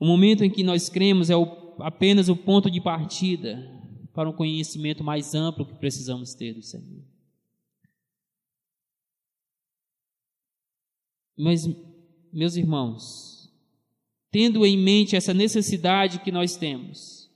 O 0.00 0.06
momento 0.06 0.42
em 0.42 0.50
que 0.50 0.64
nós 0.64 0.88
cremos 0.88 1.30
é 1.30 1.36
o 1.36 1.60
apenas 1.82 2.28
o 2.28 2.36
ponto 2.36 2.70
de 2.70 2.80
partida 2.80 3.66
para 4.12 4.28
um 4.28 4.32
conhecimento 4.32 5.02
mais 5.02 5.34
amplo 5.34 5.64
que 5.64 5.74
precisamos 5.74 6.34
ter 6.34 6.52
do 6.52 6.62
Senhor. 6.62 7.04
Mas, 11.38 11.66
meus 12.32 12.56
irmãos, 12.56 13.50
tendo 14.30 14.66
em 14.66 14.76
mente 14.76 15.16
essa 15.16 15.32
necessidade 15.32 16.20
que 16.20 16.30
nós 16.30 16.56
temos, 16.56 17.30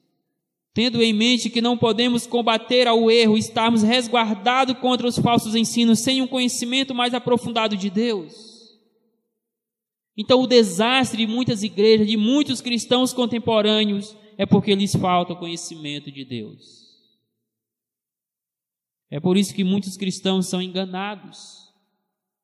tendo 0.74 1.02
em 1.02 1.12
mente 1.12 1.48
que 1.48 1.62
não 1.62 1.78
podemos 1.78 2.26
combater 2.26 2.86
ao 2.86 3.10
erro, 3.10 3.38
estarmos 3.38 3.82
resguardados 3.82 4.76
contra 4.78 5.06
os 5.06 5.18
falsos 5.18 5.54
ensinos 5.54 6.00
sem 6.00 6.20
um 6.20 6.26
conhecimento 6.26 6.94
mais 6.94 7.14
aprofundado 7.14 7.76
de 7.76 7.88
Deus, 7.88 8.53
então, 10.16 10.40
o 10.40 10.46
desastre 10.46 11.26
de 11.26 11.32
muitas 11.32 11.62
igrejas, 11.62 12.06
de 12.06 12.16
muitos 12.16 12.60
cristãos 12.60 13.12
contemporâneos, 13.12 14.16
é 14.38 14.46
porque 14.46 14.74
lhes 14.74 14.94
falta 14.94 15.34
conhecimento 15.34 16.10
de 16.10 16.24
Deus. 16.24 16.84
É 19.10 19.18
por 19.18 19.36
isso 19.36 19.54
que 19.54 19.64
muitos 19.64 19.96
cristãos 19.96 20.46
são 20.46 20.62
enganados 20.62 21.72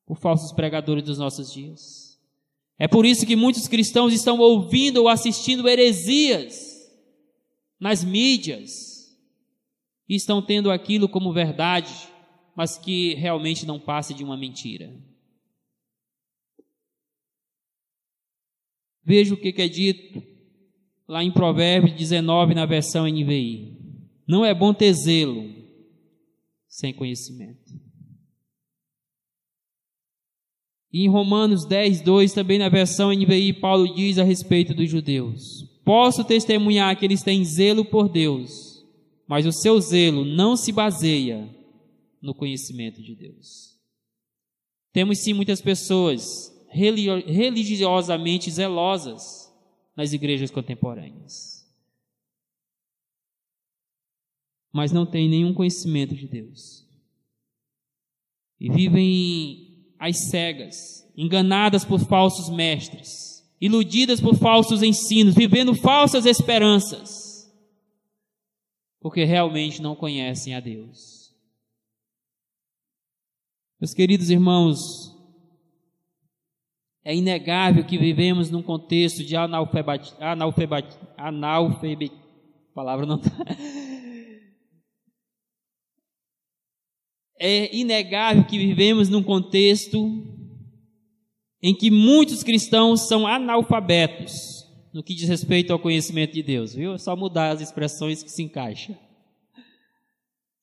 por 0.05 0.17
falsos 0.17 0.53
pregadores 0.53 1.05
dos 1.05 1.19
nossos 1.19 1.53
dias. 1.53 2.21
É 2.79 2.89
por 2.89 3.07
isso 3.07 3.27
que 3.27 3.37
muitos 3.37 3.69
cristãos 3.69 4.13
estão 4.13 4.39
ouvindo 4.39 4.99
ou 4.99 5.09
assistindo 5.09 5.69
heresias 5.69 6.81
nas 7.79 8.03
mídias 8.03 9.17
e 10.09 10.17
estão 10.17 10.43
tendo 10.43 10.71
aquilo 10.71 11.09
como 11.09 11.33
verdade, 11.33 11.93
mas 12.57 12.77
que 12.77 13.15
realmente 13.15 13.65
não 13.65 13.79
passa 13.79 14.13
de 14.13 14.25
uma 14.25 14.37
mentira. 14.37 14.93
Veja 19.05 19.35
o 19.35 19.37
que 19.37 19.55
é 19.61 19.69
dito 19.69 20.23
lá 21.09 21.25
em 21.25 21.33
Provérbios 21.33 21.97
19, 21.97 22.55
na 22.55 22.67
versão 22.67 23.07
NVI. 23.07 23.77
Não 24.27 24.45
é 24.45 24.55
bom 24.55 24.73
ter 24.73 24.93
zelo 24.93 25.51
sem 26.69 26.95
conhecimento. 26.95 27.73
E 30.93 31.05
em 31.05 31.09
Romanos 31.09 31.65
10, 31.67 32.01
2, 32.03 32.33
também 32.33 32.59
na 32.59 32.69
versão 32.69 33.13
NVI, 33.13 33.55
Paulo 33.55 33.93
diz 33.95 34.19
a 34.19 34.25
respeito 34.25 34.75
dos 34.75 34.89
judeus: 34.89 35.65
Posso 35.85 36.25
testemunhar 36.25 36.97
que 36.97 37.05
eles 37.05 37.23
têm 37.23 37.45
zelo 37.45 37.85
por 37.85 38.09
Deus, 38.09 38.85
mas 39.27 39.47
o 39.47 39.53
seu 39.53 39.81
zelo 39.81 40.25
não 40.25 40.57
se 40.57 40.73
baseia 40.73 41.49
no 42.21 42.35
conhecimento 42.35 43.03
de 43.03 43.15
Deus. 43.15 43.79
Temos 44.93 45.19
sim 45.19 45.33
muitas 45.33 45.61
pessoas 45.61 46.53
religiosamente 46.71 48.51
zelosas 48.51 49.53
nas 49.97 50.13
igrejas 50.13 50.51
contemporâneas. 50.51 51.69
Mas 54.73 54.93
não 54.93 55.05
têm 55.05 55.29
nenhum 55.29 55.53
conhecimento 55.53 56.15
de 56.15 56.29
Deus. 56.29 56.89
E 58.59 58.71
vivem 58.71 59.95
às 59.99 60.29
cegas, 60.31 61.07
enganadas 61.17 61.85
por 61.85 61.99
falsos 61.99 62.49
mestres, 62.49 63.45
iludidas 63.61 64.21
por 64.21 64.37
falsos 64.37 64.83
ensinos, 64.83 65.35
vivendo 65.35 65.75
falsas 65.75 66.25
esperanças, 66.25 67.53
porque 69.01 69.25
realmente 69.25 69.83
não 69.83 69.97
conhecem 69.97 70.55
a 70.55 70.61
Deus. 70.61 71.35
Meus 73.81 73.93
queridos 73.95 74.31
irmãos, 74.31 75.10
é 77.05 77.15
inegável 77.15 77.85
que 77.85 77.97
vivemos 77.99 78.51
num 78.51 78.63
contexto 78.63 79.25
de 79.25 79.35
analfabetismo, 79.35 80.19
analfabet, 80.21 80.97
analfabet, 81.17 82.13
palavra 82.75 83.07
não 83.07 83.19
tá. 83.19 83.31
É 87.43 87.75
inegável 87.75 88.45
que 88.45 88.59
vivemos 88.59 89.09
num 89.09 89.23
contexto 89.23 89.99
em 91.63 91.75
que 91.75 91.91
muitos 91.91 92.43
cristãos 92.43 93.09
são 93.09 93.27
analfabetos 93.27 94.61
no 94.93 95.03
que 95.03 95.15
diz 95.15 95.29
respeito 95.29 95.73
ao 95.73 95.79
conhecimento 95.79 96.35
de 96.35 96.43
Deus, 96.43 96.75
viu? 96.75 96.95
É 96.95 96.99
só 96.99 97.17
mudar 97.17 97.51
as 97.53 97.61
expressões 97.61 98.23
que 98.23 98.31
se 98.31 98.43
encaixa. 98.43 98.99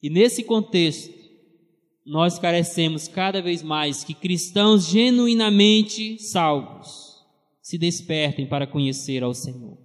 E 0.03 0.09
nesse 0.09 0.43
contexto, 0.43 1.11
nós 2.07 2.39
carecemos 2.39 3.05
cada 3.05 3.41
vez 3.41 3.61
mais 3.61 4.05
que 4.05 4.13
cristãos 4.13 4.87
genuinamente 4.87 6.17
salvos 6.19 7.17
se 7.61 7.77
despertem 7.77 8.47
para 8.47 8.65
conhecer 8.65 9.23
ao 9.23 9.33
Senhor. 9.33 9.77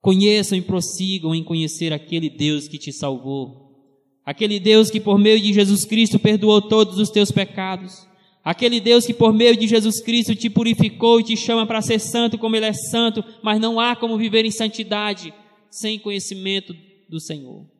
Conheçam 0.00 0.56
e 0.56 0.62
prossigam 0.62 1.34
em 1.34 1.44
conhecer 1.44 1.92
aquele 1.92 2.30
Deus 2.30 2.66
que 2.66 2.78
te 2.78 2.90
salvou, 2.90 4.00
aquele 4.24 4.58
Deus 4.58 4.90
que 4.90 4.98
por 4.98 5.18
meio 5.18 5.38
de 5.38 5.52
Jesus 5.52 5.84
Cristo 5.84 6.18
perdoou 6.18 6.62
todos 6.62 6.96
os 6.96 7.10
teus 7.10 7.30
pecados, 7.30 8.08
aquele 8.42 8.80
Deus 8.80 9.04
que 9.04 9.12
por 9.12 9.30
meio 9.30 9.54
de 9.54 9.66
Jesus 9.66 10.00
Cristo 10.00 10.34
te 10.34 10.48
purificou 10.48 11.20
e 11.20 11.24
te 11.24 11.36
chama 11.36 11.66
para 11.66 11.82
ser 11.82 11.98
santo 11.98 12.38
como 12.38 12.56
Ele 12.56 12.64
é 12.64 12.72
santo, 12.72 13.22
mas 13.42 13.60
não 13.60 13.78
há 13.78 13.94
como 13.94 14.16
viver 14.16 14.46
em 14.46 14.50
santidade 14.50 15.34
sem 15.70 15.98
conhecimento 15.98 16.74
do 17.10 17.20
Senhor. 17.20 17.73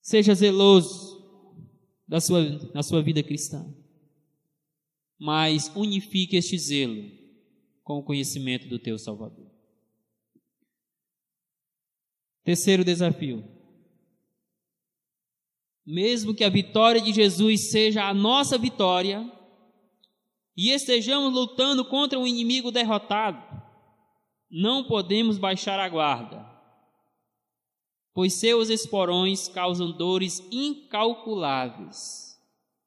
Seja 0.00 0.34
zeloso 0.34 1.20
da 2.06 2.20
sua, 2.20 2.42
na 2.74 2.82
sua 2.82 3.02
vida 3.02 3.22
cristã. 3.22 3.72
Mas 5.18 5.70
unifique 5.76 6.36
este 6.36 6.58
zelo 6.58 7.10
com 7.84 7.98
o 7.98 8.02
conhecimento 8.02 8.68
do 8.68 8.78
teu 8.78 8.98
Salvador. 8.98 9.50
Terceiro 12.42 12.84
desafio. 12.84 13.44
Mesmo 15.84 16.34
que 16.34 16.44
a 16.44 16.48
vitória 16.48 17.00
de 17.00 17.12
Jesus 17.12 17.70
seja 17.70 18.04
a 18.04 18.14
nossa 18.14 18.56
vitória, 18.56 19.30
e 20.56 20.70
estejamos 20.70 21.32
lutando 21.32 21.84
contra 21.84 22.18
um 22.18 22.26
inimigo 22.26 22.70
derrotado, 22.70 23.42
não 24.50 24.84
podemos 24.84 25.38
baixar 25.38 25.78
a 25.78 25.88
guarda 25.88 26.49
pois 28.12 28.34
seus 28.34 28.68
esporões 28.68 29.48
causam 29.48 29.90
dores 29.92 30.40
incalculáveis, 30.50 32.38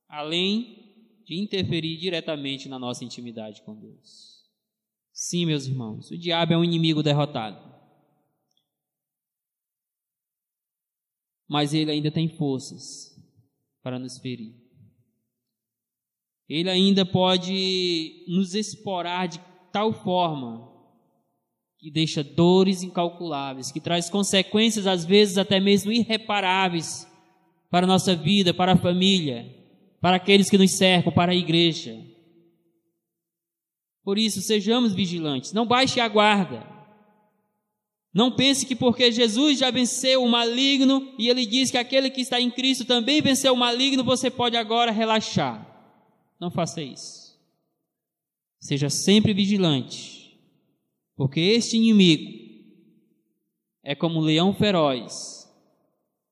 além 0.07 1.21
de 1.25 1.35
interferir 1.39 1.97
diretamente 1.97 2.67
na 2.67 2.77
nossa 2.77 3.03
intimidade 3.05 3.61
com 3.63 3.75
Deus. 3.79 4.43
Sim, 5.11 5.45
meus 5.45 5.67
irmãos, 5.67 6.11
o 6.11 6.17
diabo 6.17 6.53
é 6.53 6.57
um 6.57 6.63
inimigo 6.63 7.01
derrotado. 7.01 7.71
Mas 11.47 11.73
ele 11.73 11.91
ainda 11.91 12.11
tem 12.11 12.27
forças 12.27 13.15
para 13.81 13.99
nos 13.99 14.17
ferir. 14.17 14.55
Ele 16.49 16.69
ainda 16.69 17.05
pode 17.05 18.25
nos 18.27 18.53
esporar 18.53 19.27
de 19.27 19.39
tal 19.71 19.93
forma 19.93 20.72
que 21.83 21.91
deixa 21.91 22.23
dores 22.23 22.81
incalculáveis, 22.81 23.69
que 23.69 23.81
traz 23.81 24.09
consequências 24.09 24.87
às 24.87 25.03
vezes 25.03 25.37
até 25.37 25.59
mesmo 25.59 25.91
irreparáveis 25.91 27.05
para 27.69 27.85
a 27.85 27.87
nossa 27.87 28.15
vida, 28.15 28.53
para 28.53 28.71
a 28.71 28.77
família, 28.77 29.53
para 29.99 30.15
aqueles 30.15 30.49
que 30.49 30.57
nos 30.57 30.71
cercam, 30.71 31.11
para 31.11 31.33
a 31.33 31.35
igreja. 31.35 31.99
Por 34.01 34.17
isso, 34.17 34.41
sejamos 34.41 34.93
vigilantes, 34.93 35.51
não 35.51 35.65
baixe 35.65 35.99
a 35.99 36.07
guarda. 36.07 36.65
Não 38.13 38.31
pense 38.31 38.65
que 38.65 38.77
porque 38.77 39.11
Jesus 39.11 39.59
já 39.59 39.69
venceu 39.69 40.23
o 40.23 40.29
maligno 40.29 41.13
e 41.19 41.27
ele 41.27 41.45
diz 41.45 41.69
que 41.69 41.77
aquele 41.77 42.09
que 42.09 42.21
está 42.21 42.39
em 42.39 42.49
Cristo 42.49 42.85
também 42.85 43.21
venceu 43.21 43.53
o 43.53 43.57
maligno, 43.57 44.05
você 44.05 44.31
pode 44.31 44.55
agora 44.55 44.89
relaxar. 44.89 45.67
Não 46.39 46.49
faça 46.49 46.81
isso. 46.81 47.37
Seja 48.57 48.89
sempre 48.89 49.33
vigilante 49.33 50.22
porque 51.15 51.39
este 51.39 51.77
inimigo 51.77 52.43
é 53.83 53.93
como 53.93 54.19
um 54.19 54.23
leão 54.23 54.53
feroz 54.53 55.43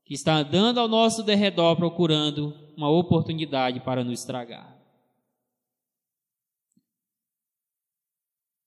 que 0.06 0.14
está 0.14 0.36
andando 0.36 0.80
ao 0.80 0.88
nosso 0.88 1.24
derredor 1.24 1.76
procurando 1.76 2.54
uma 2.76 2.90
oportunidade 2.90 3.80
para 3.82 4.04
nos 4.04 4.20
estragar. 4.20 4.80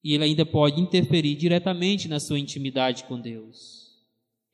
E 0.03 0.13
ele 0.13 0.25
ainda 0.25 0.45
pode 0.45 0.81
interferir 0.81 1.35
diretamente 1.35 2.09
na 2.09 2.21
sua 2.21 2.39
intimidade 2.39 3.05
com 3.05 3.19
Deus. 3.19 3.85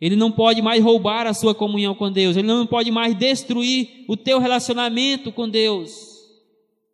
Ele 0.01 0.17
não 0.17 0.33
pode 0.33 0.63
mais 0.63 0.83
roubar 0.83 1.27
a 1.27 1.35
sua 1.35 1.55
comunhão 1.55 1.95
com 1.95 2.11
Deus, 2.11 2.37
ele 2.37 2.47
não 2.47 2.67
pode 2.67 2.91
mais 2.91 3.15
destruir 3.15 4.05
o 4.09 4.17
teu 4.17 4.39
relacionamento 4.39 5.31
com 5.31 5.49
Deus. 5.49 6.19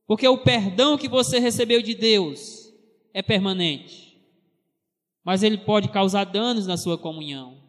Porque 0.06 0.26
o 0.26 0.38
perdão 0.38 0.96
que 0.96 1.08
você 1.08 1.38
recebeu 1.38 1.82
de 1.82 1.94
Deus 1.94 2.72
é 3.12 3.22
permanente 3.22 4.05
mas 5.26 5.42
ele 5.42 5.58
pode 5.58 5.88
causar 5.88 6.22
danos 6.22 6.68
na 6.68 6.76
sua 6.76 6.96
comunhão. 6.96 7.60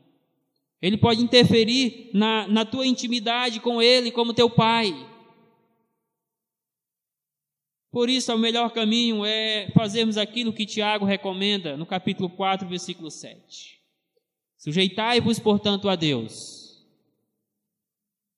Ele 0.80 0.96
pode 0.96 1.24
interferir 1.24 2.12
na, 2.14 2.48
na 2.48 2.64
tua 2.64 2.86
intimidade 2.86 3.60
com 3.60 3.82
ele, 3.82 4.12
como 4.12 4.32
teu 4.32 4.48
pai. 4.48 4.94
Por 7.90 8.12
isso, 8.12 8.32
o 8.32 8.38
melhor 8.38 8.72
caminho 8.72 9.26
é 9.26 9.72
fazermos 9.72 10.18
aquilo 10.18 10.54
que 10.54 10.68
Tiago 10.68 11.04
recomenda 11.04 11.76
no 11.76 11.88
capítulo 11.88 12.30
4, 12.30 12.70
versículo 12.70 13.10
7. 13.10 13.82
Sujeitai-vos, 14.56 15.40
portanto, 15.40 15.90
a 15.90 15.96
Deus, 15.96 16.86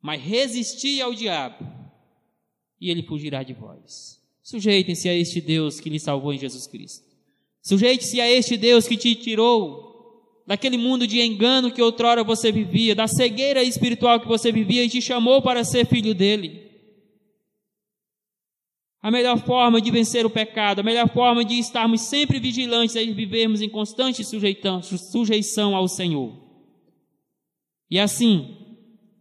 mas 0.01 0.22
resisti 0.22 1.01
ao 1.01 1.13
diabo, 1.13 1.67
e 2.80 2.89
ele 2.89 3.03
fugirá 3.03 3.43
de 3.43 3.51
vós. 3.51 4.24
Sujeitem-se 4.41 5.09
a 5.09 5.13
este 5.13 5.41
Deus 5.41 5.82
que 5.82 5.89
lhe 5.89 5.99
salvou 5.99 6.34
em 6.34 6.38
Jesus 6.38 6.65
Cristo. 6.67 7.09
Sujeite-se 7.62 8.20
a 8.22 8.30
este 8.30 8.57
Deus 8.57 8.88
que 8.88 8.97
te 8.97 9.16
tirou 9.16 9.89
daquele 10.47 10.78
mundo 10.78 11.05
de 11.05 11.22
engano 11.22 11.72
que 11.72 11.82
outrora 11.82 12.24
você 12.24 12.51
vivia, 12.51 12.95
da 12.95 13.07
cegueira 13.07 13.62
espiritual 13.62 14.20
que 14.20 14.28
você 14.28 14.51
vivia 14.51 14.84
e 14.84 14.89
te 14.89 15.01
chamou 15.01 15.41
para 15.41 15.64
ser 15.64 15.86
filho 15.86 16.16
dele. 16.16 16.68
A 19.01 19.12
melhor 19.12 19.38
forma 19.45 19.80
de 19.80 19.91
vencer 19.91 20.26
o 20.26 20.30
pecado, 20.30 20.80
a 20.80 20.84
melhor 20.84 21.07
forma 21.10 21.45
de 21.45 21.60
estarmos 21.60 22.01
sempre 22.01 22.39
vigilantes 22.39 22.95
é 22.95 23.05
vivermos 23.05 23.62
em 23.62 23.70
constante 23.70 24.24
sujeição 24.24 25.76
ao 25.76 25.88
Senhor. 25.88 26.36
E 27.89 27.99
assim, 27.99 28.57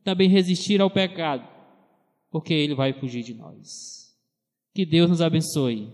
também 0.03 0.29
resistir 0.29 0.81
ao 0.81 0.91
pecado, 0.91 1.47
porque 2.31 2.55
ele 2.55 2.75
vai 2.75 2.93
fugir 2.93 3.23
de 3.23 3.35
nós. 3.35 4.17
Que 4.75 4.87
Deus 4.87 5.11
nos 5.11 5.21
abençoe 5.21 5.93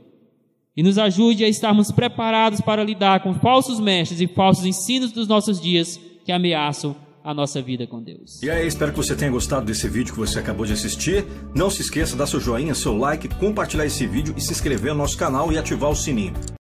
e 0.76 0.82
nos 0.82 0.98
ajude 0.98 1.44
a 1.44 1.48
estarmos 1.48 1.90
preparados 1.90 2.60
para 2.60 2.82
lidar 2.82 3.20
com 3.20 3.34
falsos 3.34 3.78
mestres 3.78 4.20
e 4.20 4.26
falsos 4.26 4.64
ensinos 4.64 5.12
dos 5.12 5.28
nossos 5.28 5.60
dias 5.60 6.00
que 6.24 6.32
ameaçam 6.32 6.96
a 7.24 7.32
nossa 7.32 7.62
vida 7.62 7.86
com 7.86 8.02
Deus. 8.02 8.42
E 8.42 8.50
aí, 8.50 8.66
espero 8.66 8.90
que 8.92 8.98
você 8.98 9.16
tenha 9.16 9.30
gostado 9.30 9.64
desse 9.64 9.88
vídeo 9.88 10.12
que 10.12 10.18
você 10.18 10.38
acabou 10.38 10.66
de 10.66 10.74
assistir. 10.74 11.24
Não 11.54 11.70
se 11.70 11.80
esqueça 11.80 12.12
de 12.12 12.18
dar 12.18 12.26
seu 12.26 12.38
joinha, 12.38 12.74
seu 12.74 12.94
like, 12.94 13.28
compartilhar 13.36 13.86
esse 13.86 14.06
vídeo 14.06 14.34
e 14.36 14.40
se 14.42 14.52
inscrever 14.52 14.92
no 14.92 14.98
nosso 14.98 15.16
canal 15.16 15.50
e 15.50 15.56
ativar 15.56 15.90
o 15.90 15.96
sininho. 15.96 16.34